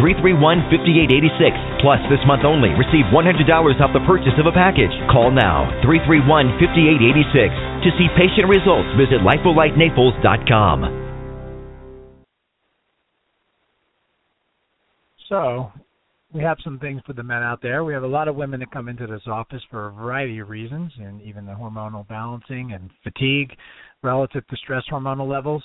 239-331-5886. 0.00 1.80
Plus, 1.80 2.00
this 2.10 2.20
month 2.26 2.44
only, 2.44 2.74
receive 2.74 3.06
$100 3.08 3.48
off 3.80 3.92
the 3.94 4.04
purchase 4.04 4.34
of 4.36 4.46
a 4.46 4.52
package. 4.52 4.92
Call 5.08 5.30
now, 5.30 5.70
331-5886. 5.86 7.84
To 7.84 7.90
see 7.96 8.08
patient 8.18 8.50
results, 8.50 8.90
visit 8.98 9.22
lipolitenaples.com. 9.24 11.06
So, 15.28 15.70
we 16.32 16.42
have 16.42 16.58
some 16.62 16.78
things 16.78 17.00
for 17.06 17.14
the 17.14 17.22
men 17.22 17.42
out 17.42 17.62
there. 17.62 17.84
We 17.84 17.94
have 17.94 18.02
a 18.02 18.08
lot 18.08 18.28
of 18.28 18.36
women 18.36 18.60
that 18.60 18.70
come 18.70 18.88
into 18.88 19.06
this 19.06 19.22
office 19.26 19.62
for 19.70 19.88
a 19.88 19.92
variety 19.92 20.38
of 20.40 20.48
reasons, 20.50 20.92
and 20.98 21.22
even 21.22 21.46
the 21.46 21.52
hormonal 21.52 22.06
balancing 22.06 22.72
and 22.72 22.90
fatigue 23.02 23.56
relative 24.02 24.46
to 24.46 24.56
stress 24.56 24.84
hormonal 24.90 25.28
levels. 25.28 25.62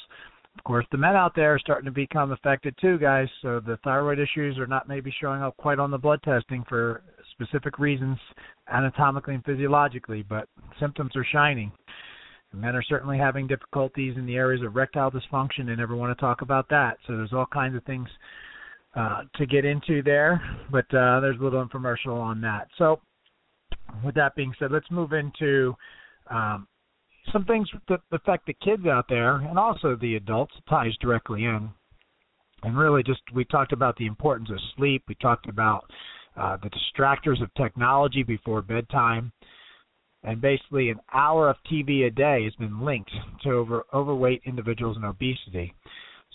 Of 0.58 0.64
course, 0.66 0.86
the 0.92 0.98
men 0.98 1.16
out 1.16 1.34
there 1.36 1.56
are 1.56 1.60
starting 1.60 1.86
to 1.86 1.92
become 1.92 2.32
affected 2.32 2.76
too, 2.80 3.00
guys. 3.00 3.28
So 3.42 3.60
the 3.60 3.78
thyroid 3.84 4.20
issues 4.20 4.58
are 4.60 4.68
not 4.68 4.88
maybe 4.88 5.14
showing 5.20 5.42
up 5.42 5.58
quite 5.58 5.80
on 5.80 5.90
the 5.90 5.98
blood 5.98 6.22
testing 6.24 6.64
for 6.70 7.02
specific 7.32 7.80
reasons, 7.80 8.18
anatomically 8.72 9.34
and 9.34 9.44
physiologically, 9.44 10.24
but 10.24 10.48
symptoms 10.80 11.16
are 11.16 11.26
shining. 11.32 11.72
men 12.54 12.76
are 12.76 12.84
certainly 12.84 13.18
having 13.18 13.48
difficulties 13.48 14.16
in 14.16 14.28
the 14.28 14.36
areas 14.36 14.62
of 14.62 14.68
erectile 14.68 15.10
dysfunction. 15.10 15.66
They 15.66 15.76
never 15.76 15.96
want 15.96 16.16
to 16.16 16.22
talk 16.22 16.42
about 16.42 16.70
that. 16.70 16.98
So 17.08 17.18
there's 17.18 17.34
all 17.34 17.48
kinds 17.48 17.76
of 17.76 17.84
things 17.86 18.08
uh, 18.96 19.24
to 19.36 19.48
get 19.48 19.66
into 19.66 20.04
there, 20.04 20.40
but 20.72 20.86
uh, 20.94 21.20
there's 21.20 21.40
a 21.40 21.44
little 21.44 21.66
infomercial 21.66 22.22
on 22.22 22.42
that. 22.42 22.68
So, 22.78 23.02
with 24.06 24.14
that 24.16 24.36
being 24.36 24.54
said, 24.60 24.72
let's 24.72 24.90
move 24.92 25.14
into 25.14 25.74
um, 26.30 26.68
some 27.32 27.46
things 27.46 27.70
that 27.90 28.02
affect 28.12 28.46
the 28.48 28.54
kids 28.54 28.86
out 28.86 29.06
there 29.08 29.38
and 29.38 29.58
also 29.58 29.96
the 29.96 30.16
adults. 30.16 30.54
Ties 30.70 30.96
directly 31.00 31.46
in. 31.46 31.70
And 32.64 32.78
really, 32.78 33.04
just 33.04 33.22
we 33.34 33.46
talked 33.46 33.74
about 33.74 33.98
the 33.98 34.06
importance 34.06 34.50
of 34.50 34.58
sleep. 34.78 35.04
We 35.08 35.16
talked 35.16 35.50
about 35.50 35.86
uh, 36.38 36.58
the 36.64 36.70
distractors 36.70 37.42
of 37.42 37.54
technology 37.56 38.24
before 38.24 38.62
bedtime. 38.62 39.32
And 40.24 40.40
basically, 40.40 40.90
an 40.90 41.00
hour 41.14 41.50
of 41.50 41.58
TV 41.70 42.08
a 42.08 42.10
day 42.10 42.46
has 42.46 42.56
been 42.56 42.80
linked 42.84 43.12
to 43.44 43.52
over, 43.52 43.84
overweight 43.94 44.42
individuals 44.46 44.96
and 44.96 45.06
obesity. 45.06 45.74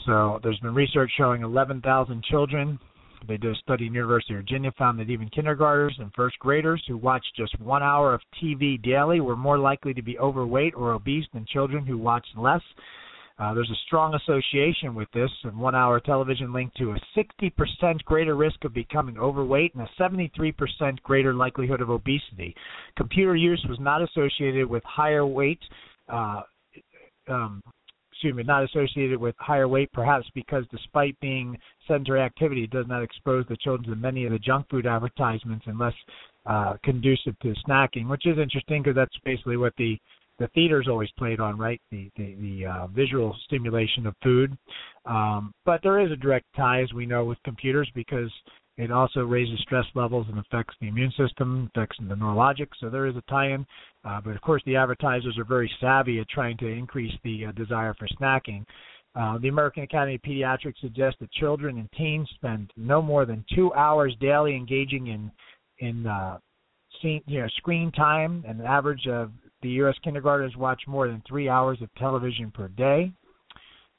So 0.04 0.38
there's 0.42 0.58
been 0.60 0.74
research 0.74 1.10
showing 1.16 1.42
11,000 1.42 2.22
children. 2.24 2.78
They 3.26 3.36
did 3.36 3.52
a 3.52 3.58
study 3.58 3.86
in 3.86 3.94
University 3.94 4.34
of 4.34 4.40
Virginia 4.40 4.72
found 4.78 4.98
that 4.98 5.10
even 5.10 5.28
kindergartners 5.30 5.96
and 5.98 6.12
first 6.14 6.38
graders 6.38 6.82
who 6.86 6.96
watched 6.96 7.34
just 7.36 7.58
one 7.60 7.82
hour 7.82 8.14
of 8.14 8.20
TV 8.42 8.80
daily 8.80 9.20
were 9.20 9.36
more 9.36 9.58
likely 9.58 9.92
to 9.94 10.02
be 10.02 10.18
overweight 10.18 10.74
or 10.74 10.92
obese 10.92 11.26
than 11.32 11.44
children 11.46 11.84
who 11.84 11.98
watched 11.98 12.36
less. 12.36 12.62
Uh, 13.38 13.54
there's 13.54 13.70
a 13.70 13.86
strong 13.86 14.14
association 14.14 14.94
with 14.94 15.08
this, 15.14 15.30
and 15.44 15.56
one 15.56 15.74
hour 15.74 16.00
television 16.00 16.52
linked 16.52 16.76
to 16.76 16.90
a 16.90 16.98
60% 17.16 18.02
greater 18.04 18.34
risk 18.34 18.64
of 18.64 18.74
becoming 18.74 19.16
overweight 19.16 19.72
and 19.74 19.82
a 19.82 20.02
73% 20.02 21.00
greater 21.02 21.32
likelihood 21.32 21.80
of 21.80 21.88
obesity. 21.88 22.54
Computer 22.96 23.36
use 23.36 23.64
was 23.68 23.78
not 23.80 24.02
associated 24.02 24.68
with 24.68 24.82
higher 24.82 25.24
weight, 25.24 25.60
uh, 26.08 26.42
um, 27.28 27.62
excuse 28.18 28.34
me, 28.34 28.42
not 28.42 28.64
associated 28.64 29.16
with 29.16 29.36
higher 29.38 29.68
weight, 29.68 29.92
perhaps 29.92 30.26
because 30.34 30.64
despite 30.72 31.18
being 31.20 31.56
sedentary 31.86 32.20
activity, 32.20 32.64
it 32.64 32.70
does 32.70 32.86
not 32.88 33.00
expose 33.00 33.44
the 33.48 33.56
children 33.58 33.88
to 33.88 33.94
many 33.94 34.24
of 34.24 34.32
the 34.32 34.38
junk 34.40 34.66
food 34.68 34.86
advertisements 34.86 35.64
and 35.68 35.78
less 35.78 35.94
uh, 36.44 36.74
conducive 36.82 37.38
to 37.38 37.54
snacking, 37.64 38.08
which 38.08 38.26
is 38.26 38.36
interesting 38.36 38.82
because 38.82 38.96
that's 38.96 39.16
basically 39.24 39.56
what 39.56 39.72
the 39.78 39.96
the 40.40 40.48
theater's 40.48 40.88
always 40.88 41.10
played 41.16 41.38
on, 41.38 41.56
right? 41.56 41.80
The 41.92 42.10
the, 42.16 42.34
the 42.40 42.66
uh, 42.66 42.86
visual 42.88 43.36
stimulation 43.44 44.04
of 44.04 44.16
food. 44.20 44.58
Um, 45.06 45.52
but 45.64 45.80
there 45.84 46.00
is 46.00 46.10
a 46.10 46.16
direct 46.16 46.46
tie, 46.56 46.82
as 46.82 46.92
we 46.92 47.06
know, 47.06 47.24
with 47.24 47.38
computers 47.44 47.88
because 47.94 48.32
it 48.78 48.92
also 48.92 49.20
raises 49.20 49.58
stress 49.60 49.84
levels 49.94 50.26
and 50.30 50.38
affects 50.38 50.74
the 50.80 50.86
immune 50.86 51.12
system, 51.18 51.68
affects 51.74 51.98
the 51.98 52.14
neurologic. 52.14 52.68
So 52.80 52.88
there 52.88 53.06
is 53.06 53.16
a 53.16 53.22
tie-in. 53.28 53.66
Uh, 54.04 54.20
but 54.20 54.36
of 54.36 54.40
course, 54.40 54.62
the 54.66 54.76
advertisers 54.76 55.36
are 55.36 55.44
very 55.44 55.70
savvy 55.80 56.20
at 56.20 56.28
trying 56.28 56.56
to 56.58 56.66
increase 56.66 57.12
the 57.24 57.46
uh, 57.46 57.52
desire 57.52 57.92
for 57.98 58.06
snacking. 58.20 58.64
Uh, 59.16 59.36
the 59.38 59.48
American 59.48 59.82
Academy 59.82 60.14
of 60.14 60.22
Pediatrics 60.22 60.78
suggests 60.80 61.18
that 61.20 61.30
children 61.32 61.78
and 61.78 61.90
teens 61.98 62.28
spend 62.36 62.72
no 62.76 63.02
more 63.02 63.26
than 63.26 63.44
two 63.52 63.74
hours 63.74 64.14
daily 64.20 64.54
engaging 64.54 65.08
in 65.08 65.30
in 65.80 66.06
uh, 66.06 66.38
scene, 67.02 67.22
you 67.26 67.40
know, 67.40 67.48
screen 67.56 67.90
time. 67.90 68.44
And 68.46 68.60
an 68.60 68.66
average 68.66 69.08
of 69.08 69.32
the 69.62 69.70
U.S. 69.70 69.96
kindergartners 70.04 70.56
watch 70.56 70.82
more 70.86 71.08
than 71.08 71.20
three 71.26 71.48
hours 71.48 71.82
of 71.82 71.92
television 71.96 72.52
per 72.52 72.68
day. 72.68 73.12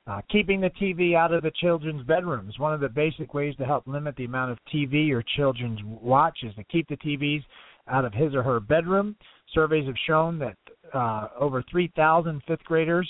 Uh, 0.10 0.22
keeping 0.32 0.60
the 0.60 0.72
TV 0.72 1.16
out 1.16 1.32
of 1.32 1.44
the 1.44 1.52
children's 1.62 2.02
bedrooms. 2.08 2.58
One 2.58 2.74
of 2.74 2.80
the 2.80 2.90
basic 2.90 3.36
ways 3.36 3.56
to 3.58 3.66
help 3.66 3.86
limit 3.86 4.16
the 4.16 4.26
amount 4.26 4.52
of 4.52 4.58
TV 4.74 5.08
your 5.08 5.24
children 5.36 5.78
watch 5.84 6.40
is 6.42 6.56
to 6.56 6.64
keep 6.64 6.88
the 6.88 6.98
TVs 6.98 7.44
out 7.88 8.06
of 8.06 8.14
his 8.14 8.34
or 8.34 8.42
her 8.42 8.60
bedroom. 8.60 9.16
Surveys 9.54 9.86
have 9.86 9.96
shown 10.08 10.40
that 10.40 10.58
uh, 10.96 11.28
over 11.40 11.64
3,000 11.70 12.42
fifth 12.48 12.64
graders, 12.64 13.08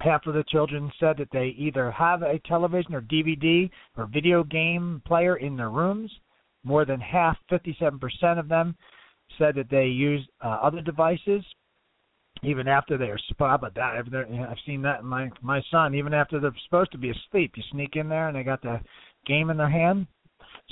half 0.00 0.26
of 0.26 0.32
the 0.32 0.44
children 0.44 0.90
said 0.98 1.18
that 1.18 1.28
they 1.30 1.48
either 1.58 1.90
have 1.90 2.22
a 2.22 2.38
television 2.46 2.94
or 2.94 3.02
DVD 3.02 3.68
or 3.98 4.06
video 4.06 4.42
game 4.44 5.02
player 5.06 5.36
in 5.36 5.58
their 5.58 5.70
rooms. 5.70 6.10
More 6.62 6.86
than 6.86 7.00
half, 7.00 7.36
57% 7.50 8.38
of 8.38 8.48
them, 8.48 8.74
said 9.36 9.56
that 9.56 9.68
they 9.68 9.88
use 9.88 10.26
uh, 10.42 10.58
other 10.62 10.80
devices 10.80 11.44
even 12.46 12.68
after 12.68 12.96
they're 12.96 13.18
supposed. 13.28 13.62
That 13.74 13.78
I've 13.78 14.56
seen 14.66 14.82
that 14.82 15.00
in 15.00 15.06
my 15.06 15.30
my 15.42 15.62
son. 15.70 15.94
Even 15.94 16.14
after 16.14 16.40
they're 16.40 16.54
supposed 16.64 16.92
to 16.92 16.98
be 16.98 17.10
asleep, 17.10 17.52
you 17.56 17.62
sneak 17.70 17.96
in 17.96 18.08
there 18.08 18.28
and 18.28 18.36
they 18.36 18.42
got 18.42 18.62
the 18.62 18.80
game 19.26 19.50
in 19.50 19.56
their 19.56 19.70
hand, 19.70 20.06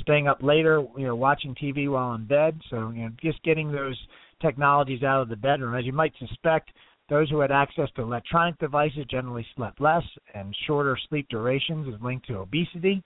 staying 0.01 0.29
up 0.29 0.43
later, 0.43 0.85
you 0.97 1.07
know, 1.07 1.17
watching 1.17 1.55
TV 1.55 1.91
while 1.91 2.15
in 2.15 2.27
bed. 2.27 2.61
So 2.71 2.91
you 2.91 3.05
know, 3.05 3.11
just 3.23 3.43
getting 3.43 3.73
those 3.73 3.99
technologies 4.41 5.03
out 5.03 5.23
of 5.23 5.29
the 5.29 5.37
bedroom. 5.37 5.75
As 5.75 5.85
you 5.85 5.93
might 5.93 6.13
suspect, 6.19 6.71
those 7.09 7.29
who 7.31 7.41
had 7.41 7.53
access 7.53 7.89
to 7.97 8.03
electronic 8.03 8.59
devices 8.59 9.05
generally 9.11 9.47
slept 9.57 9.81
less, 9.81 10.05
and 10.35 10.57
shorter 10.67 10.97
sleep 11.09 11.29
durations 11.29 11.93
is 11.93 12.01
linked 12.01 12.27
to 12.27 12.39
obesity 12.39 13.03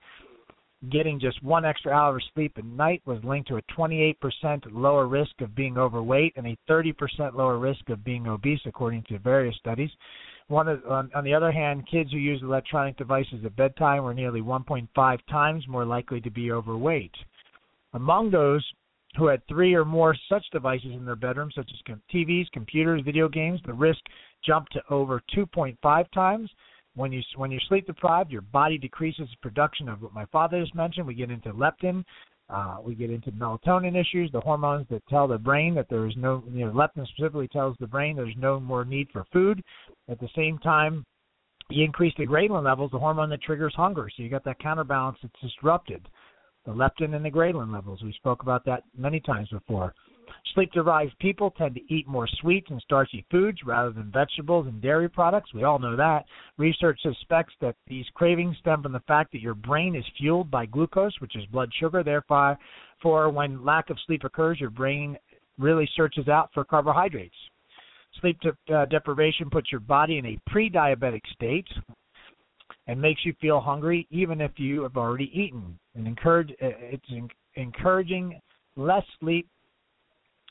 getting 0.91 1.19
just 1.19 1.43
one 1.43 1.65
extra 1.65 1.93
hour 1.93 2.17
of 2.17 2.23
sleep 2.35 2.53
at 2.57 2.65
night 2.65 3.03
was 3.07 3.23
linked 3.25 3.49
to 3.49 3.57
a 3.57 3.63
28% 3.77 4.17
lower 4.73 5.07
risk 5.07 5.41
of 5.41 5.55
being 5.55 5.79
overweight 5.79 6.35
and 6.37 6.47
a 6.47 6.59
30% 6.69 7.35
lower 7.35 7.59
risk 7.59 7.89
of 7.89 8.05
being 8.05 8.27
obese, 8.27 8.61
according 8.67 9.03
to 9.09 9.19
various 9.19 9.57
studies. 9.57 9.91
One 10.49 10.69
of, 10.69 10.85
on, 10.87 11.11
on 11.15 11.25
the 11.25 11.35
other 11.35 11.51
hand, 11.51 11.89
kids 11.91 12.13
who 12.13 12.19
use 12.19 12.41
electronic 12.43 12.97
devices 12.97 13.45
at 13.45 13.57
bedtime 13.57 14.05
were 14.05 14.15
nearly 14.15 14.41
1.5 14.41 15.19
times 15.29 15.65
more 15.67 15.85
likely 15.85 16.21
to 16.21 16.31
be 16.31 16.53
overweight. 16.53 17.15
Among 17.95 18.31
those 18.31 18.65
who 19.17 19.27
had 19.27 19.41
three 19.49 19.75
or 19.75 19.85
more 19.85 20.15
such 20.29 20.45
devices 20.53 20.93
in 20.93 21.05
their 21.05 21.17
bedroom, 21.17 21.51
such 21.55 21.71
as 21.73 21.97
TVs, 22.15 22.51
computers, 22.53 23.03
video 23.05 23.29
games, 23.29 23.61
the 23.65 23.73
risk 23.73 24.01
jumped 24.45 24.73
to 24.75 24.83
over 24.91 25.23
2.5 25.35 26.13
times 26.13 26.51
when 26.97 27.13
you 27.13 27.23
when 27.37 27.51
you're 27.51 27.61
sleep 27.69 27.87
deprived, 27.87 28.33
your 28.33 28.43
body 28.43 28.79
decreases 28.79 29.29
the 29.31 29.49
production 29.49 29.89
of 29.89 30.03
what 30.03 30.13
my 30.13 30.25
father 30.27 30.61
just 30.61 30.75
mentioned. 30.75 31.07
We 31.07 31.15
get 31.15 31.31
into 31.31 31.53
leptin, 31.53 32.05
uh, 32.49 32.79
we 32.83 32.95
get 32.95 33.11
into 33.11 33.31
melatonin 33.33 34.01
issues, 34.01 34.31
the 34.33 34.41
hormones 34.41 34.87
that 34.91 35.07
tell 35.09 35.29
the 35.29 35.39
brain 35.39 35.75
that 35.75 35.89
there 35.91 36.07
is 36.07 36.15
no, 36.17 36.43
you 36.51 36.65
know, 36.65 36.73
leptin 36.73 37.07
specifically 37.09 37.49
tells 37.49 37.77
the 37.79 37.87
brain 37.87 38.17
there's 38.17 38.35
no 38.39 38.59
more 38.59 38.85
need 38.85 39.09
for 39.13 39.25
food. 39.33 39.63
At 40.09 40.21
the 40.21 40.29
same 40.35 40.59
time, 40.59 41.05
you 41.69 41.85
increase 41.85 42.15
the 42.17 42.27
ghrelin 42.27 42.65
levels, 42.65 42.93
the 42.93 42.99
hormone 42.99 43.31
that 43.31 43.43
triggers 43.43 43.75
hunger. 43.77 44.09
So 44.17 44.23
you 44.23 44.31
got 44.31 44.45
that 44.45 44.59
counterbalance 44.61 45.19
that's 45.23 45.35
disrupted. 45.41 46.09
The 46.65 46.73
leptin 46.73 47.15
and 47.15 47.25
the 47.25 47.31
ghrelin 47.31 47.73
levels. 47.73 48.03
We 48.03 48.13
spoke 48.13 48.43
about 48.43 48.65
that 48.65 48.85
many 48.97 49.21
times 49.21 49.49
before. 49.51 49.95
Sleep 50.55 50.73
deprived 50.73 51.19
people 51.19 51.51
tend 51.51 51.75
to 51.75 51.95
eat 51.95 52.09
more 52.09 52.27
sweets 52.41 52.71
and 52.71 52.81
starchy 52.83 53.25
foods 53.31 53.59
rather 53.65 53.91
than 53.91 54.11
vegetables 54.11 54.67
and 54.67 54.81
dairy 54.81 55.09
products. 55.09 55.53
We 55.53 55.65
all 55.65 55.79
know 55.79 55.97
that. 55.97 56.25
Research 56.57 56.99
suspects 57.03 57.55
that 57.61 57.77
these 57.87 58.07
cravings 58.15 58.57
stem 58.59 58.83
from 58.83 58.93
the 58.93 59.01
fact 59.01 59.33
that 59.33 59.43
your 59.43 59.55
brain 59.55 59.95
is 59.95 60.05
fueled 60.19 60.51
by 60.51 60.67
glucose, 60.67 61.21
which 61.21 61.37
is 61.37 61.45
blood 61.47 61.71
sugar. 61.79 62.03
Therefore, 62.03 62.59
for 63.03 63.29
when 63.29 63.65
lack 63.65 63.91
of 63.91 63.99
sleep 64.07 64.25
occurs, 64.25 64.61
your 64.61 64.71
brain 64.71 65.19
really 65.59 65.89
searches 65.95 66.29
out 66.29 66.51
for 66.55 66.65
carbohydrates. 66.65 67.37
Sleep 68.21 68.39
de- 68.41 68.75
uh, 68.75 68.87
deprivation 68.87 69.51
puts 69.51 69.71
your 69.71 69.81
body 69.81 70.19
in 70.19 70.27
a 70.27 70.39
pre-diabetic 70.47 71.23
state 71.35 71.69
and 72.87 73.01
makes 73.01 73.25
you 73.25 73.35
feel 73.41 73.61
hungry 73.61 74.07
even 74.11 74.41
if 74.41 74.53
you 74.57 74.83
have 74.83 74.97
already 74.97 75.31
eaten. 75.39 75.79
And 75.95 76.07
encourage, 76.07 76.51
uh, 76.63 76.73
it's 76.81 77.31
encouraging 77.57 78.41
less 78.77 79.05
sleep 79.21 79.49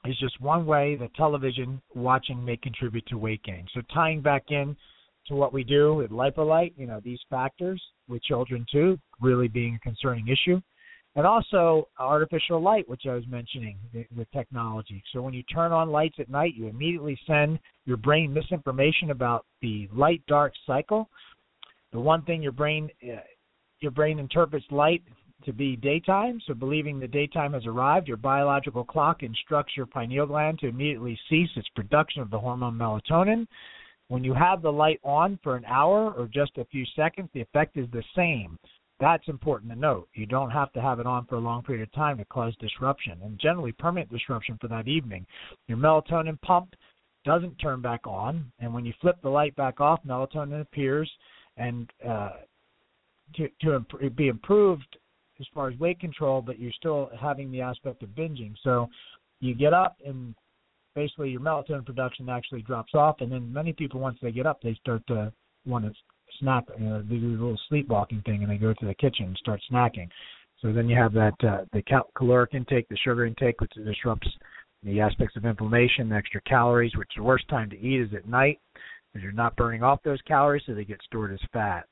is 0.08 0.18
just 0.20 0.40
one 0.42 0.66
way 0.66 0.96
that 0.96 1.14
television 1.16 1.82
watching 1.94 2.44
may 2.44 2.58
contribute 2.58 3.06
to 3.08 3.18
weight 3.18 3.44
gain. 3.44 3.66
So 3.74 3.82
tying 3.94 4.22
back 4.22 4.46
in 4.50 4.76
to 5.28 5.36
what 5.36 5.54
we 5.54 5.64
do 5.64 5.96
with 5.96 6.12
Lipolite, 6.12 6.74
you 6.78 6.86
know, 6.86 7.02
these 7.04 7.20
factors 7.30 7.82
with 8.08 8.24
children 8.24 8.66
too, 8.72 9.00
really 9.20 9.48
being 9.48 9.76
a 9.76 9.80
concerning 9.80 10.28
issue. 10.28 10.62
And 11.18 11.26
also 11.26 11.88
artificial 11.98 12.62
light, 12.62 12.88
which 12.90 13.04
I 13.10 13.14
was 13.14 13.24
mentioning 13.28 13.78
with 14.16 14.30
technology. 14.32 15.02
So 15.14 15.22
when 15.22 15.34
you 15.34 15.44
turn 15.44 15.72
on 15.72 15.90
lights 15.90 16.18
at 16.20 16.30
night, 16.30 16.56
you 16.56 16.68
immediately 16.68 17.18
send 17.26 17.58
your 17.86 17.96
brain 17.96 18.34
misinformation 18.34 19.12
about 19.12 19.46
the 19.62 19.88
light 19.94 20.22
dark 20.28 20.52
cycle. 20.68 21.10
The 21.94 22.00
one 22.02 22.24
thing 22.24 22.44
your 22.44 22.52
brain 22.52 22.90
uh, 23.02 23.22
your 23.80 23.92
brain 23.92 24.20
interprets 24.20 24.66
light 24.72 25.04
to 25.44 25.54
be 25.54 25.76
daytime. 25.76 26.40
So, 26.48 26.54
believing 26.54 27.00
the 27.00 27.08
daytime 27.08 27.54
has 27.54 27.66
arrived, 27.66 28.08
your 28.08 28.18
biological 28.18 28.84
clock 28.84 29.24
instructs 29.24 29.76
your 29.76 29.86
pineal 29.86 30.26
gland 30.26 30.60
to 30.60 30.68
immediately 30.68 31.20
cease 31.30 31.50
its 31.56 31.68
production 31.76 32.22
of 32.22 32.30
the 32.30 32.40
hormone 32.40 32.76
melatonin. 32.76 33.48
When 34.08 34.24
you 34.24 34.34
have 34.34 34.62
the 34.62 34.72
light 34.72 35.00
on 35.04 35.40
for 35.44 35.56
an 35.56 35.66
hour 35.66 36.12
or 36.12 36.28
just 36.28 36.58
a 36.58 36.66
few 36.66 36.86
seconds, 36.96 37.30
the 37.34 37.42
effect 37.42 37.76
is 37.76 37.88
the 37.92 38.04
same. 38.16 38.58
That's 39.00 39.28
important 39.28 39.72
to 39.72 39.78
note. 39.78 40.08
You 40.14 40.26
don't 40.26 40.52
have 40.52 40.72
to 40.74 40.82
have 40.82 41.00
it 41.00 41.06
on 41.06 41.26
for 41.26 41.36
a 41.36 41.40
long 41.40 41.64
period 41.64 41.84
of 41.84 41.92
time 41.92 42.18
to 42.18 42.26
cause 42.26 42.56
disruption, 42.60 43.20
and 43.24 43.40
generally 43.40 43.74
permanent 43.74 44.12
disruption 44.12 44.58
for 44.62 44.68
that 44.70 44.88
evening. 44.88 45.26
Your 45.68 45.78
melatonin 45.78 46.40
pump 46.42 46.76
doesn't 47.26 47.56
turn 47.56 47.82
back 47.82 48.02
on, 48.06 48.52
and 48.60 48.74
when 48.74 48.86
you 48.86 48.94
flip 49.02 49.18
the 49.22 49.30
light 49.30 49.56
back 49.56 49.82
off, 49.82 50.00
melatonin 50.08 50.62
appears, 50.62 51.12
and 51.58 51.92
uh, 52.08 52.30
to, 53.36 53.50
to 53.62 53.76
imp- 53.76 54.16
be 54.16 54.28
improved 54.28 54.98
as 55.40 55.46
far 55.54 55.70
as 55.70 55.78
weight 55.80 56.00
control, 56.00 56.42
but 56.42 56.60
you're 56.60 56.72
still 56.74 57.10
having 57.20 57.52
the 57.52 57.62
aspect 57.62 58.04
of 58.04 58.10
binging. 58.10 58.54
So 58.64 58.88
you 59.40 59.54
get 59.54 59.74
up 59.74 59.98
and 60.06 60.34
basically 60.96 61.30
your 61.30 61.42
melatonin 61.42 61.86
production 61.86 62.30
actually 62.30 62.62
drops 62.62 62.94
off, 62.94 63.18
and 63.20 63.32
then 63.32 63.52
many 63.52 63.74
people 63.74 64.00
once 64.00 64.18
they 64.22 64.32
get 64.32 64.46
up, 64.46 64.62
they 64.62 64.74
start 64.76 65.06
to 65.08 65.32
want 65.66 65.86
to 65.86 65.92
snack. 66.40 66.64
You 66.80 66.86
know, 66.86 67.02
they 67.02 67.18
do 67.18 67.30
a 67.30 67.32
little 67.32 67.60
sleepwalking 67.70 68.22
thing, 68.26 68.44
and 68.44 68.52
they 68.52 68.58
go 68.58 68.74
to 68.74 68.86
the 68.86 68.94
kitchen 68.96 69.28
and 69.28 69.38
start 69.38 69.62
snacking. 69.72 70.10
So 70.62 70.72
then 70.72 70.88
you 70.88 70.96
have 70.96 71.14
that 71.14 71.36
uh, 71.44 71.66
the 71.74 71.82
cal- 71.82 72.10
caloric 72.16 72.54
intake, 72.54 72.88
the 72.90 72.98
sugar 72.98 73.26
intake, 73.26 73.60
which 73.62 73.72
disrupts 73.72 74.28
the 74.84 75.02
aspects 75.02 75.36
of 75.36 75.46
inflammation, 75.46 76.10
the 76.10 76.16
extra 76.16 76.42
calories, 76.42 76.96
which 76.96 77.10
the 77.16 77.24
worst 77.24 77.48
time 77.50 77.70
to 77.72 77.80
eat 77.80 78.02
is 78.02 78.14
at 78.16 78.28
night 78.28 78.60
because 79.12 79.24
you're 79.24 79.32
not 79.32 79.56
burning 79.56 79.84
off 79.84 80.02
those 80.04 80.22
calories, 80.28 80.64
so 80.66 80.74
they 80.74 80.86
get 80.86 81.02
stored 81.04 81.34
as 81.34 81.40
fat. 81.52 81.86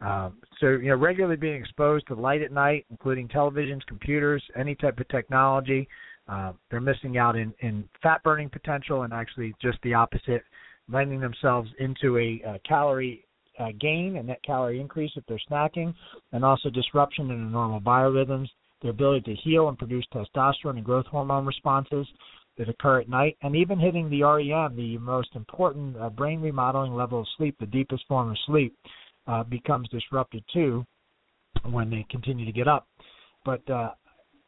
Um, 0.00 0.38
so, 0.60 0.68
you 0.68 0.88
know, 0.88 0.96
regularly 0.96 1.36
being 1.36 1.60
exposed 1.60 2.06
to 2.08 2.14
light 2.14 2.42
at 2.42 2.52
night, 2.52 2.84
including 2.90 3.28
televisions, 3.28 3.80
computers, 3.86 4.42
any 4.54 4.74
type 4.74 4.98
of 4.98 5.08
technology, 5.08 5.88
uh, 6.28 6.52
they're 6.70 6.80
missing 6.80 7.18
out 7.18 7.36
in, 7.36 7.54
in 7.60 7.88
fat 8.02 8.22
burning 8.22 8.50
potential 8.50 9.02
and 9.02 9.12
actually 9.12 9.54
just 9.62 9.78
the 9.82 9.94
opposite, 9.94 10.42
lending 10.88 11.20
themselves 11.20 11.68
into 11.78 12.18
a, 12.18 12.42
a 12.46 12.58
calorie 12.68 13.24
uh, 13.58 13.68
gain, 13.80 14.16
a 14.16 14.22
net 14.22 14.40
calorie 14.44 14.80
increase 14.80 15.10
if 15.16 15.24
they're 15.26 15.40
snacking, 15.50 15.94
and 16.32 16.44
also 16.44 16.68
disruption 16.68 17.30
in 17.30 17.44
the 17.44 17.50
normal 17.50 17.80
biorhythms, 17.80 18.48
their 18.82 18.90
ability 18.90 19.34
to 19.34 19.40
heal 19.42 19.68
and 19.68 19.78
produce 19.78 20.04
testosterone 20.12 20.76
and 20.76 20.84
growth 20.84 21.06
hormone 21.06 21.46
responses 21.46 22.06
that 22.58 22.68
occur 22.68 23.00
at 23.00 23.08
night, 23.08 23.36
and 23.42 23.54
even 23.56 23.78
hitting 23.78 24.10
the 24.10 24.22
REM, 24.22 24.76
the 24.76 24.98
most 24.98 25.28
important 25.34 25.96
uh, 25.98 26.08
brain 26.10 26.40
remodeling 26.40 26.94
level 26.94 27.20
of 27.20 27.26
sleep, 27.36 27.56
the 27.58 27.66
deepest 27.66 28.04
form 28.08 28.30
of 28.30 28.36
sleep 28.46 28.76
uh, 29.26 29.42
becomes 29.44 29.88
disrupted 29.88 30.44
too 30.52 30.84
when 31.70 31.90
they 31.90 32.06
continue 32.10 32.44
to 32.44 32.52
get 32.52 32.68
up. 32.68 32.86
But 33.44 33.68
uh, 33.70 33.92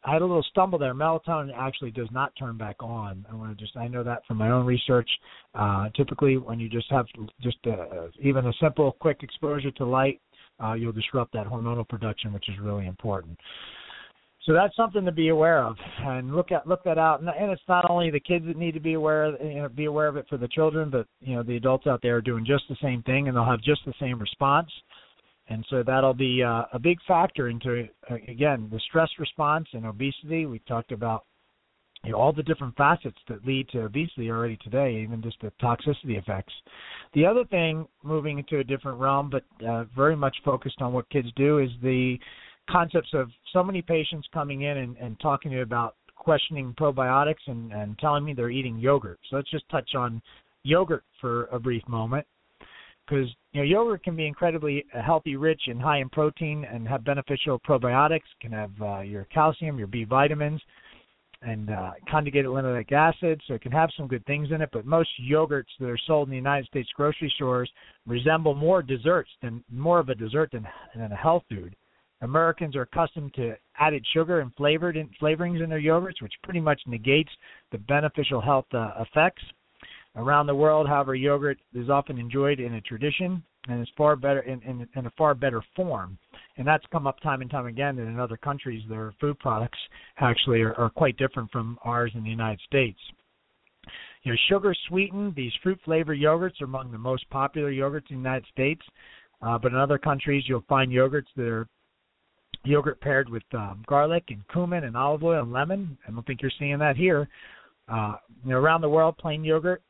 I 0.03 0.13
had 0.13 0.21
a 0.21 0.25
little 0.25 0.43
stumble 0.43 0.79
there. 0.79 0.93
Melatonin 0.93 1.51
actually 1.55 1.91
does 1.91 2.07
not 2.11 2.31
turn 2.37 2.57
back 2.57 2.77
on. 2.79 3.25
I 3.29 3.35
want 3.35 3.57
to 3.57 3.63
just 3.63 3.75
I 3.75 3.87
know 3.87 4.03
that 4.03 4.25
from 4.25 4.37
my 4.37 4.51
own 4.51 4.65
research. 4.65 5.09
Uh, 5.53 5.89
typically, 5.95 6.37
when 6.37 6.59
you 6.59 6.69
just 6.69 6.89
have 6.91 7.05
just 7.41 7.57
a, 7.65 8.09
even 8.21 8.47
a 8.47 8.53
simple 8.61 8.93
quick 8.99 9.23
exposure 9.23 9.71
to 9.71 9.85
light, 9.85 10.21
uh, 10.63 10.73
you'll 10.73 10.93
disrupt 10.93 11.33
that 11.33 11.47
hormonal 11.47 11.87
production, 11.87 12.31
which 12.31 12.47
is 12.49 12.55
really 12.59 12.87
important. 12.87 13.37
So 14.45 14.53
that's 14.53 14.75
something 14.75 15.03
to 15.05 15.11
be 15.11 15.29
aware 15.29 15.63
of 15.63 15.75
and 15.99 16.33
look 16.35 16.51
at 16.51 16.67
look 16.67 16.83
that 16.83 16.97
out. 16.97 17.21
And, 17.21 17.51
it's 17.51 17.61
not 17.67 17.89
only 17.89 18.09
the 18.09 18.19
kids 18.19 18.45
that 18.47 18.57
need 18.57 18.73
to 18.73 18.79
be 18.79 18.93
aware 18.93 19.25
of, 19.25 19.35
you 19.41 19.55
know 19.55 19.69
be 19.69 19.85
aware 19.85 20.07
of 20.07 20.17
it 20.17 20.25
for 20.29 20.37
the 20.37 20.47
children 20.47 20.89
but 20.89 21.07
you 21.19 21.35
know 21.35 21.43
the 21.43 21.57
adults 21.57 21.87
out 21.87 22.01
there 22.01 22.17
are 22.17 22.21
doing 22.21 22.45
just 22.45 22.63
the 22.69 22.77
same 22.81 23.03
thing 23.03 23.27
and 23.27 23.35
they'll 23.35 23.45
have 23.45 23.61
just 23.61 23.81
the 23.85 23.93
same 23.99 24.19
response. 24.19 24.69
And 25.51 25.65
so 25.69 25.83
that'll 25.83 26.13
be 26.13 26.43
uh, 26.43 26.65
a 26.73 26.79
big 26.79 26.99
factor 27.07 27.49
into 27.49 27.87
uh, 28.09 28.15
again 28.27 28.69
the 28.71 28.79
stress 28.87 29.09
response 29.19 29.67
and 29.73 29.85
obesity. 29.85 30.45
We 30.45 30.59
talked 30.59 30.91
about 30.91 31.25
you 32.03 32.11
know, 32.11 32.17
all 32.17 32.31
the 32.31 32.43
different 32.43 32.75
facets 32.77 33.17
that 33.27 33.45
lead 33.45 33.67
to 33.69 33.81
obesity 33.81 34.29
already 34.29 34.57
today, 34.63 35.01
even 35.03 35.21
just 35.21 35.37
the 35.41 35.51
toxicity 35.61 36.17
effects. 36.17 36.53
The 37.13 37.25
other 37.25 37.43
thing, 37.45 37.87
moving 38.03 38.39
into 38.39 38.59
a 38.59 38.63
different 38.63 38.99
realm, 38.99 39.29
but 39.29 39.43
uh, 39.67 39.83
very 39.95 40.15
much 40.15 40.37
focused 40.45 40.81
on 40.81 40.93
what 40.93 41.09
kids 41.09 41.27
do, 41.35 41.59
is 41.59 41.69
the 41.81 42.17
concepts 42.71 43.09
of 43.13 43.29
so 43.53 43.63
many 43.63 43.81
patients 43.81 44.27
coming 44.33 44.61
in 44.63 44.77
and, 44.77 44.97
and 44.97 45.19
talking 45.19 45.51
to 45.51 45.57
me 45.57 45.63
about 45.63 45.95
questioning 46.15 46.75
probiotics 46.79 47.47
and, 47.47 47.71
and 47.73 47.97
telling 47.99 48.23
me 48.23 48.33
they're 48.33 48.49
eating 48.49 48.77
yogurt. 48.77 49.19
So 49.29 49.37
let's 49.37 49.49
just 49.49 49.67
touch 49.69 49.95
on 49.95 50.21
yogurt 50.63 51.03
for 51.19 51.45
a 51.45 51.59
brief 51.59 51.87
moment. 51.87 52.25
Because 53.07 53.27
you 53.53 53.61
know 53.61 53.65
yogurt 53.65 54.03
can 54.03 54.15
be 54.15 54.27
incredibly 54.27 54.85
healthy, 55.03 55.35
rich, 55.35 55.61
and 55.65 55.81
high 55.81 55.99
in 55.99 56.09
protein, 56.09 56.63
and 56.71 56.87
have 56.87 57.03
beneficial 57.03 57.59
probiotics. 57.59 58.21
Can 58.39 58.51
have 58.51 58.71
uh, 58.79 58.99
your 58.99 59.23
calcium, 59.33 59.79
your 59.79 59.87
B 59.87 60.03
vitamins, 60.03 60.61
and 61.41 61.71
uh, 61.71 61.91
conjugated 62.07 62.51
linoleic 62.51 62.91
acid, 62.91 63.41
so 63.47 63.55
it 63.55 63.61
can 63.61 63.71
have 63.71 63.89
some 63.97 64.07
good 64.07 64.23
things 64.27 64.49
in 64.51 64.61
it. 64.61 64.69
But 64.71 64.85
most 64.85 65.09
yogurts 65.19 65.63
that 65.79 65.89
are 65.89 65.97
sold 66.05 66.27
in 66.27 66.31
the 66.31 66.37
United 66.37 66.67
States 66.67 66.89
grocery 66.95 67.33
stores 67.35 67.71
resemble 68.05 68.53
more 68.53 68.83
desserts 68.83 69.31
than 69.41 69.63
more 69.71 69.97
of 69.97 70.09
a 70.09 70.15
dessert 70.15 70.51
than, 70.51 70.67
than 70.95 71.11
a 71.11 71.15
health 71.15 71.43
food. 71.49 71.75
Americans 72.21 72.75
are 72.75 72.81
accustomed 72.81 73.33
to 73.35 73.55
added 73.79 74.05
sugar 74.13 74.41
and 74.41 74.53
flavored 74.55 74.97
in, 74.97 75.09
flavorings 75.21 75.63
in 75.63 75.69
their 75.69 75.81
yogurts, 75.81 76.21
which 76.21 76.33
pretty 76.43 76.59
much 76.59 76.81
negates 76.85 77.31
the 77.71 77.77
beneficial 77.77 78.41
health 78.41 78.65
uh, 78.73 78.91
effects. 78.99 79.43
Around 80.15 80.47
the 80.47 80.55
world, 80.55 80.87
however, 80.87 81.15
yogurt 81.15 81.59
is 81.73 81.89
often 81.89 82.17
enjoyed 82.17 82.59
in 82.59 82.73
a 82.73 82.81
tradition 82.81 83.43
and 83.67 83.81
is 83.81 83.87
far 83.95 84.15
better 84.15 84.41
in, 84.41 84.61
in, 84.63 84.87
in 84.95 85.05
a 85.05 85.11
far 85.17 85.33
better 85.35 85.61
form 85.75 86.17
and 86.59 86.67
that's 86.67 86.83
come 86.91 87.07
up 87.07 87.19
time 87.21 87.41
and 87.41 87.49
time 87.49 87.67
again 87.67 87.95
that 87.95 88.03
in 88.03 88.19
other 88.19 88.35
countries 88.35 88.83
their 88.89 89.13
food 89.19 89.39
products 89.39 89.77
actually 90.19 90.61
are, 90.61 90.73
are 90.73 90.89
quite 90.89 91.17
different 91.17 91.49
from 91.51 91.79
ours 91.85 92.11
in 92.15 92.23
the 92.23 92.29
United 92.29 92.59
States. 92.67 92.99
You 94.23 94.33
know, 94.33 94.37
sugar 94.49 94.75
sweetened, 94.89 95.35
these 95.35 95.53
fruit 95.63 95.79
flavored 95.85 96.19
yogurts 96.19 96.61
are 96.61 96.65
among 96.65 96.91
the 96.91 96.97
most 96.97 97.27
popular 97.29 97.71
yogurts 97.71 98.09
in 98.09 98.17
the 98.17 98.29
United 98.29 98.45
States. 98.51 98.81
Uh, 99.41 99.57
but 99.57 99.71
in 99.71 99.77
other 99.77 99.97
countries, 99.97 100.43
you'll 100.47 100.65
find 100.67 100.91
yogurts 100.91 101.31
that 101.37 101.47
are 101.47 101.69
yogurt 102.63 102.99
paired 103.01 103.29
with 103.29 103.43
um, 103.53 103.83
garlic 103.87 104.25
and 104.29 104.47
cumin 104.49 104.83
and 104.83 104.95
olive 104.95 105.23
oil 105.23 105.43
and 105.43 105.51
lemon. 105.51 105.97
I 106.07 106.11
don't 106.11 106.25
think 106.25 106.41
you're 106.41 106.51
seeing 106.59 106.79
that 106.79 106.95
here. 106.97 107.27
Uh, 107.87 108.15
you 108.43 108.51
know, 108.51 108.57
around 108.57 108.81
the 108.81 108.89
world, 108.89 109.17
plain 109.17 109.43
yogurt 109.43 109.81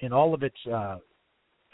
in 0.00 0.12
all 0.12 0.34
of 0.34 0.42
its 0.42 0.56
uh, 0.72 0.98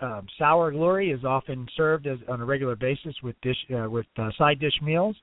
um, 0.01 0.27
sour 0.39 0.71
glory 0.71 1.11
is 1.11 1.25
often 1.25 1.67
served 1.77 2.07
as 2.07 2.19
on 2.29 2.41
a 2.41 2.45
regular 2.45 2.77
basis 2.77 3.15
with 3.23 3.37
dish 3.43 3.57
uh, 3.77 3.89
with 3.89 4.07
uh, 4.19 4.31
side 4.39 4.59
dish 4.59 4.79
meals. 4.83 5.17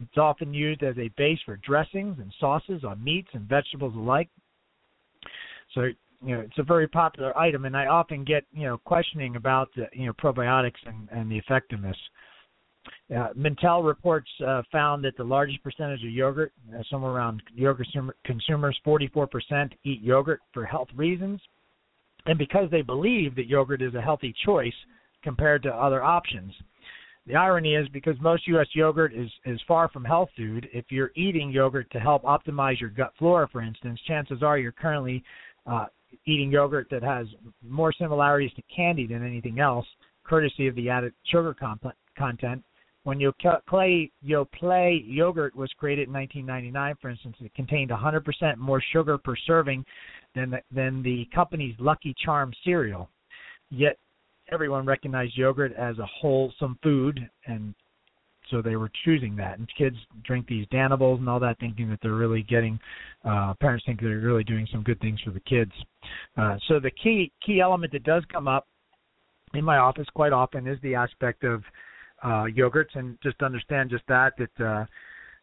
It's 0.00 0.18
often 0.18 0.52
used 0.52 0.82
as 0.82 0.96
a 0.98 1.08
base 1.16 1.38
for 1.44 1.56
dressings 1.56 2.18
and 2.18 2.32
sauces 2.38 2.84
on 2.84 3.02
meats 3.02 3.28
and 3.32 3.48
vegetables 3.48 3.94
alike. 3.96 4.28
So 5.74 5.82
you 6.24 6.36
know 6.36 6.40
it's 6.40 6.58
a 6.58 6.62
very 6.62 6.86
popular 6.86 7.36
item, 7.36 7.64
and 7.64 7.76
I 7.76 7.86
often 7.86 8.24
get 8.24 8.44
you 8.52 8.66
know 8.66 8.78
questioning 8.78 9.36
about 9.36 9.70
the, 9.74 9.86
you 9.92 10.06
know 10.06 10.12
probiotics 10.12 10.80
and, 10.86 11.08
and 11.10 11.30
the 11.30 11.38
effectiveness. 11.38 11.96
Uh, 11.96 12.35
Mintel 13.10 13.86
reports 13.86 14.28
uh, 14.46 14.62
found 14.72 15.04
that 15.04 15.16
the 15.16 15.24
largest 15.24 15.62
percentage 15.62 16.02
of 16.02 16.10
yogurt, 16.10 16.52
uh, 16.74 16.82
somewhere 16.90 17.12
around 17.12 17.42
yogurt 17.54 17.88
consumers, 18.24 18.78
44% 18.86 19.72
eat 19.84 20.00
yogurt 20.02 20.40
for 20.52 20.64
health 20.64 20.88
reasons 20.94 21.40
and 22.26 22.38
because 22.38 22.70
they 22.70 22.82
believe 22.82 23.34
that 23.36 23.46
yogurt 23.46 23.80
is 23.80 23.94
a 23.94 24.00
healthy 24.00 24.34
choice 24.44 24.74
compared 25.22 25.62
to 25.62 25.70
other 25.70 26.02
options. 26.02 26.52
The 27.26 27.34
irony 27.34 27.74
is 27.74 27.88
because 27.88 28.14
most 28.20 28.46
U.S. 28.48 28.68
yogurt 28.74 29.12
is, 29.12 29.28
is 29.44 29.60
far 29.66 29.88
from 29.88 30.04
health 30.04 30.28
food, 30.36 30.68
if 30.72 30.86
you're 30.90 31.10
eating 31.16 31.50
yogurt 31.50 31.90
to 31.90 31.98
help 31.98 32.22
optimize 32.22 32.80
your 32.80 32.90
gut 32.90 33.12
flora, 33.18 33.48
for 33.50 33.62
instance, 33.62 33.98
chances 34.06 34.42
are 34.42 34.58
you're 34.58 34.70
currently 34.70 35.24
uh, 35.66 35.86
eating 36.24 36.52
yogurt 36.52 36.86
that 36.90 37.02
has 37.02 37.26
more 37.66 37.92
similarities 37.92 38.52
to 38.54 38.62
candy 38.74 39.06
than 39.08 39.26
anything 39.26 39.58
else, 39.58 39.86
courtesy 40.22 40.68
of 40.68 40.76
the 40.76 40.88
added 40.88 41.12
sugar 41.24 41.52
comp- 41.52 41.84
content. 42.16 42.62
When 43.06 43.20
Yoplait, 43.20 44.10
Yoplait 44.26 45.04
yogurt 45.06 45.54
was 45.54 45.70
created 45.78 46.08
in 46.08 46.14
1999, 46.14 46.96
for 47.00 47.08
instance, 47.08 47.36
it 47.38 47.54
contained 47.54 47.90
100% 47.90 48.56
more 48.56 48.82
sugar 48.92 49.16
per 49.16 49.36
serving 49.46 49.84
than 50.34 50.50
the, 50.50 50.58
than 50.74 51.04
the 51.04 51.28
company's 51.32 51.76
Lucky 51.78 52.16
Charm 52.24 52.52
cereal. 52.64 53.08
Yet 53.70 53.96
everyone 54.50 54.86
recognized 54.86 55.38
yogurt 55.38 55.72
as 55.74 55.96
a 56.00 56.06
wholesome 56.06 56.80
food, 56.82 57.20
and 57.46 57.74
so 58.50 58.60
they 58.60 58.74
were 58.74 58.90
choosing 59.04 59.36
that. 59.36 59.60
And 59.60 59.68
kids 59.78 59.96
drink 60.24 60.48
these 60.48 60.66
Danimals 60.72 61.20
and 61.20 61.28
all 61.28 61.38
that, 61.38 61.60
thinking 61.60 61.88
that 61.90 62.00
they're 62.02 62.10
really 62.14 62.42
getting. 62.42 62.76
Uh, 63.24 63.54
parents 63.60 63.84
think 63.86 64.00
they're 64.00 64.18
really 64.18 64.42
doing 64.42 64.66
some 64.72 64.82
good 64.82 64.98
things 64.98 65.20
for 65.24 65.30
the 65.30 65.38
kids. 65.38 65.70
Uh, 66.36 66.56
so 66.66 66.80
the 66.80 66.90
key 66.90 67.30
key 67.40 67.60
element 67.60 67.92
that 67.92 68.02
does 68.02 68.24
come 68.32 68.48
up 68.48 68.66
in 69.54 69.64
my 69.64 69.76
office 69.76 70.08
quite 70.12 70.32
often 70.32 70.66
is 70.66 70.76
the 70.82 70.96
aspect 70.96 71.44
of 71.44 71.62
uh, 72.22 72.44
yogurts, 72.44 72.94
and 72.94 73.18
just 73.22 73.42
understand 73.42 73.90
just 73.90 74.04
that 74.08 74.32
that. 74.38 74.64
Uh, 74.64 74.84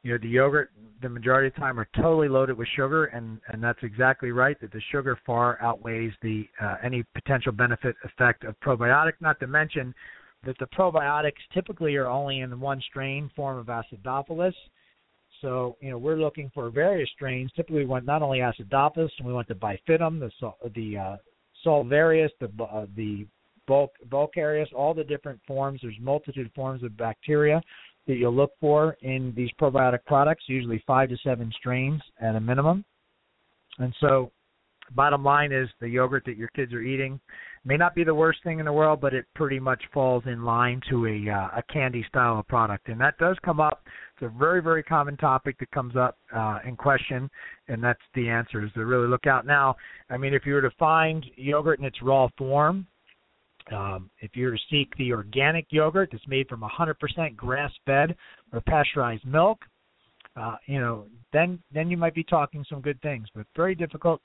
you 0.04 0.12
know 0.12 0.18
the 0.22 0.28
yogurt 0.28 0.72
the 1.02 1.10
majority 1.10 1.48
of 1.48 1.54
the 1.54 1.60
time 1.60 1.80
are 1.80 1.88
totally 1.96 2.28
loaded 2.28 2.58
with 2.58 2.68
sugar 2.76 3.06
and 3.06 3.40
and 3.48 3.64
that's 3.64 3.80
exactly 3.82 4.32
right 4.32 4.60
that 4.62 4.72
the 4.72 4.82
sugar 4.92 5.18
far 5.26 5.58
outweighs 5.62 6.12
the 6.22 6.46
uh, 6.62 6.76
any 6.84 7.04
potential 7.16 7.52
benefit 7.52 7.96
effect 8.04 8.44
of 8.44 8.60
probiotic 8.60 9.14
not 9.22 9.40
to 9.40 9.48
mention 9.48 9.94
that 10.46 10.58
the 10.60 10.68
probiotics 10.78 11.42
typically 11.54 11.96
are 11.96 12.08
only 12.08 12.42
in 12.42 12.50
the 12.50 12.58
one 12.58 12.82
strain 12.82 13.32
form 13.36 13.58
of 13.58 13.68
acidophilus 13.68 14.54
so 15.42 15.78
you 15.80 15.90
know 15.90 15.98
we're 15.98 16.18
looking 16.18 16.52
for 16.54 16.70
various 16.70 17.10
strains 17.16 17.50
typically 17.56 17.80
we 17.80 17.86
want 17.86 18.06
not 18.06 18.22
only 18.22 18.40
acidophilus 18.40 19.10
we 19.24 19.34
want 19.34 19.48
the 19.48 19.54
bifidum 19.54 20.20
the 20.20 20.30
the 20.76 20.98
uh, 20.98 21.18
salivarius 21.66 22.32
the 22.42 22.64
uh, 22.64 22.86
the 22.98 23.26
bulk 23.68 23.92
bulgaricus 24.10 24.72
all 24.74 24.94
the 24.94 25.04
different 25.04 25.40
forms 25.48 25.80
there's 25.82 25.96
multitude 26.00 26.46
of 26.46 26.54
forms 26.54 26.84
of 26.84 26.96
bacteria 26.98 27.62
that 28.08 28.16
you'll 28.16 28.36
look 28.36 28.52
for 28.60 28.98
in 29.02 29.34
these 29.36 29.50
probiotic 29.60 30.00
products, 30.06 30.44
usually 30.48 30.84
five 30.86 31.10
to 31.10 31.18
seven 31.24 31.52
strains 31.58 32.02
at 32.20 32.36
a 32.36 32.40
minimum. 32.40 32.84
And 33.80 33.94
so, 34.00 34.32
bottom 34.94 35.24
line 35.24 35.52
is 35.52 35.70
the 35.80 35.88
yogurt 35.88 36.24
that 36.26 36.38
your 36.38 36.50
kids 36.50 36.74
are 36.74 36.82
eating 36.82 37.20
may 37.66 37.78
not 37.78 37.96
be 37.96 38.04
the 38.04 38.14
worst 38.14 38.44
thing 38.44 38.60
in 38.60 38.66
the 38.66 38.74
world, 38.74 39.00
but 39.00 39.14
it 39.14 39.26
pretty 39.36 39.58
much 39.58 39.82
falls 39.94 40.24
in 40.26 40.44
line 40.44 40.82
to 40.90 41.08
a 41.08 41.32
uh, 41.32 41.60
a 41.60 41.64
candy 41.72 42.06
style 42.10 42.40
of 42.40 42.48
product, 42.48 42.90
and 42.90 43.00
that 43.00 43.18
does 43.18 43.38
come 43.44 43.62
up. 43.62 43.84
It's 44.16 44.24
a 44.24 44.38
very 44.38 44.62
very 44.62 44.84
common 44.84 45.16
topic 45.16 45.58
that 45.60 45.72
comes 45.72 45.96
up 45.96 46.18
uh, 46.36 46.60
in 46.68 46.76
question, 46.76 47.30
and 47.70 47.82
that's 47.82 48.02
the 48.16 48.28
answer 48.28 48.66
is 48.66 48.72
to 48.74 48.86
really 48.86 49.08
look 49.08 49.28
out 49.28 49.46
now. 49.46 49.78
I 50.10 50.18
mean, 50.18 50.34
if 50.34 50.46
you 50.46 50.56
were 50.56 50.62
to 50.62 50.72
find 50.78 51.26
yogurt 51.38 51.80
in 51.80 51.86
its 51.86 52.02
raw 52.02 52.28
form, 52.38 52.86
um, 53.72 54.10
if 54.20 54.32
you 54.36 54.46
were 54.46 54.52
to 54.52 54.64
seek 54.70 54.96
the 54.98 55.12
organic 55.12 55.68
yogurt 55.70 56.10
that's 56.12 56.28
made 56.28 56.48
from 56.48 56.62
100% 56.62 57.36
grass-fed 57.36 58.16
or 58.52 58.62
pasteurized 58.62 59.26
milk, 59.26 59.60
uh, 60.36 60.56
you 60.66 60.80
know, 60.80 61.06
then 61.32 61.60
then 61.72 61.90
you 61.90 61.98
might 61.98 62.16
be 62.16 62.24
talking 62.24 62.66
some 62.68 62.82
good 62.82 63.00
things. 63.02 63.28
But 63.36 63.46
very 63.56 63.76
difficult 63.76 64.20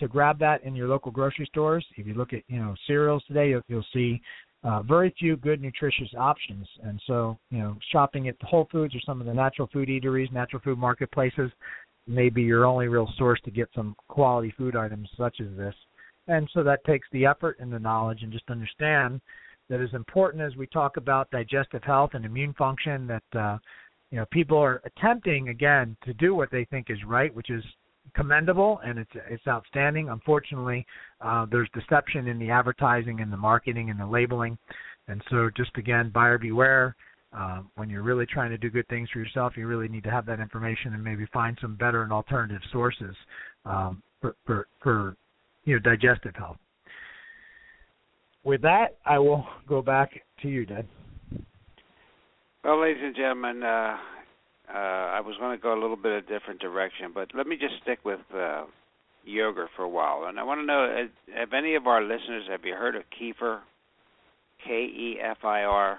to 0.00 0.08
grab 0.08 0.38
that 0.38 0.64
in 0.64 0.74
your 0.74 0.88
local 0.88 1.12
grocery 1.12 1.46
stores. 1.46 1.84
If 1.96 2.06
you 2.06 2.14
look 2.14 2.32
at 2.32 2.42
you 2.48 2.58
know 2.58 2.74
cereals 2.86 3.22
today, 3.26 3.50
you'll, 3.50 3.62
you'll 3.68 3.86
see 3.92 4.20
uh, 4.64 4.82
very 4.82 5.14
few 5.18 5.36
good 5.36 5.60
nutritious 5.60 6.08
options. 6.16 6.66
And 6.82 7.00
so 7.06 7.38
you 7.50 7.58
know, 7.58 7.76
shopping 7.90 8.28
at 8.28 8.38
the 8.40 8.46
Whole 8.46 8.68
Foods 8.72 8.94
or 8.94 9.00
some 9.04 9.20
of 9.20 9.26
the 9.26 9.34
natural 9.34 9.68
food 9.72 9.88
eateries, 9.88 10.32
natural 10.32 10.62
food 10.62 10.78
marketplaces, 10.78 11.50
may 12.06 12.28
be 12.28 12.42
your 12.42 12.64
only 12.64 12.88
real 12.88 13.08
source 13.18 13.40
to 13.44 13.50
get 13.50 13.68
some 13.74 13.94
quality 14.08 14.52
food 14.56 14.76
items 14.76 15.08
such 15.16 15.40
as 15.40 15.48
this. 15.56 15.74
And 16.28 16.48
so 16.52 16.62
that 16.62 16.84
takes 16.84 17.08
the 17.12 17.26
effort 17.26 17.56
and 17.60 17.72
the 17.72 17.78
knowledge 17.78 18.22
and 18.22 18.32
just 18.32 18.48
understand 18.48 19.20
that 19.68 19.80
as 19.80 19.92
important 19.94 20.42
as 20.42 20.56
we 20.56 20.66
talk 20.66 20.96
about 20.96 21.30
digestive 21.30 21.82
health 21.82 22.10
and 22.14 22.24
immune 22.24 22.54
function 22.54 23.06
that 23.06 23.38
uh, 23.38 23.58
you 24.10 24.18
know 24.18 24.26
people 24.30 24.58
are 24.58 24.82
attempting 24.84 25.48
again 25.48 25.96
to 26.04 26.12
do 26.14 26.34
what 26.34 26.50
they 26.50 26.64
think 26.66 26.90
is 26.90 26.98
right, 27.06 27.34
which 27.34 27.50
is 27.50 27.64
commendable 28.14 28.80
and 28.84 28.98
it's 28.98 29.10
it's 29.30 29.46
outstanding. 29.48 30.10
Unfortunately, 30.10 30.86
uh, 31.20 31.46
there's 31.50 31.68
deception 31.74 32.28
in 32.28 32.38
the 32.38 32.50
advertising 32.50 33.20
and 33.20 33.32
the 33.32 33.36
marketing 33.36 33.90
and 33.90 33.98
the 33.98 34.06
labeling, 34.06 34.58
and 35.08 35.22
so 35.30 35.50
just 35.56 35.76
again, 35.76 36.10
buyer 36.10 36.38
beware. 36.38 36.94
Uh, 37.34 37.62
when 37.76 37.88
you're 37.88 38.02
really 38.02 38.26
trying 38.26 38.50
to 38.50 38.58
do 38.58 38.68
good 38.68 38.86
things 38.88 39.08
for 39.10 39.18
yourself, 39.18 39.54
you 39.56 39.66
really 39.66 39.88
need 39.88 40.04
to 40.04 40.10
have 40.10 40.26
that 40.26 40.38
information 40.38 40.92
and 40.92 41.02
maybe 41.02 41.24
find 41.32 41.56
some 41.62 41.74
better 41.76 42.02
and 42.02 42.12
alternative 42.12 42.60
sources 42.70 43.16
um, 43.64 44.02
for, 44.20 44.36
for 44.44 44.66
for 44.82 45.16
you 45.64 45.74
know 45.74 45.80
digestive 45.80 46.34
health. 46.36 46.56
With 48.44 48.62
that, 48.62 48.98
I 49.06 49.18
will 49.18 49.46
go 49.68 49.82
back 49.82 50.10
to 50.42 50.48
you, 50.48 50.66
Dad. 50.66 50.86
Well, 52.64 52.80
ladies 52.80 53.02
and 53.04 53.14
gentlemen, 53.14 53.62
uh, 53.62 53.96
uh, 54.72 54.76
I 54.76 55.20
was 55.20 55.36
going 55.38 55.56
to 55.56 55.62
go 55.62 55.72
a 55.72 55.80
little 55.80 55.96
bit 55.96 56.12
of 56.12 56.24
a 56.24 56.26
different 56.26 56.60
direction, 56.60 57.12
but 57.14 57.28
let 57.34 57.46
me 57.46 57.56
just 57.56 57.74
stick 57.82 58.00
with 58.04 58.20
uh, 58.34 58.64
yogurt 59.24 59.68
for 59.76 59.82
a 59.82 59.88
while. 59.88 60.24
And 60.26 60.38
I 60.38 60.44
want 60.44 60.60
to 60.60 60.66
know, 60.66 60.84
uh, 60.84 61.38
have 61.38 61.52
any 61.52 61.74
of 61.74 61.86
our 61.86 62.02
listeners 62.02 62.44
have 62.50 62.64
you 62.64 62.74
heard 62.74 62.96
of 62.96 63.02
kefir? 63.20 63.60
K 64.64 64.72
E 64.72 65.18
F 65.20 65.38
I 65.44 65.62
R. 65.62 65.98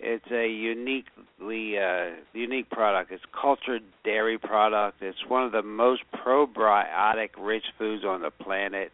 It's 0.00 0.30
a 0.30 0.48
uniquely 0.48 1.78
uh, 1.78 2.10
unique 2.32 2.70
product. 2.70 3.10
It's 3.10 3.24
cultured 3.38 3.82
dairy 4.04 4.38
product. 4.38 5.02
It's 5.02 5.18
one 5.26 5.44
of 5.44 5.52
the 5.52 5.62
most 5.62 6.02
probiotic 6.14 7.30
rich 7.38 7.64
foods 7.76 8.04
on 8.04 8.22
the 8.22 8.30
planet, 8.30 8.92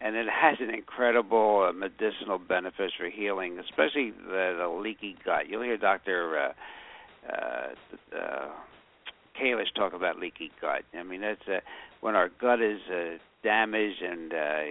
and 0.00 0.16
it 0.16 0.26
has 0.28 0.56
an 0.60 0.70
incredible 0.70 1.66
uh, 1.68 1.72
medicinal 1.72 2.38
benefits 2.38 2.94
for 2.98 3.10
healing, 3.10 3.58
especially 3.58 4.10
the, 4.10 4.56
the 4.58 4.68
leaky 4.68 5.16
gut. 5.24 5.48
You'll 5.48 5.62
hear 5.62 5.76
Doctor 5.76 6.38
uh, 6.38 6.52
uh, 7.30 8.16
uh, 8.16 8.48
Kalish 9.40 9.74
talk 9.74 9.92
about 9.92 10.18
leaky 10.18 10.50
gut. 10.60 10.82
I 10.98 11.02
mean, 11.02 11.20
that's 11.20 11.46
uh, 11.46 11.60
when 12.00 12.14
our 12.14 12.30
gut 12.40 12.62
is 12.62 12.80
uh, 12.90 13.18
damaged 13.42 14.02
and 14.02 14.32
uh, 14.32 14.62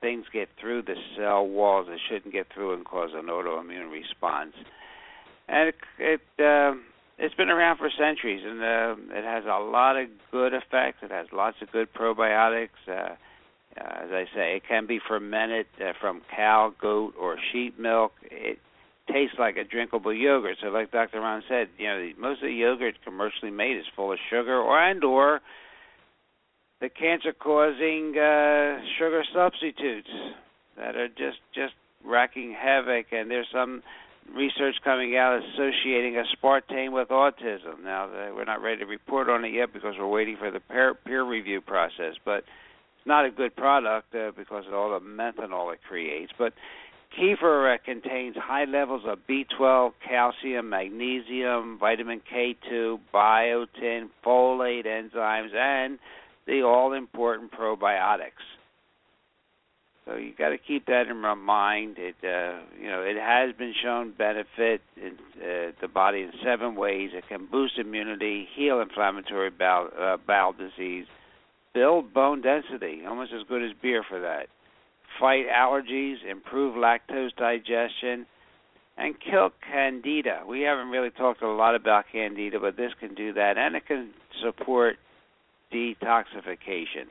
things 0.00 0.26
get 0.32 0.48
through 0.60 0.82
the 0.82 0.96
cell 1.16 1.46
walls 1.46 1.86
that 1.88 1.98
shouldn't 2.08 2.32
get 2.32 2.46
through 2.52 2.74
and 2.74 2.84
cause 2.84 3.10
an 3.14 3.26
autoimmune 3.26 3.92
response 3.92 4.54
and 5.50 5.68
it, 5.68 5.74
it 5.98 6.20
uh, 6.42 6.78
it's 7.18 7.34
been 7.34 7.50
around 7.50 7.76
for 7.76 7.90
centuries, 7.98 8.42
and 8.44 8.62
uh, 8.62 9.18
it 9.18 9.24
has 9.24 9.44
a 9.44 9.62
lot 9.62 9.96
of 9.96 10.08
good 10.32 10.54
effects. 10.54 10.98
It 11.02 11.10
has 11.10 11.26
lots 11.32 11.56
of 11.60 11.70
good 11.70 11.92
probiotics. 11.92 12.80
Uh, 12.88 12.92
uh, 12.92 14.04
as 14.04 14.10
I 14.10 14.24
say, 14.34 14.56
it 14.56 14.62
can 14.66 14.86
be 14.86 14.98
fermented 15.06 15.66
uh, 15.80 15.92
from 16.00 16.22
cow, 16.34 16.72
goat, 16.80 17.14
or 17.20 17.36
sheep 17.52 17.78
milk. 17.78 18.12
It 18.22 18.58
tastes 19.12 19.36
like 19.38 19.56
a 19.56 19.64
drinkable 19.64 20.14
yogurt. 20.14 20.56
So, 20.62 20.68
like 20.68 20.90
Dr. 20.90 21.20
Ron 21.20 21.42
said, 21.48 21.68
you 21.78 21.86
know, 21.86 22.10
most 22.18 22.42
of 22.42 22.48
the 22.48 22.54
yogurt 22.54 22.94
commercially 23.04 23.50
made 23.50 23.76
is 23.76 23.84
full 23.94 24.12
of 24.12 24.18
sugar, 24.30 24.56
or 24.56 24.78
and 24.80 25.04
or 25.04 25.40
the 26.80 26.88
cancer-causing 26.88 28.14
uh, 28.16 28.80
sugar 28.98 29.22
substitutes 29.34 30.08
that 30.76 30.96
are 30.96 31.08
just 31.08 31.38
just 31.54 31.74
wrecking 32.04 32.56
havoc. 32.58 33.06
And 33.12 33.30
there's 33.30 33.48
some 33.52 33.82
research 34.34 34.76
coming 34.84 35.16
out 35.16 35.40
associating 35.42 36.14
aspartame 36.14 36.92
with 36.92 37.08
autism. 37.08 37.82
Now, 37.82 38.08
we're 38.34 38.44
not 38.44 38.62
ready 38.62 38.78
to 38.78 38.86
report 38.86 39.28
on 39.28 39.44
it 39.44 39.52
yet 39.52 39.72
because 39.72 39.94
we're 39.98 40.08
waiting 40.08 40.36
for 40.36 40.50
the 40.50 40.60
peer, 40.60 40.94
peer 40.94 41.24
review 41.24 41.60
process, 41.60 42.14
but 42.24 42.38
it's 42.38 43.06
not 43.06 43.24
a 43.24 43.30
good 43.30 43.56
product 43.56 44.14
uh, 44.14 44.30
because 44.36 44.66
of 44.66 44.74
all 44.74 44.90
the 44.90 45.04
methanol 45.04 45.72
it 45.72 45.80
creates. 45.86 46.32
But 46.38 46.52
kefir 47.18 47.74
uh, 47.74 47.78
contains 47.84 48.36
high 48.36 48.64
levels 48.64 49.02
of 49.06 49.18
B12, 49.28 49.92
calcium, 50.06 50.68
magnesium, 50.68 51.78
vitamin 51.78 52.20
K2, 52.32 53.00
biotin, 53.12 54.10
folate 54.24 54.86
enzymes, 54.86 55.54
and 55.54 55.98
the 56.46 56.62
all 56.62 56.92
important 56.92 57.52
probiotics. 57.52 58.44
So 60.06 60.16
you 60.16 60.32
got 60.36 60.48
to 60.48 60.58
keep 60.58 60.86
that 60.86 61.08
in 61.08 61.18
mind. 61.18 61.96
It 61.98 62.16
uh, 62.24 62.60
you 62.80 62.88
know 62.88 63.02
it 63.02 63.16
has 63.16 63.54
been 63.56 63.74
shown 63.82 64.12
benefit 64.16 64.80
in 64.96 65.18
uh, 65.40 65.72
the 65.80 65.88
body 65.92 66.22
in 66.22 66.32
seven 66.44 66.74
ways. 66.74 67.10
It 67.12 67.24
can 67.28 67.46
boost 67.46 67.78
immunity, 67.78 68.48
heal 68.56 68.80
inflammatory 68.80 69.50
bowel, 69.50 69.90
uh, 69.98 70.16
bowel 70.26 70.52
disease, 70.52 71.06
build 71.74 72.12
bone 72.14 72.40
density, 72.40 73.02
almost 73.06 73.32
as 73.32 73.46
good 73.48 73.62
as 73.62 73.70
beer 73.80 74.04
for 74.08 74.20
that. 74.20 74.46
Fight 75.18 75.46
allergies, 75.48 76.16
improve 76.28 76.76
lactose 76.76 77.34
digestion, 77.36 78.26
and 78.96 79.14
kill 79.20 79.50
candida. 79.70 80.42
We 80.48 80.62
haven't 80.62 80.88
really 80.88 81.10
talked 81.10 81.42
a 81.42 81.48
lot 81.48 81.74
about 81.74 82.06
candida, 82.10 82.58
but 82.58 82.76
this 82.76 82.92
can 82.98 83.14
do 83.14 83.32
that, 83.34 83.58
and 83.58 83.76
it 83.76 83.86
can 83.86 84.10
support 84.42 84.96
detoxification. 85.72 87.06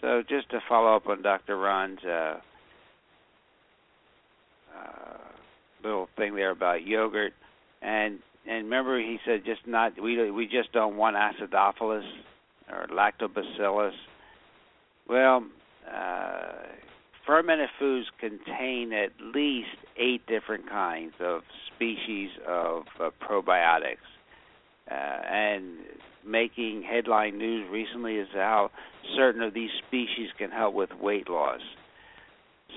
So 0.00 0.22
just 0.28 0.50
to 0.50 0.60
follow 0.68 0.94
up 0.94 1.06
on 1.08 1.22
Dr. 1.22 1.56
Ron's 1.58 1.98
uh, 2.04 2.38
uh, 4.76 5.18
little 5.82 6.08
thing 6.16 6.34
there 6.34 6.50
about 6.50 6.86
yogurt, 6.86 7.32
and 7.82 8.20
and 8.46 8.64
remember 8.64 8.98
he 8.98 9.18
said 9.24 9.44
just 9.44 9.66
not 9.66 10.00
we 10.00 10.30
we 10.30 10.46
just 10.46 10.72
don't 10.72 10.96
want 10.96 11.16
acidophilus 11.16 12.08
or 12.70 12.86
lactobacillus. 12.88 13.92
Well, 15.08 15.44
uh, 15.92 16.52
fermented 17.26 17.70
foods 17.78 18.06
contain 18.20 18.92
at 18.92 19.10
least 19.34 19.76
eight 19.96 20.26
different 20.26 20.68
kinds 20.68 21.14
of 21.20 21.42
species 21.74 22.30
of 22.46 22.84
uh, 23.00 23.10
probiotics, 23.20 23.96
uh, 24.90 24.94
and 24.94 25.78
making 26.28 26.82
headline 26.82 27.38
news 27.38 27.68
recently 27.70 28.16
is 28.16 28.28
how 28.32 28.70
certain 29.16 29.42
of 29.42 29.54
these 29.54 29.70
species 29.86 30.28
can 30.38 30.50
help 30.50 30.74
with 30.74 30.90
weight 31.00 31.28
loss. 31.28 31.60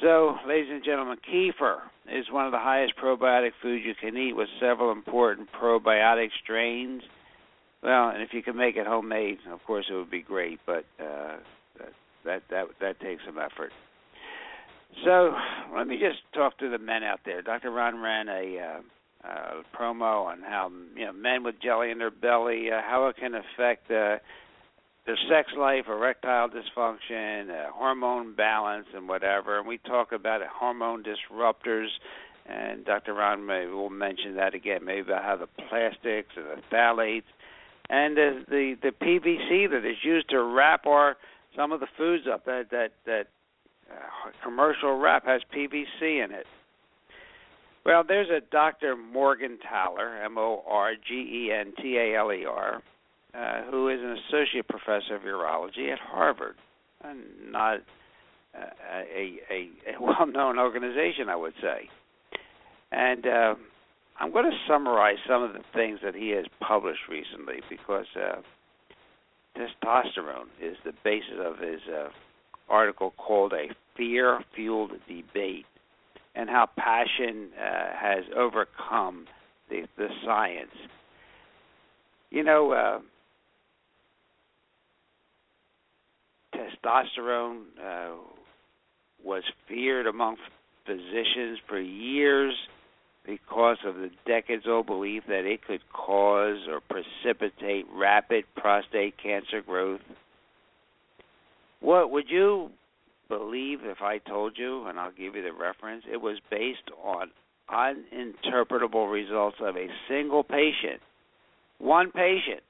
So, 0.02 0.38
ladies 0.48 0.70
and 0.72 0.84
gentlemen, 0.84 1.18
kefir 1.32 1.78
is 2.12 2.26
one 2.32 2.46
of 2.46 2.52
the 2.52 2.60
highest 2.60 2.94
probiotic 3.02 3.52
foods 3.62 3.84
you 3.86 3.94
can 3.94 4.18
eat 4.18 4.34
with 4.34 4.48
several 4.60 4.92
important 4.92 5.50
probiotic 5.52 6.30
strains. 6.44 7.04
Well, 7.84 8.10
and 8.10 8.22
if 8.22 8.30
you 8.32 8.42
can 8.42 8.56
make 8.56 8.78
it 8.78 8.88
homemade, 8.88 9.40
of 9.52 9.60
course 9.66 9.86
it 9.90 9.94
would 9.94 10.10
be 10.10 10.22
great, 10.22 10.60
but 10.66 10.86
uh, 11.00 11.38
that 12.26 12.44
that 12.50 12.66
that 12.80 13.00
takes 13.00 13.24
some 13.26 13.38
effort. 13.38 13.72
So, 15.06 15.34
let 15.76 15.88
me 15.88 15.98
just 15.98 16.20
talk 16.34 16.58
to 16.60 16.70
the 16.70 16.78
men 16.78 17.04
out 17.04 17.20
there. 17.26 17.42
Dr. 17.42 17.72
Ron 17.72 18.02
ran 18.02 18.28
a 18.28 18.60
uh, 18.60 18.82
uh, 19.24 19.62
promo 19.78 20.26
on 20.26 20.42
how 20.42 20.72
you 20.96 21.06
know 21.06 21.14
men 21.14 21.44
with 21.44 21.56
jelly 21.62 21.92
in 21.92 21.98
their 22.00 22.12
belly, 22.12 22.70
uh, 22.72 22.82
how 22.82 23.08
it 23.08 23.18
can 23.18 23.36
affect 23.36 23.90
uh, 23.92 24.18
their 25.06 25.18
sex 25.30 25.52
life, 25.58 25.86
erectile 25.88 26.50
dysfunction, 26.50 27.50
uh, 27.50 27.72
hormone 27.72 28.36
balance, 28.36 28.88
and 28.94 29.08
whatever. 29.08 29.60
And 29.60 29.68
we 29.68 29.78
talk 29.80 30.12
about 30.12 30.42
hormone 30.48 31.04
disruptors. 31.04 31.88
And 32.48 32.84
Dr. 32.86 33.14
Ron 33.14 33.46
may 33.46 33.68
will 33.68 33.92
mention 33.92 34.36
that 34.36 34.56
again, 34.56 34.84
maybe 34.84 35.02
about 35.02 35.24
how 35.24 35.38
the 35.38 35.48
plastics 35.48 36.30
and 36.36 36.46
the 36.46 36.62
phthalates 36.76 37.24
and 37.92 38.16
the 38.16 38.44
the, 38.48 38.76
the 38.82 38.92
PVC 39.06 39.70
that 39.70 39.86
is 39.88 39.98
used 40.04 40.30
to 40.30 40.42
wrap 40.42 40.88
our 40.88 41.18
some 41.56 41.72
of 41.72 41.82
the 41.82 41.88
foods 41.98 42.24
up 42.32 42.46
that 42.46 42.72
that 42.72 42.94
that 43.06 43.28
uh, 43.92 44.32
commercial 44.44 44.98
wrap 44.98 45.26
has 45.26 45.42
PVC 45.54 46.24
in 46.24 46.32
it. 46.32 46.48
Well, 47.84 48.04
there's 48.08 48.30
a 48.30 48.42
Dr. 48.52 48.96
Morgentaler, 48.96 50.24
M 50.24 50.38
O 50.38 50.64
R 50.68 50.94
G 50.96 51.14
E 51.14 51.52
N 51.52 51.74
T 51.82 51.98
A 51.98 52.18
L 52.18 52.32
E 52.32 52.46
R, 52.46 52.82
uh, 53.34 53.72
who 53.72 53.90
is 53.90 54.00
an 54.02 54.18
associate 54.28 54.68
professor 54.68 55.16
of 55.16 55.24
urology 55.24 55.92
at 55.92 56.00
Harvard, 56.00 56.56
and 57.04 57.20
not 57.50 57.80
uh, 58.56 58.66
a, 58.94 59.40
a, 59.50 59.70
a 59.96 60.02
well-known 60.02 60.60
organization, 60.60 61.30
I 61.30 61.36
would 61.36 61.54
say. 61.62 61.90
And 62.92 63.26
uh, 63.26 63.56
I'm 64.20 64.32
going 64.32 64.46
to 64.46 64.58
summarize 64.68 65.18
some 65.28 65.42
of 65.42 65.54
the 65.54 65.64
things 65.74 66.00
that 66.04 66.14
he 66.14 66.30
has 66.32 66.46
published 66.60 67.08
recently 67.10 67.62
because 67.68 68.06
uh, 68.16 68.42
testosterone 69.58 70.50
is 70.62 70.78
the 70.86 70.94
basis 71.04 71.40
of 71.40 71.58
his 71.58 71.82
uh, 71.92 72.10
article 72.70 73.14
called 73.18 73.54
"A 73.54 73.70
Fear-Fueled 73.98 74.92
Debate." 75.08 75.66
And 76.36 76.50
how 76.50 76.70
passion 76.78 77.50
uh, 77.60 77.96
has 77.96 78.24
overcome 78.36 79.26
the 79.70 79.84
the 79.98 80.08
science. 80.26 80.72
You 82.30 82.44
know, 82.44 82.72
uh, 82.72 83.00
testosterone 86.56 87.64
uh, 87.84 88.16
was 89.24 89.44
feared 89.68 90.08
among 90.08 90.38
physicians 90.86 91.60
for 91.68 91.80
years 91.80 92.54
because 93.26 93.78
of 93.86 93.96
the 93.96 94.10
decades 94.26 94.64
old 94.68 94.88
belief 94.88 95.24
that 95.28 95.46
it 95.46 95.64
could 95.66 95.82
cause 95.94 96.58
or 96.68 96.80
precipitate 96.82 97.86
rapid 97.94 98.46
prostate 98.56 99.16
cancer 99.22 99.62
growth. 99.62 100.02
What 101.82 102.12
would 102.12 102.30
you 102.30 102.72
believe 103.32 103.80
if 103.84 104.02
I 104.02 104.18
told 104.18 104.58
you, 104.58 104.88
and 104.88 105.00
I'll 105.00 105.12
give 105.12 105.36
you 105.36 105.42
the 105.42 105.54
reference, 105.54 106.04
it 106.12 106.22
was 106.22 106.38
based 106.50 106.92
on 107.02 107.32
uninterpretable 107.74 109.10
results 109.10 109.58
of 109.62 109.78
a 109.78 109.88
single 110.10 110.44
patient. 110.44 111.00
One 111.80 112.12
patient. 112.12 112.62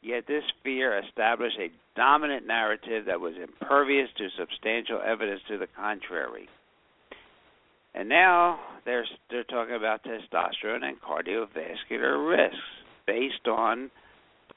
Yet 0.00 0.26
this 0.26 0.42
fear 0.64 0.98
established 0.98 1.58
a 1.60 1.70
dominant 1.94 2.46
narrative 2.46 3.04
that 3.06 3.20
was 3.20 3.34
impervious 3.36 4.08
to 4.16 4.28
substantial 4.38 5.00
evidence 5.04 5.42
to 5.48 5.58
the 5.58 5.68
contrary. 5.76 6.48
And 7.94 8.08
now 8.08 8.58
they're 8.86 9.06
they're 9.30 9.44
talking 9.44 9.76
about 9.76 10.00
testosterone 10.02 10.82
and 10.82 10.96
cardiovascular 11.00 12.26
risks 12.26 12.56
based 13.06 13.46
on 13.46 13.90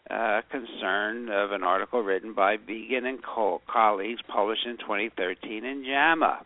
uh, 0.09 0.41
concern 0.51 1.29
of 1.29 1.51
an 1.51 1.63
article 1.63 2.01
written 2.01 2.33
by 2.33 2.57
Vigen 2.57 3.05
and 3.05 3.23
co- 3.23 3.61
colleagues 3.67 4.21
published 4.27 4.65
in 4.65 4.77
2013 4.77 5.65
in 5.65 5.83
JAMA. 5.83 6.43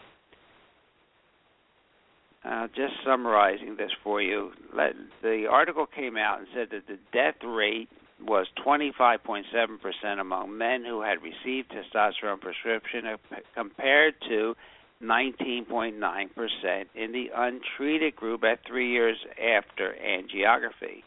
uh, 2.46 2.68
just 2.68 2.94
summarizing 3.06 3.76
this 3.76 3.92
for 4.04 4.22
you. 4.22 4.52
Let, 4.74 4.94
the 5.22 5.48
article 5.50 5.86
came 5.86 6.18
out 6.18 6.40
and 6.40 6.48
said 6.54 6.70
that 6.72 6.88
the 6.88 7.00
death 7.12 7.44
rate 7.44 7.90
was 8.26 8.48
25.7% 8.66 10.20
among 10.20 10.58
men 10.58 10.84
who 10.86 11.02
had 11.02 11.18
received 11.22 11.72
testosterone 11.72 12.40
prescription 12.40 13.04
compared 13.56 14.16
to 14.28 14.56
19.9% 15.02 16.86
in 16.96 17.12
the 17.14 17.30
untreated 17.34 18.16
group 18.16 18.44
at 18.44 18.60
three 18.68 18.92
years 18.92 19.18
after 19.38 19.96
angiography. 20.04 21.04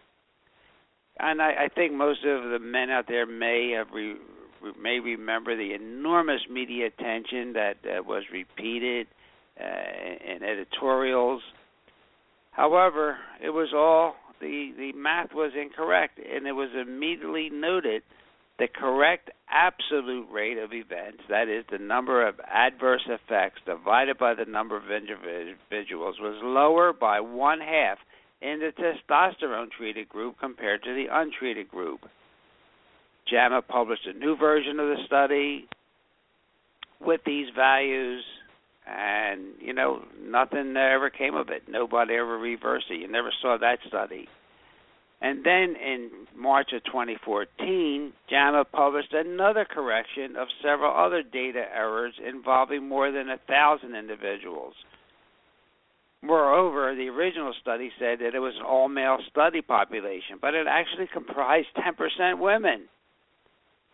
And 1.23 1.41
I, 1.41 1.53
I 1.65 1.69
think 1.69 1.93
most 1.93 2.25
of 2.25 2.51
the 2.51 2.59
men 2.61 2.91
out 2.91 3.07
there 3.07 3.27
may 3.27 3.75
have 3.77 3.89
re, 3.95 4.17
may 4.81 4.99
remember 4.99 5.57
the 5.57 5.73
enormous 5.73 6.41
media 6.51 6.89
attention 6.89 7.53
that 7.53 7.77
uh, 7.85 8.03
was 8.03 8.25
repeated 8.33 9.07
uh, 9.59 9.65
in 9.65 10.43
editorials. 10.43 11.43
However, 12.51 13.19
it 13.43 13.51
was 13.51 13.69
all 13.75 14.17
the 14.41 14.73
the 14.77 14.93
math 14.95 15.33
was 15.33 15.53
incorrect, 15.59 16.19
and 16.19 16.47
it 16.47 16.53
was 16.53 16.71
immediately 16.75 17.49
noted 17.51 18.03
the 18.59 18.67
correct 18.69 19.31
absolute 19.49 20.29
rate 20.31 20.59
of 20.59 20.73
events, 20.73 21.23
that 21.29 21.49
is, 21.49 21.65
the 21.71 21.79
number 21.79 22.27
of 22.27 22.41
adverse 22.53 23.07
effects 23.09 23.61
divided 23.65 24.19
by 24.19 24.35
the 24.35 24.45
number 24.45 24.77
of 24.77 24.91
individuals, 24.91 26.17
was 26.21 26.39
lower 26.43 26.93
by 26.93 27.21
one 27.21 27.61
half 27.61 27.99
in 28.43 28.59
the 28.59 28.73
testosterone 28.73 29.71
treated 29.71 30.09
group 30.09 30.37
compared 30.41 30.83
to 30.83 30.95
the 30.95 31.07
untreated 31.11 31.69
group. 31.69 32.01
JAMA 33.31 33.63
published 33.63 34.07
a 34.07 34.13
new 34.13 34.37
version 34.37 34.81
of 34.81 34.89
the 34.89 34.97
study 35.07 35.69
with 37.01 37.21
these 37.25 37.47
values, 37.55 38.25
and 38.87 39.43
you 39.61 39.73
know 39.73 40.03
nothing 40.21 40.77
ever 40.77 41.09
came 41.09 41.35
of 41.35 41.49
it. 41.51 41.63
Nobody 41.69 42.15
ever 42.15 42.37
reversed 42.37 42.87
it. 42.91 43.01
You 43.01 43.09
never 43.09 43.33
saw 43.41 43.57
that 43.59 43.79
study. 43.87 44.29
And 45.21 45.45
then 45.45 45.77
in 45.77 46.11
March 46.37 46.73
of 46.75 46.83
2014, 46.85 48.13
JAMA 48.29 48.65
published 48.73 49.13
another 49.13 49.65
correction 49.65 50.35
of 50.37 50.49
several 50.61 50.93
other 50.93 51.23
data 51.23 51.65
errors 51.73 52.15
involving 52.27 52.89
more 52.89 53.13
than 53.13 53.31
a 53.31 53.39
thousand 53.47 53.95
individuals. 53.95 54.75
Moreover, 56.23 56.95
the 56.95 57.09
original 57.09 57.53
study 57.61 57.91
said 57.99 58.21
that 58.21 58.35
it 58.35 58.39
was 58.39 58.55
an 58.57 58.65
all 58.65 58.89
male 58.89 59.19
study 59.29 59.61
population, 59.61 60.39
but 60.41 60.55
it 60.55 60.67
actually 60.69 61.09
comprised 61.13 61.69
10% 61.77 62.39
women. 62.39 62.89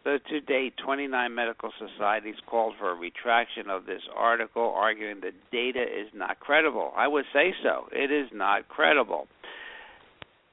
So, 0.05 0.19
to 0.31 0.41
date, 0.41 0.75
29 0.83 1.35
medical 1.35 1.71
societies 1.79 2.37
called 2.47 2.75
for 2.79 2.93
a 2.93 2.95
retraction 2.95 3.69
of 3.69 3.87
this 3.87 4.03
article, 4.15 4.73
arguing 4.77 5.21
the 5.21 5.33
data 5.51 5.83
is 5.83 6.09
not 6.15 6.39
credible. 6.39 6.93
I 6.97 7.09
would 7.09 7.25
say 7.33 7.55
so. 7.63 7.89
It 7.93 8.11
is 8.13 8.29
not 8.33 8.69
credible. 8.69 9.27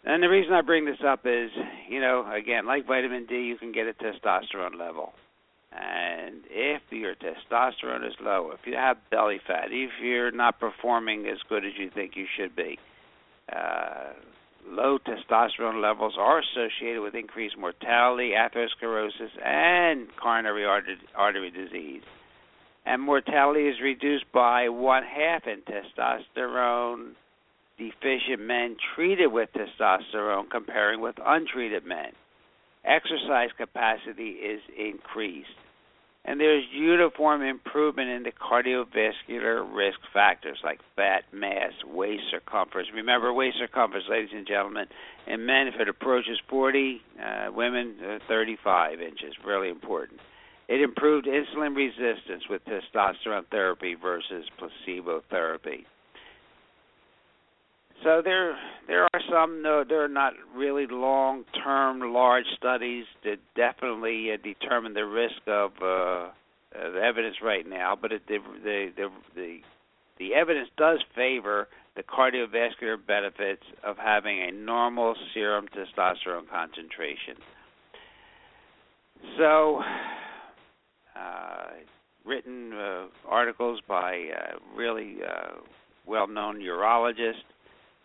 And 0.03 0.21
the 0.21 0.29
reason 0.29 0.53
I 0.53 0.61
bring 0.61 0.85
this 0.85 0.99
up 1.05 1.21
is, 1.25 1.51
you 1.89 1.99
know, 1.99 2.29
again, 2.31 2.65
like 2.65 2.87
vitamin 2.87 3.25
D, 3.27 3.35
you 3.35 3.57
can 3.57 3.71
get 3.71 3.87
a 3.87 3.93
testosterone 3.93 4.77
level. 4.77 5.13
And 5.75 6.43
if 6.49 6.81
your 6.89 7.15
testosterone 7.15 8.07
is 8.07 8.15
low, 8.21 8.51
if 8.53 8.65
you 8.65 8.75
have 8.75 8.97
belly 9.11 9.41
fat, 9.45 9.67
if 9.71 9.91
you're 10.01 10.31
not 10.31 10.59
performing 10.59 11.27
as 11.27 11.37
good 11.49 11.65
as 11.65 11.73
you 11.77 11.89
think 11.89 12.15
you 12.15 12.25
should 12.37 12.55
be, 12.55 12.79
uh, 13.51 14.13
low 14.67 14.97
testosterone 14.99 15.81
levels 15.81 16.15
are 16.17 16.39
associated 16.39 17.01
with 17.01 17.13
increased 17.13 17.57
mortality, 17.57 18.31
atherosclerosis, 18.31 19.31
and 19.43 20.07
coronary 20.15 20.65
artery, 20.65 20.97
artery 21.15 21.51
disease. 21.51 22.03
And 22.85 23.01
mortality 23.01 23.67
is 23.67 23.81
reduced 23.81 24.31
by 24.31 24.69
one 24.69 25.03
half 25.03 25.43
in 25.47 25.61
testosterone 25.61 27.13
deficient 27.77 28.39
men 28.39 28.77
treated 28.95 29.27
with 29.27 29.49
testosterone 29.53 30.49
comparing 30.49 31.01
with 31.01 31.15
untreated 31.25 31.85
men. 31.85 32.11
Exercise 32.85 33.49
capacity 33.57 34.29
is 34.29 34.61
increased. 34.77 35.49
And 36.27 36.39
there's 36.39 36.63
uniform 36.71 37.43
improvement 37.43 38.09
in 38.09 38.23
the 38.23 38.31
cardiovascular 38.31 39.63
risk 39.71 39.99
factors 40.11 40.57
like 40.63 40.79
fat 40.95 41.23
mass, 41.31 41.71
waist 41.85 42.23
circumference. 42.31 42.89
Remember, 42.93 43.31
waist 43.31 43.57
circumference, 43.59 44.07
ladies 44.09 44.31
and 44.33 44.47
gentlemen, 44.47 44.87
in 45.27 45.45
men, 45.45 45.67
if 45.67 45.75
it 45.79 45.87
approaches 45.87 46.39
40, 46.49 47.01
uh, 47.23 47.51
women, 47.53 47.95
uh, 48.03 48.17
35 48.27 49.01
inches. 49.01 49.35
Really 49.45 49.69
important. 49.69 50.19
It 50.67 50.81
improved 50.81 51.27
insulin 51.27 51.75
resistance 51.75 52.43
with 52.49 52.63
testosterone 52.65 53.45
therapy 53.51 53.93
versus 53.93 54.45
placebo 54.57 55.21
therapy. 55.29 55.85
So 58.03 58.21
there 58.23 58.57
there 58.87 59.03
are 59.03 59.21
some 59.31 59.61
no 59.61 59.83
they're 59.87 60.07
not 60.07 60.33
really 60.55 60.85
long 60.87 61.43
term 61.63 62.13
large 62.13 62.45
studies 62.57 63.05
that 63.23 63.37
definitely 63.55 64.31
uh, 64.31 64.37
determine 64.43 64.93
the 64.93 65.05
risk 65.05 65.41
of 65.47 65.71
uh, 65.81 66.29
evidence 67.01 67.37
right 67.41 67.67
now, 67.67 67.97
but 67.99 68.11
it, 68.11 68.21
the, 68.27 68.37
the 68.63 68.91
the 68.95 69.09
the 69.35 69.59
the 70.19 70.33
evidence 70.33 70.69
does 70.77 70.99
favor 71.15 71.67
the 71.95 72.03
cardiovascular 72.03 72.97
benefits 73.05 73.63
of 73.83 73.97
having 73.97 74.41
a 74.41 74.51
normal 74.51 75.15
serum 75.33 75.65
testosterone 75.67 76.47
concentration. 76.49 77.35
So, 79.37 79.81
uh, 81.15 81.67
written 82.25 82.73
uh, 82.73 83.05
articles 83.27 83.79
by 83.87 84.25
uh, 84.35 84.57
really 84.75 85.17
uh, 85.25 85.59
well-known 86.05 86.59
urologists 86.59 87.43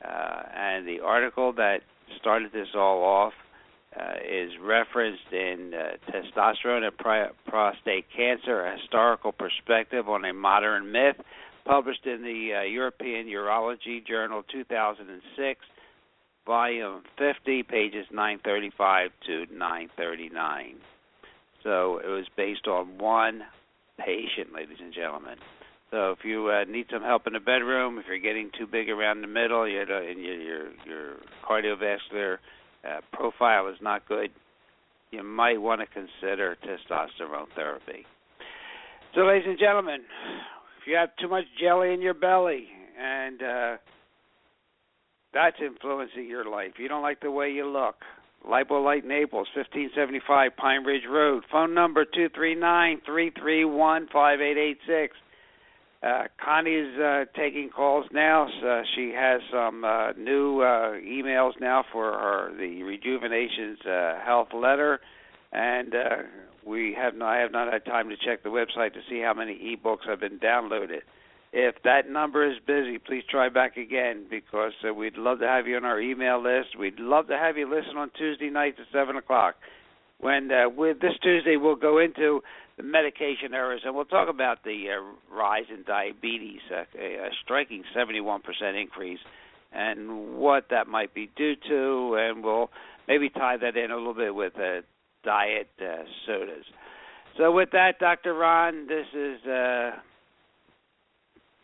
uh, 0.04 0.42
and 0.54 0.86
the 0.86 1.00
article 1.00 1.52
that 1.54 1.80
started 2.20 2.52
this 2.52 2.68
all 2.74 3.02
off 3.02 3.32
uh, 3.98 4.14
is 4.24 4.52
referenced 4.62 5.32
in 5.32 5.72
uh, 5.74 6.10
Testosterone 6.10 6.84
and 6.84 6.96
Pri- 6.96 7.30
Prostate 7.46 8.06
Cancer, 8.14 8.64
a 8.64 8.78
historical 8.78 9.32
perspective 9.32 10.08
on 10.08 10.24
a 10.24 10.32
modern 10.32 10.92
myth, 10.92 11.16
published 11.64 12.06
in 12.06 12.22
the 12.22 12.60
uh, 12.60 12.62
European 12.62 13.26
Urology 13.26 14.06
Journal 14.06 14.44
2006, 14.50 15.60
volume 16.46 17.02
50, 17.18 17.62
pages 17.64 18.06
935 18.10 19.10
to 19.26 19.46
939. 19.52 20.76
So 21.62 21.98
it 21.98 22.08
was 22.08 22.26
based 22.36 22.66
on 22.66 22.98
one 22.98 23.42
patient, 23.98 24.54
ladies 24.54 24.78
and 24.80 24.94
gentlemen. 24.94 25.36
So 25.90 26.12
if 26.12 26.24
you 26.24 26.48
uh, 26.48 26.70
need 26.70 26.86
some 26.92 27.02
help 27.02 27.26
in 27.26 27.32
the 27.32 27.40
bedroom, 27.40 27.98
if 27.98 28.06
you're 28.06 28.18
getting 28.18 28.50
too 28.56 28.66
big 28.66 28.88
around 28.88 29.22
the 29.22 29.26
middle, 29.26 29.68
you 29.68 29.84
know, 29.84 29.98
and 29.98 30.20
your 30.20 30.36
your, 30.36 30.68
your 30.86 31.16
cardiovascular 31.48 32.38
uh, 32.84 33.00
profile 33.12 33.68
is 33.68 33.76
not 33.82 34.06
good, 34.06 34.30
you 35.10 35.24
might 35.24 35.60
want 35.60 35.80
to 35.80 35.86
consider 35.86 36.56
testosterone 36.64 37.46
therapy. 37.56 38.06
So, 39.14 39.22
ladies 39.22 39.48
and 39.48 39.58
gentlemen, 39.58 40.02
if 40.80 40.86
you 40.86 40.94
have 40.94 41.10
too 41.20 41.28
much 41.28 41.44
jelly 41.60 41.92
in 41.92 42.00
your 42.00 42.14
belly 42.14 42.68
and 42.98 43.42
uh, 43.42 43.76
that's 45.34 45.56
influencing 45.60 46.28
your 46.28 46.48
life, 46.48 46.72
you 46.78 46.86
don't 46.86 47.02
like 47.02 47.20
the 47.20 47.30
way 47.30 47.50
you 47.50 47.66
look. 47.66 47.96
Lipolite 48.48 49.04
Naples, 49.04 49.48
1575 49.54 50.56
Pine 50.56 50.84
Ridge 50.84 51.02
Road. 51.10 51.42
Phone 51.50 51.74
number 51.74 52.04
two 52.04 52.28
three 52.34 52.54
nine 52.54 53.00
three 53.04 53.30
three 53.38 53.64
one 53.64 54.08
five 54.12 54.40
eight 54.40 54.56
eight 54.56 54.78
six. 54.86 55.16
Uh, 56.02 56.24
Connie's 56.42 56.98
uh, 56.98 57.24
taking 57.36 57.68
calls 57.68 58.06
now. 58.10 58.48
So 58.62 58.82
she 58.94 59.12
has 59.14 59.40
some 59.52 59.84
uh, 59.84 60.12
new 60.12 60.60
uh, 60.60 60.92
emails 60.94 61.52
now 61.60 61.84
for 61.92 62.12
her 62.12 62.56
the 62.56 62.82
Rejuvenation's 62.82 63.78
uh, 63.84 64.18
health 64.24 64.48
letter, 64.54 65.00
and 65.52 65.94
uh, 65.94 66.16
we 66.64 66.96
have 66.98 67.14
not, 67.14 67.28
I 67.28 67.40
have 67.40 67.52
not 67.52 67.70
had 67.72 67.84
time 67.84 68.08
to 68.08 68.16
check 68.16 68.42
the 68.42 68.48
website 68.48 68.94
to 68.94 69.00
see 69.10 69.20
how 69.20 69.34
many 69.34 69.76
ebooks 69.76 70.08
have 70.08 70.20
been 70.20 70.38
downloaded. 70.38 71.00
If 71.52 71.74
that 71.82 72.08
number 72.08 72.48
is 72.48 72.58
busy, 72.64 72.98
please 72.98 73.24
try 73.28 73.48
back 73.48 73.76
again 73.76 74.26
because 74.30 74.72
uh, 74.88 74.94
we'd 74.94 75.18
love 75.18 75.40
to 75.40 75.48
have 75.48 75.66
you 75.66 75.76
on 75.76 75.84
our 75.84 76.00
email 76.00 76.42
list. 76.42 76.78
We'd 76.78 77.00
love 77.00 77.26
to 77.26 77.36
have 77.36 77.58
you 77.58 77.68
listen 77.68 77.98
on 77.98 78.10
Tuesday 78.16 78.50
nights 78.50 78.78
at 78.80 78.86
seven 78.92 79.16
o'clock. 79.16 79.56
When 80.18 80.50
uh, 80.52 80.68
with 80.68 81.00
this 81.00 81.14
Tuesday, 81.22 81.56
we'll 81.56 81.76
go 81.76 81.98
into 81.98 82.42
the 82.80 82.86
medication 82.86 83.54
errors, 83.54 83.82
and 83.84 83.94
we'll 83.94 84.04
talk 84.04 84.28
about 84.28 84.64
the 84.64 84.86
uh, 84.90 85.34
rise 85.34 85.64
in 85.72 85.82
diabetes, 85.84 86.60
uh, 86.70 86.84
a, 86.98 87.26
a 87.26 87.30
striking 87.42 87.82
71% 87.96 88.40
increase, 88.80 89.18
and 89.72 90.36
what 90.36 90.66
that 90.70 90.88
might 90.88 91.14
be 91.14 91.30
due 91.36 91.54
to, 91.68 92.16
and 92.18 92.42
we'll 92.42 92.70
maybe 93.06 93.28
tie 93.28 93.56
that 93.56 93.76
in 93.76 93.90
a 93.90 93.96
little 93.96 94.14
bit 94.14 94.34
with 94.34 94.54
uh, 94.56 94.80
diet 95.24 95.68
uh, 95.80 96.04
sodas. 96.26 96.64
So, 97.36 97.52
with 97.52 97.70
that, 97.72 97.98
Dr. 98.00 98.34
Ron, 98.34 98.86
this 98.88 99.06
is 99.14 99.46
uh, 99.46 99.90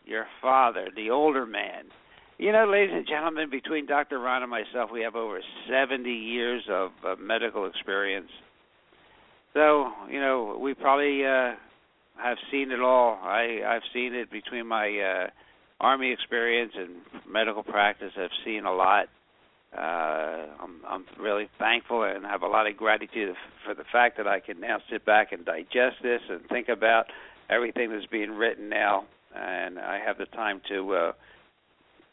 your 0.05 0.25
father, 0.41 0.87
the 0.95 1.09
older 1.09 1.45
man. 1.45 1.85
You 2.37 2.51
know, 2.51 2.69
ladies 2.71 2.93
and 2.93 3.07
gentlemen, 3.07 3.49
between 3.49 3.87
Dr. 3.87 4.19
Ron 4.19 4.43
and 4.43 4.51
myself, 4.51 4.91
we 4.93 5.01
have 5.01 5.15
over 5.15 5.41
70 5.69 6.09
years 6.09 6.63
of 6.69 6.91
uh, 7.03 7.15
medical 7.19 7.65
experience 7.65 8.29
so 9.57 9.91
you 10.09 10.21
know, 10.21 10.57
we 10.61 10.73
probably 10.75 11.25
uh, 11.25 11.55
have 12.21 12.37
seen 12.51 12.71
it 12.71 12.79
all. 12.79 13.19
I 13.21 13.61
I've 13.67 13.87
seen 13.93 14.13
it 14.13 14.29
between 14.31 14.67
my 14.67 14.87
uh, 14.87 15.29
army 15.79 16.11
experience 16.11 16.73
and 16.75 16.89
medical 17.31 17.63
practice, 17.63 18.11
I've 18.17 18.29
seen 18.45 18.65
a 18.65 18.73
lot. 18.73 19.07
Uh, 19.77 20.47
I'm, 20.61 20.81
I'm 20.87 21.05
really 21.19 21.49
thankful 21.59 22.03
and 22.03 22.25
have 22.25 22.41
a 22.41 22.47
lot 22.47 22.67
of 22.67 22.77
gratitude 22.77 23.35
for 23.65 23.75
the 23.75 23.83
fact 23.91 24.17
that 24.17 24.27
I 24.27 24.39
can 24.39 24.59
now 24.59 24.77
sit 24.89 25.05
back 25.05 25.33
and 25.33 25.45
digest 25.45 25.97
this 26.01 26.21
and 26.29 26.41
think 26.49 26.69
about 26.69 27.05
everything 27.49 27.91
that's 27.91 28.05
being 28.05 28.31
written 28.31 28.69
now, 28.69 29.05
and 29.35 29.77
I 29.77 29.99
have 30.03 30.17
the 30.17 30.25
time 30.25 30.61
to 30.69 30.93
uh, 30.93 31.11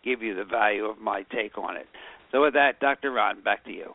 give 0.05 0.21
you 0.21 0.35
the 0.35 0.45
value 0.45 0.85
of 0.87 0.99
my 0.99 1.23
take 1.33 1.57
on 1.57 1.77
it. 1.77 1.87
So, 2.33 2.43
with 2.43 2.55
that, 2.55 2.81
Dr. 2.81 3.13
Ron, 3.13 3.43
back 3.43 3.65
to 3.65 3.71
you. 3.71 3.93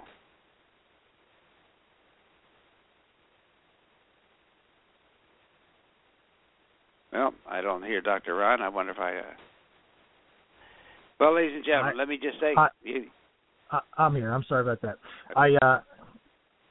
Well, 7.12 7.34
I 7.50 7.62
don't 7.62 7.84
hear 7.84 8.02
Dr. 8.02 8.36
Ron. 8.36 8.62
I 8.62 8.70
wonder 8.70 8.92
if 8.92 9.00
I. 9.00 9.18
Uh... 9.18 9.24
Well, 11.20 11.36
ladies 11.36 11.56
and 11.56 11.66
gentlemen, 11.66 11.94
I, 11.96 11.98
let 11.98 12.08
me 12.08 12.18
just 12.22 12.40
say. 12.40 12.54
I, 12.56 12.68
you... 12.84 13.06
I'm 13.98 14.16
here. 14.16 14.32
I'm 14.32 14.44
sorry 14.48 14.62
about 14.62 14.82
that. 14.82 14.98
I 15.36 15.50
uh, 15.64 15.82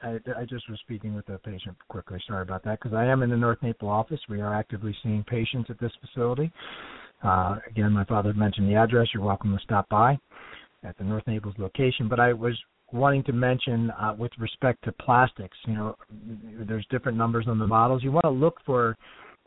I, 0.01 0.17
I 0.37 0.45
just 0.49 0.69
was 0.69 0.79
speaking 0.83 1.13
with 1.13 1.27
a 1.29 1.37
patient 1.39 1.75
quickly. 1.89 2.19
Sorry 2.27 2.41
about 2.41 2.63
that 2.63 2.79
because 2.81 2.95
I 2.95 3.05
am 3.05 3.21
in 3.21 3.29
the 3.29 3.37
North 3.37 3.61
Naples 3.61 3.89
office. 3.89 4.19
We 4.29 4.41
are 4.41 4.53
actively 4.53 4.95
seeing 5.03 5.23
patients 5.23 5.69
at 5.69 5.79
this 5.79 5.91
facility. 6.01 6.51
Uh, 7.23 7.57
again, 7.69 7.91
my 7.91 8.05
father 8.05 8.33
mentioned 8.33 8.69
the 8.69 8.75
address. 8.75 9.07
You're 9.13 9.23
welcome 9.23 9.55
to 9.55 9.63
stop 9.63 9.89
by 9.89 10.17
at 10.83 10.97
the 10.97 11.03
North 11.03 11.27
Naples 11.27 11.55
location. 11.57 12.07
But 12.07 12.19
I 12.19 12.31
was 12.31 12.57
wanting 12.93 13.23
to 13.25 13.33
mention 13.33 13.91
uh, 13.91 14.15
with 14.17 14.31
respect 14.39 14.83
to 14.85 14.91
plastics. 14.93 15.57
You 15.67 15.73
know, 15.73 15.95
there's 16.67 16.85
different 16.89 17.17
numbers 17.17 17.45
on 17.47 17.59
the 17.59 17.67
bottles. 17.67 18.03
You 18.03 18.11
want 18.11 18.23
to 18.23 18.29
look 18.29 18.57
for 18.65 18.97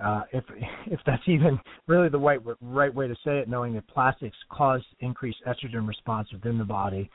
uh, 0.03 0.23
if 0.33 0.45
if 0.87 1.01
that's 1.07 1.23
even 1.27 1.59
really 1.87 2.09
the 2.09 2.19
right 2.19 2.41
right 2.61 2.95
way 2.95 3.09
to 3.09 3.15
say 3.25 3.39
it, 3.39 3.49
knowing 3.49 3.75
that 3.75 3.87
plastics 3.89 4.37
cause 4.51 4.83
increased 5.01 5.39
estrogen 5.47 5.87
response 5.87 6.29
within 6.33 6.59
the 6.59 6.65
body, 6.65 7.11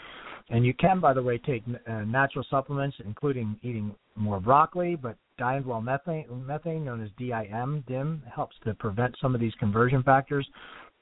and 0.49 0.65
you 0.65 0.73
can, 0.73 0.99
by 0.99 1.13
the 1.13 1.21
way, 1.21 1.37
take 1.37 1.63
uh, 1.87 1.91
natural 2.01 2.45
supplements, 2.49 2.95
including 3.05 3.57
eating 3.63 3.93
more 4.15 4.39
broccoli, 4.39 4.95
but 4.95 5.15
diindole 5.39 5.83
methane, 5.83 6.25
methane, 6.45 6.85
known 6.85 7.03
as 7.03 7.09
DIM, 7.17 7.83
DIM, 7.87 8.23
helps 8.33 8.55
to 8.63 8.73
prevent 8.73 9.15
some 9.21 9.35
of 9.35 9.41
these 9.41 9.53
conversion 9.59 10.01
factors. 10.03 10.47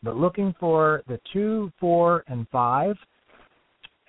But 0.03 0.17
looking 0.17 0.53
for 0.59 1.03
the 1.07 1.19
two, 1.31 1.71
four, 1.79 2.23
and 2.27 2.47
five, 2.51 2.95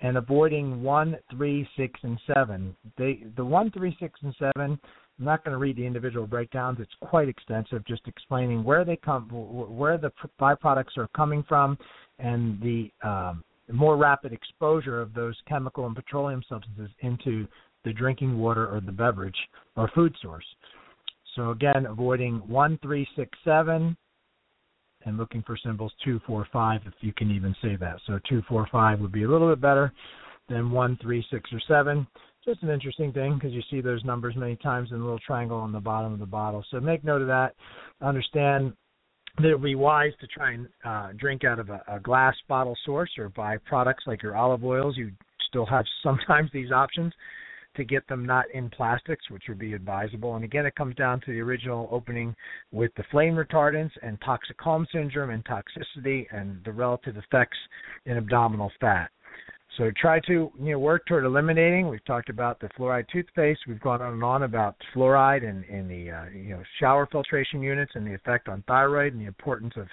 and 0.01 0.17
avoiding 0.17 0.83
one, 0.83 1.17
three, 1.31 1.67
six, 1.75 1.99
and 2.03 2.19
seven. 2.31 2.75
They, 2.97 3.23
the 3.35 3.45
one, 3.45 3.71
three, 3.71 3.95
six, 3.99 4.19
and 4.21 4.35
seven 4.37 4.79
I'm 5.19 5.25
not 5.25 5.43
going 5.43 5.53
to 5.53 5.57
read 5.57 5.77
the 5.77 5.85
individual 5.85 6.27
breakdowns. 6.27 6.79
It's 6.79 6.91
quite 7.01 7.27
extensive, 7.27 7.85
just 7.87 8.07
explaining 8.07 8.63
where 8.63 8.85
they 8.85 8.95
come, 8.95 9.27
where 9.29 9.97
the 9.97 10.11
byproducts 10.39 10.97
are 10.97 11.07
coming 11.15 11.43
from, 11.47 11.77
and 12.19 12.61
the 12.61 12.91
um, 13.03 13.43
more 13.71 13.97
rapid 13.97 14.31
exposure 14.31 15.01
of 15.01 15.13
those 15.13 15.35
chemical 15.47 15.87
and 15.87 15.95
petroleum 15.95 16.43
substances 16.47 16.89
into 17.01 17.47
the 17.83 17.93
drinking 17.93 18.37
water 18.37 18.67
or 18.67 18.79
the 18.79 18.91
beverage 18.91 19.37
or 19.75 19.89
food 19.95 20.13
source. 20.21 20.45
So 21.35 21.51
again, 21.51 21.85
avoiding 21.87 22.35
one, 22.47 22.79
three, 22.81 23.07
six, 23.15 23.37
seven, 23.43 23.97
and 25.05 25.17
looking 25.17 25.43
for 25.43 25.57
symbols 25.57 25.93
two, 26.03 26.19
four, 26.27 26.47
five, 26.51 26.81
if 26.85 26.93
you 27.01 27.13
can 27.13 27.31
even 27.31 27.55
say 27.61 27.75
that. 27.75 27.97
So 28.05 28.19
two, 28.27 28.43
four, 28.47 28.67
five 28.71 28.99
would 28.99 29.11
be 29.11 29.23
a 29.23 29.29
little 29.29 29.49
bit 29.49 29.61
better 29.61 29.93
than 30.49 30.71
one, 30.71 30.97
three, 31.01 31.25
six, 31.31 31.49
or 31.53 31.61
seven 31.67 32.07
just 32.47 32.63
an 32.63 32.69
interesting 32.69 33.11
thing 33.11 33.35
because 33.35 33.51
you 33.51 33.61
see 33.69 33.81
those 33.81 34.03
numbers 34.05 34.35
many 34.37 34.55
times 34.55 34.89
in 34.91 34.99
the 34.99 35.03
little 35.03 35.19
triangle 35.19 35.57
on 35.57 35.73
the 35.73 35.79
bottom 35.79 36.13
of 36.13 36.19
the 36.19 36.25
bottle. 36.25 36.63
So 36.71 36.79
make 36.79 37.03
note 37.03 37.21
of 37.21 37.27
that. 37.27 37.53
Understand 38.01 38.71
that 39.37 39.49
it 39.49 39.53
would 39.53 39.63
be 39.63 39.75
wise 39.75 40.13
to 40.21 40.27
try 40.27 40.53
and 40.53 40.67
uh, 40.85 41.09
drink 41.17 41.43
out 41.43 41.59
of 41.59 41.69
a, 41.69 41.81
a 41.89 41.99
glass 41.99 42.35
bottle 42.47 42.77
source 42.85 43.11
or 43.17 43.29
buy 43.29 43.57
products 43.57 44.05
like 44.07 44.23
your 44.23 44.37
olive 44.37 44.63
oils. 44.63 44.95
You 44.97 45.11
still 45.49 45.65
have 45.65 45.85
sometimes 46.03 46.49
these 46.53 46.71
options 46.71 47.13
to 47.75 47.83
get 47.83 48.07
them 48.07 48.25
not 48.25 48.45
in 48.53 48.69
plastics, 48.69 49.29
which 49.29 49.43
would 49.49 49.59
be 49.59 49.73
advisable. 49.73 50.35
And 50.35 50.43
again, 50.43 50.65
it 50.65 50.75
comes 50.75 50.95
down 50.95 51.21
to 51.21 51.31
the 51.31 51.41
original 51.41 51.87
opening 51.91 52.33
with 52.71 52.91
the 52.95 53.03
flame 53.11 53.35
retardants 53.35 53.91
and 54.01 54.17
toxic 54.25 54.57
calm 54.57 54.87
syndrome 54.91 55.29
and 55.29 55.45
toxicity 55.45 56.25
and 56.31 56.59
the 56.65 56.71
relative 56.71 57.17
effects 57.17 57.57
in 58.05 58.17
abdominal 58.17 58.71
fat. 58.79 59.11
So 59.77 59.91
try 60.01 60.19
to 60.21 60.51
you 60.59 60.71
know 60.71 60.79
work 60.79 61.05
toward 61.05 61.23
eliminating. 61.23 61.87
We've 61.87 62.03
talked 62.05 62.29
about 62.29 62.59
the 62.59 62.67
fluoride 62.69 63.07
toothpaste. 63.09 63.61
We've 63.67 63.79
gone 63.79 64.01
on 64.01 64.13
and 64.13 64.23
on 64.23 64.43
about 64.43 64.75
fluoride 64.95 65.47
and 65.47 65.63
in, 65.65 65.75
in 65.75 65.87
the 65.87 66.11
uh, 66.11 66.25
you 66.33 66.49
know 66.49 66.63
shower 66.79 67.07
filtration 67.11 67.61
units 67.61 67.91
and 67.93 68.05
the 68.05 68.13
effect 68.13 68.49
on 68.49 68.63
thyroid 68.67 69.13
and 69.13 69.21
the 69.21 69.27
importance 69.27 69.73
of 69.77 69.87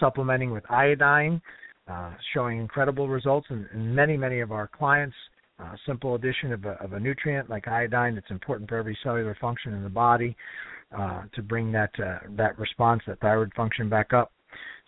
supplementing 0.00 0.50
with 0.50 0.68
iodine, 0.68 1.40
uh, 1.88 2.12
showing 2.34 2.58
incredible 2.58 3.08
results 3.08 3.46
in, 3.50 3.68
in 3.72 3.94
many 3.94 4.16
many 4.16 4.40
of 4.40 4.50
our 4.50 4.66
clients. 4.66 5.14
Uh, 5.60 5.74
simple 5.86 6.14
addition 6.14 6.52
of 6.54 6.64
a, 6.64 6.70
of 6.82 6.94
a 6.94 7.00
nutrient 7.00 7.50
like 7.50 7.68
iodine 7.68 8.14
that's 8.14 8.30
important 8.30 8.68
for 8.68 8.78
every 8.78 8.96
cellular 9.02 9.36
function 9.40 9.74
in 9.74 9.84
the 9.84 9.90
body 9.90 10.34
uh, 10.96 11.22
to 11.34 11.42
bring 11.42 11.70
that 11.70 11.90
uh, 12.04 12.18
that 12.30 12.58
response, 12.58 13.02
that 13.06 13.20
thyroid 13.20 13.52
function 13.54 13.88
back 13.88 14.12
up 14.12 14.32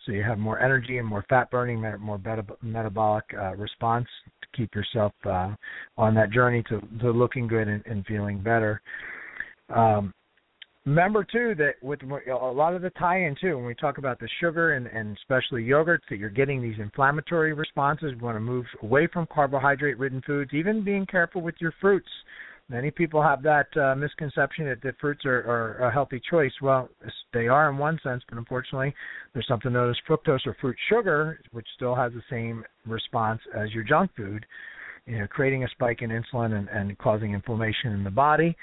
so 0.05 0.12
you 0.12 0.22
have 0.22 0.38
more 0.38 0.59
energy 0.59 0.98
and 0.98 1.07
more 1.07 1.24
fat 1.28 1.50
burning, 1.50 1.80
more 2.00 2.18
beta- 2.18 2.44
metabolic 2.62 3.24
uh, 3.38 3.55
response 3.57 4.07
to 4.40 4.48
keep 4.57 4.74
yourself 4.74 5.12
uh, 5.24 5.50
on 5.96 6.14
that 6.14 6.30
journey 6.30 6.62
to, 6.68 6.80
to 7.00 7.11
looking 7.11 7.46
good 7.46 7.68
and, 7.68 7.82
and 7.86 8.05
feeling 8.07 8.40
better. 8.40 8.82
Um, 9.74 10.12
remember 10.84 11.24
too 11.24 11.55
that 11.57 11.74
with 11.80 12.00
a 12.03 12.34
lot 12.34 12.74
of 12.74 12.82
the 12.82 12.90
tie-in 12.90 13.36
too, 13.40 13.57
when 13.57 13.64
we 13.64 13.74
talk 13.74 13.98
about 13.98 14.18
the 14.18 14.28
sugar 14.40 14.74
and, 14.74 14.88
and 14.88 15.16
especially 15.16 15.62
yogurts, 15.62 16.00
that 16.11 16.16
you're 16.16 16.30
getting 16.30 16.61
these 16.61 16.78
inflammatory 16.78 17.53
responses. 17.53 18.12
We 18.14 18.20
want 18.22 18.36
to 18.36 18.40
move 18.40 18.66
away 18.82 19.07
from 19.12 19.26
carbohydrate-ridden 19.32 20.22
foods. 20.26 20.53
Even 20.53 20.84
being 20.84 21.07
careful 21.07 21.40
with 21.40 21.55
your 21.61 21.72
fruits. 21.80 22.09
Many 22.72 22.90
people 22.90 23.22
have 23.22 23.42
that 23.42 23.66
uh, 23.76 23.94
misconception 23.94 24.64
that, 24.64 24.80
that 24.82 24.98
fruits 24.98 25.26
are, 25.26 25.40
are 25.40 25.88
a 25.88 25.92
healthy 25.92 26.18
choice. 26.30 26.52
Well, 26.62 26.88
they 27.34 27.46
are 27.46 27.68
in 27.68 27.76
one 27.76 28.00
sense, 28.02 28.22
but 28.26 28.38
unfortunately, 28.38 28.94
there's 29.34 29.46
something 29.46 29.74
known 29.74 29.90
as 29.90 29.96
fructose 30.08 30.46
or 30.46 30.56
fruit 30.58 30.76
sugar, 30.88 31.38
which 31.52 31.66
still 31.76 31.94
has 31.94 32.12
the 32.14 32.22
same 32.30 32.64
response 32.86 33.42
as 33.54 33.74
your 33.74 33.84
junk 33.84 34.10
food, 34.16 34.46
you 35.04 35.18
know, 35.18 35.26
creating 35.26 35.64
a 35.64 35.68
spike 35.68 36.00
in 36.00 36.08
insulin 36.08 36.54
and, 36.54 36.70
and 36.70 36.96
causing 36.96 37.34
inflammation 37.34 37.92
in 37.92 38.04
the 38.04 38.10
body. 38.10 38.56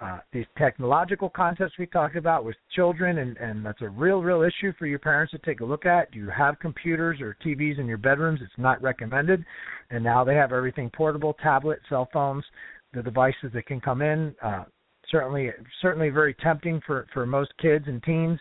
Uh, 0.00 0.18
these 0.30 0.46
technological 0.58 1.30
concepts 1.30 1.72
we 1.78 1.86
talked 1.86 2.16
about 2.16 2.44
with 2.44 2.54
children, 2.76 3.18
and, 3.18 3.36
and 3.38 3.64
that's 3.64 3.80
a 3.80 3.88
real, 3.88 4.22
real 4.22 4.42
issue 4.42 4.72
for 4.78 4.86
your 4.86 4.98
parents 4.98 5.32
to 5.32 5.38
take 5.38 5.60
a 5.60 5.64
look 5.64 5.86
at. 5.86 6.12
Do 6.12 6.18
you 6.18 6.28
have 6.28 6.58
computers 6.60 7.18
or 7.20 7.34
TVs 7.44 7.80
in 7.80 7.86
your 7.86 7.98
bedrooms? 7.98 8.40
It's 8.42 8.52
not 8.58 8.80
recommended. 8.80 9.44
And 9.90 10.04
now 10.04 10.22
they 10.22 10.34
have 10.34 10.52
everything 10.52 10.90
portable, 10.94 11.34
tablet, 11.42 11.80
cell 11.88 12.08
phones 12.12 12.44
the 12.92 13.02
devices 13.02 13.50
that 13.54 13.66
can 13.66 13.80
come 13.80 14.02
in. 14.02 14.34
Uh, 14.42 14.64
certainly, 15.10 15.50
certainly 15.80 16.10
very 16.10 16.34
tempting 16.34 16.80
for 16.86 17.06
for 17.12 17.26
most 17.26 17.52
kids 17.60 17.84
and 17.86 18.02
teens. 18.02 18.38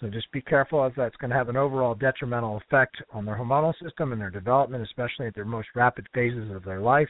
So 0.00 0.08
just 0.08 0.30
be 0.30 0.40
careful, 0.40 0.84
as 0.84 0.92
that's 0.96 1.16
going 1.16 1.30
to 1.30 1.36
have 1.36 1.48
an 1.48 1.56
overall 1.56 1.94
detrimental 1.94 2.56
effect 2.58 2.96
on 3.12 3.24
their 3.24 3.36
hormonal 3.36 3.74
system 3.82 4.12
and 4.12 4.20
their 4.20 4.30
development, 4.30 4.84
especially 4.84 5.26
at 5.26 5.34
their 5.34 5.44
most 5.44 5.68
rapid 5.74 6.06
phases 6.14 6.54
of 6.54 6.64
their 6.64 6.80
life. 6.80 7.08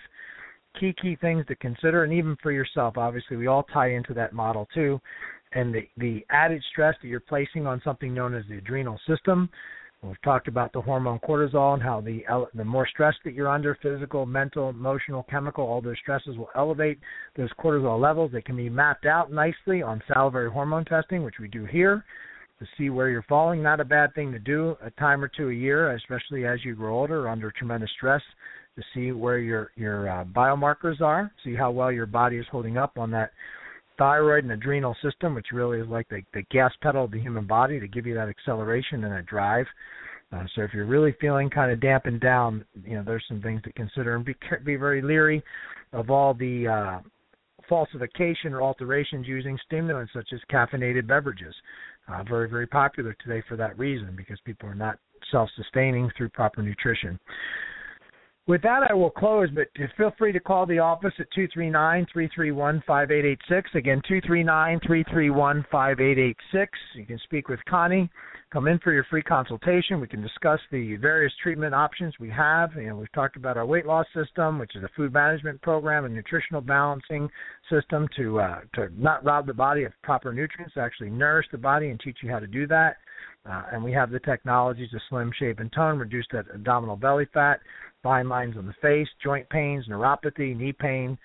Key 0.80 0.94
key 1.00 1.16
things 1.20 1.44
to 1.46 1.56
consider, 1.56 2.04
and 2.04 2.12
even 2.12 2.36
for 2.42 2.52
yourself. 2.52 2.96
Obviously, 2.96 3.36
we 3.36 3.46
all 3.46 3.64
tie 3.64 3.90
into 3.90 4.14
that 4.14 4.32
model 4.32 4.66
too, 4.72 5.00
and 5.52 5.74
the 5.74 5.88
the 5.98 6.24
added 6.30 6.62
stress 6.70 6.94
that 7.02 7.08
you're 7.08 7.20
placing 7.20 7.66
on 7.66 7.80
something 7.84 8.14
known 8.14 8.34
as 8.34 8.44
the 8.48 8.58
adrenal 8.58 8.98
system 9.06 9.50
We've 10.02 10.22
talked 10.22 10.46
about 10.46 10.72
the 10.72 10.80
hormone 10.80 11.18
cortisol 11.18 11.74
and 11.74 11.82
how 11.82 12.00
the 12.00 12.22
the 12.54 12.64
more 12.64 12.86
stress 12.86 13.14
that 13.24 13.34
you're 13.34 13.48
under, 13.48 13.76
physical, 13.82 14.26
mental, 14.26 14.68
emotional, 14.68 15.24
chemical, 15.24 15.64
all 15.64 15.80
those 15.80 15.98
stresses 16.00 16.36
will 16.36 16.50
elevate 16.54 17.00
those 17.36 17.50
cortisol 17.58 18.00
levels. 18.00 18.30
They 18.30 18.42
can 18.42 18.56
be 18.56 18.70
mapped 18.70 19.06
out 19.06 19.32
nicely 19.32 19.82
on 19.82 20.00
salivary 20.06 20.50
hormone 20.52 20.84
testing, 20.84 21.24
which 21.24 21.40
we 21.40 21.48
do 21.48 21.64
here, 21.64 22.04
to 22.60 22.66
see 22.76 22.90
where 22.90 23.08
you're 23.08 23.24
falling. 23.28 23.60
Not 23.60 23.80
a 23.80 23.84
bad 23.84 24.14
thing 24.14 24.30
to 24.30 24.38
do 24.38 24.76
a 24.84 24.90
time 24.92 25.22
or 25.22 25.28
two 25.28 25.48
a 25.48 25.54
year, 25.54 25.92
especially 25.94 26.46
as 26.46 26.64
you 26.64 26.76
grow 26.76 26.96
older 26.96 27.26
or 27.26 27.28
under 27.28 27.50
tremendous 27.50 27.90
stress, 27.96 28.22
to 28.76 28.82
see 28.94 29.10
where 29.10 29.38
your 29.38 29.72
your 29.74 30.08
uh, 30.08 30.24
biomarkers 30.24 31.00
are, 31.00 31.32
see 31.42 31.56
how 31.56 31.72
well 31.72 31.90
your 31.90 32.06
body 32.06 32.36
is 32.36 32.46
holding 32.52 32.78
up 32.78 32.98
on 32.98 33.10
that 33.10 33.32
thyroid 33.98 34.44
and 34.44 34.52
adrenal 34.52 34.96
system, 35.02 35.34
which 35.34 35.48
really 35.52 35.80
is 35.80 35.88
like 35.88 36.08
the, 36.08 36.22
the 36.32 36.42
gas 36.50 36.72
pedal 36.80 37.04
of 37.04 37.10
the 37.10 37.20
human 37.20 37.46
body 37.46 37.78
to 37.80 37.88
give 37.88 38.06
you 38.06 38.14
that 38.14 38.28
acceleration 38.28 39.04
and 39.04 39.12
that 39.12 39.26
drive. 39.26 39.66
Uh, 40.32 40.44
so 40.54 40.62
if 40.62 40.72
you're 40.74 40.86
really 40.86 41.14
feeling 41.20 41.48
kind 41.48 41.72
of 41.72 41.80
dampened 41.80 42.20
down, 42.20 42.64
you 42.84 42.94
know 42.94 43.02
there's 43.04 43.24
some 43.28 43.40
things 43.40 43.62
to 43.62 43.72
consider 43.72 44.14
and 44.14 44.24
be 44.24 44.34
be 44.64 44.76
very 44.76 45.00
leery 45.00 45.42
of 45.92 46.10
all 46.10 46.34
the 46.34 46.68
uh, 46.68 47.00
falsification 47.68 48.52
or 48.52 48.62
alterations 48.62 49.26
using 49.26 49.58
stimulants 49.66 50.12
such 50.12 50.28
as 50.32 50.40
caffeinated 50.50 51.06
beverages. 51.06 51.54
Uh, 52.08 52.22
very 52.24 52.48
very 52.48 52.66
popular 52.66 53.16
today 53.22 53.42
for 53.48 53.56
that 53.56 53.78
reason 53.78 54.14
because 54.16 54.38
people 54.44 54.68
are 54.68 54.74
not 54.74 54.98
self-sustaining 55.30 56.10
through 56.16 56.28
proper 56.28 56.62
nutrition. 56.62 57.18
With 58.48 58.62
that, 58.62 58.90
I 58.90 58.94
will 58.94 59.10
close, 59.10 59.50
but 59.54 59.68
feel 59.96 60.12
free 60.18 60.32
to 60.32 60.40
call 60.40 60.64
the 60.64 60.78
office 60.78 61.12
at 61.18 61.30
239 61.32 62.06
331 62.10 62.82
5886. 62.86 63.70
Again, 63.74 64.02
239 64.08 64.80
331 64.80 65.66
5886. 65.70 66.78
You 66.96 67.04
can 67.04 67.18
speak 67.24 67.48
with 67.48 67.60
Connie. 67.68 68.10
Come 68.50 68.66
in 68.66 68.78
for 68.78 68.92
your 68.94 69.04
free 69.10 69.22
consultation. 69.22 70.00
We 70.00 70.08
can 70.08 70.22
discuss 70.22 70.58
the 70.72 70.96
various 70.96 71.34
treatment 71.42 71.74
options 71.74 72.14
we 72.18 72.30
have. 72.30 72.70
You 72.76 72.88
know, 72.88 72.96
we've 72.96 73.12
talked 73.12 73.36
about 73.36 73.58
our 73.58 73.66
weight 73.66 73.84
loss 73.84 74.06
system, 74.14 74.58
which 74.58 74.74
is 74.74 74.82
a 74.82 74.88
food 74.96 75.12
management 75.12 75.60
program, 75.60 76.06
a 76.06 76.08
nutritional 76.08 76.62
balancing 76.62 77.28
system 77.70 78.08
to 78.16 78.40
uh, 78.40 78.60
to 78.76 78.88
not 78.96 79.22
rob 79.22 79.46
the 79.46 79.52
body 79.52 79.84
of 79.84 79.92
proper 80.02 80.32
nutrients, 80.32 80.78
actually 80.78 81.10
nourish 81.10 81.46
the 81.52 81.58
body 81.58 81.90
and 81.90 82.00
teach 82.00 82.16
you 82.22 82.30
how 82.30 82.38
to 82.38 82.46
do 82.46 82.66
that. 82.68 82.96
Uh, 83.48 83.62
and 83.72 83.84
we 83.84 83.92
have 83.92 84.10
the 84.10 84.20
technologies 84.20 84.90
to 84.90 84.98
slim, 85.08 85.30
shape, 85.38 85.60
and 85.60 85.72
tone, 85.72 85.98
reduce 85.98 86.26
that 86.32 86.46
abdominal 86.54 86.96
belly 86.96 87.26
fat 87.32 87.60
fine 88.02 88.28
lines 88.28 88.56
on 88.56 88.66
the 88.66 88.74
face, 88.80 89.08
joint 89.22 89.48
pains, 89.48 89.86
neuropathy, 89.88 90.56
knee 90.56 90.72
pain. 90.72 91.18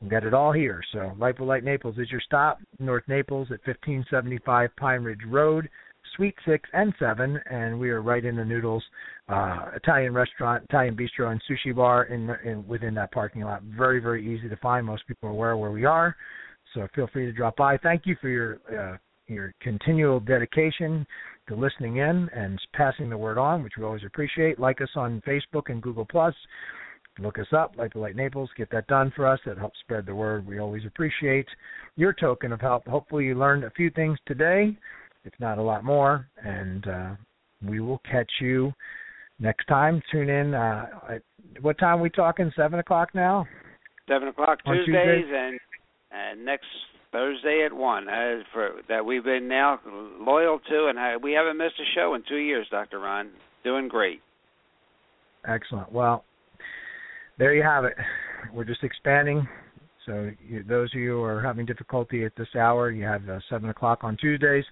We 0.00 0.08
got 0.08 0.24
it 0.24 0.34
all 0.34 0.52
here. 0.52 0.82
So 0.92 1.12
Lipolite 1.18 1.62
Naples 1.62 1.96
is 1.98 2.10
your 2.10 2.20
stop. 2.20 2.58
North 2.78 3.04
Naples 3.08 3.48
at 3.48 3.66
1575 3.66 4.70
Pine 4.76 5.02
Ridge 5.02 5.24
Road, 5.26 5.68
Suite 6.16 6.34
6 6.46 6.68
and 6.72 6.92
7, 6.98 7.40
and 7.50 7.78
we 7.78 7.90
are 7.90 8.02
right 8.02 8.24
in 8.24 8.36
the 8.36 8.44
Noodles 8.44 8.82
uh, 9.28 9.70
Italian 9.74 10.12
restaurant, 10.12 10.64
Italian 10.64 10.96
bistro, 10.96 11.32
and 11.32 11.40
sushi 11.48 11.74
bar 11.74 12.04
in, 12.04 12.30
in 12.44 12.66
within 12.66 12.94
that 12.94 13.12
parking 13.12 13.42
lot. 13.42 13.62
Very, 13.62 14.00
very 14.00 14.22
easy 14.22 14.48
to 14.48 14.56
find. 14.56 14.84
Most 14.86 15.06
people 15.06 15.28
are 15.28 15.32
aware 15.32 15.56
where 15.56 15.70
we 15.70 15.84
are, 15.84 16.14
so 16.74 16.86
feel 16.94 17.08
free 17.12 17.26
to 17.26 17.32
drop 17.32 17.56
by. 17.56 17.78
Thank 17.78 18.02
you 18.04 18.16
for 18.20 18.28
your 18.28 18.58
uh, 18.70 18.96
your 19.26 19.54
continual 19.60 20.20
dedication 20.20 21.06
to 21.48 21.54
listening 21.54 21.96
in 21.96 22.28
and 22.34 22.58
passing 22.72 23.10
the 23.10 23.18
word 23.18 23.38
on, 23.38 23.62
which 23.62 23.74
we 23.76 23.84
always 23.84 24.04
appreciate. 24.06 24.58
Like 24.58 24.80
us 24.80 24.90
on 24.96 25.22
Facebook 25.26 25.70
and 25.70 25.82
Google 25.82 26.04
Plus. 26.04 26.34
Look 27.20 27.38
us 27.38 27.46
up, 27.56 27.74
like 27.76 27.94
Lipolite 27.94 28.16
Naples. 28.16 28.50
Get 28.56 28.70
that 28.72 28.88
done 28.88 29.12
for 29.14 29.26
us. 29.26 29.38
That 29.46 29.56
helps 29.56 29.78
spread 29.80 30.04
the 30.04 30.14
word. 30.14 30.46
We 30.46 30.58
always 30.58 30.82
appreciate 30.84 31.46
your 31.96 32.12
token 32.12 32.52
of 32.52 32.60
help. 32.60 32.86
Hopefully, 32.86 33.26
you 33.26 33.36
learned 33.36 33.62
a 33.62 33.70
few 33.70 33.90
things 33.90 34.18
today, 34.26 34.76
if 35.24 35.32
not 35.38 35.58
a 35.58 35.62
lot 35.62 35.84
more. 35.84 36.28
And 36.42 36.88
uh, 36.88 37.10
we 37.64 37.78
will 37.78 38.00
catch 38.10 38.30
you 38.40 38.72
next 39.38 39.66
time. 39.66 40.02
Tune 40.10 40.28
in. 40.28 40.54
Uh, 40.54 40.86
at, 41.10 41.22
what 41.60 41.78
time 41.78 42.00
are 42.00 42.02
we 42.02 42.10
talking? 42.10 42.50
Seven 42.56 42.80
o'clock 42.80 43.10
now. 43.14 43.46
Seven 44.08 44.28
o'clock 44.28 44.58
Tuesdays 44.66 45.26
and 45.32 45.60
and 46.10 46.44
next 46.44 46.66
Thursday 47.14 47.62
at 47.64 47.72
one. 47.72 48.08
Uh, 48.08 48.42
for 48.52 48.80
that 48.88 49.06
we've 49.06 49.22
been 49.22 49.46
now 49.46 49.78
loyal 50.18 50.58
to, 50.68 50.86
and 50.88 51.22
we 51.22 51.32
haven't 51.32 51.56
missed 51.56 51.76
a 51.80 51.86
show 51.94 52.14
in 52.14 52.24
two 52.28 52.38
years, 52.38 52.66
Doctor 52.72 52.98
Ron. 52.98 53.30
Doing 53.62 53.86
great. 53.86 54.20
Excellent. 55.46 55.92
Well, 55.92 56.24
there 57.38 57.54
you 57.54 57.62
have 57.62 57.84
it. 57.84 57.94
We're 58.52 58.64
just 58.64 58.82
expanding. 58.82 59.46
So 60.06 60.32
you, 60.46 60.64
those 60.64 60.90
of 60.92 61.00
you 61.00 61.12
who 61.12 61.22
are 61.22 61.40
having 61.40 61.66
difficulty 61.66 62.24
at 62.24 62.32
this 62.36 62.48
hour, 62.58 62.90
you 62.90 63.04
have 63.04 63.26
uh, 63.28 63.38
seven 63.48 63.70
o'clock 63.70 64.00
on 64.02 64.16
Tuesdays. 64.16 64.64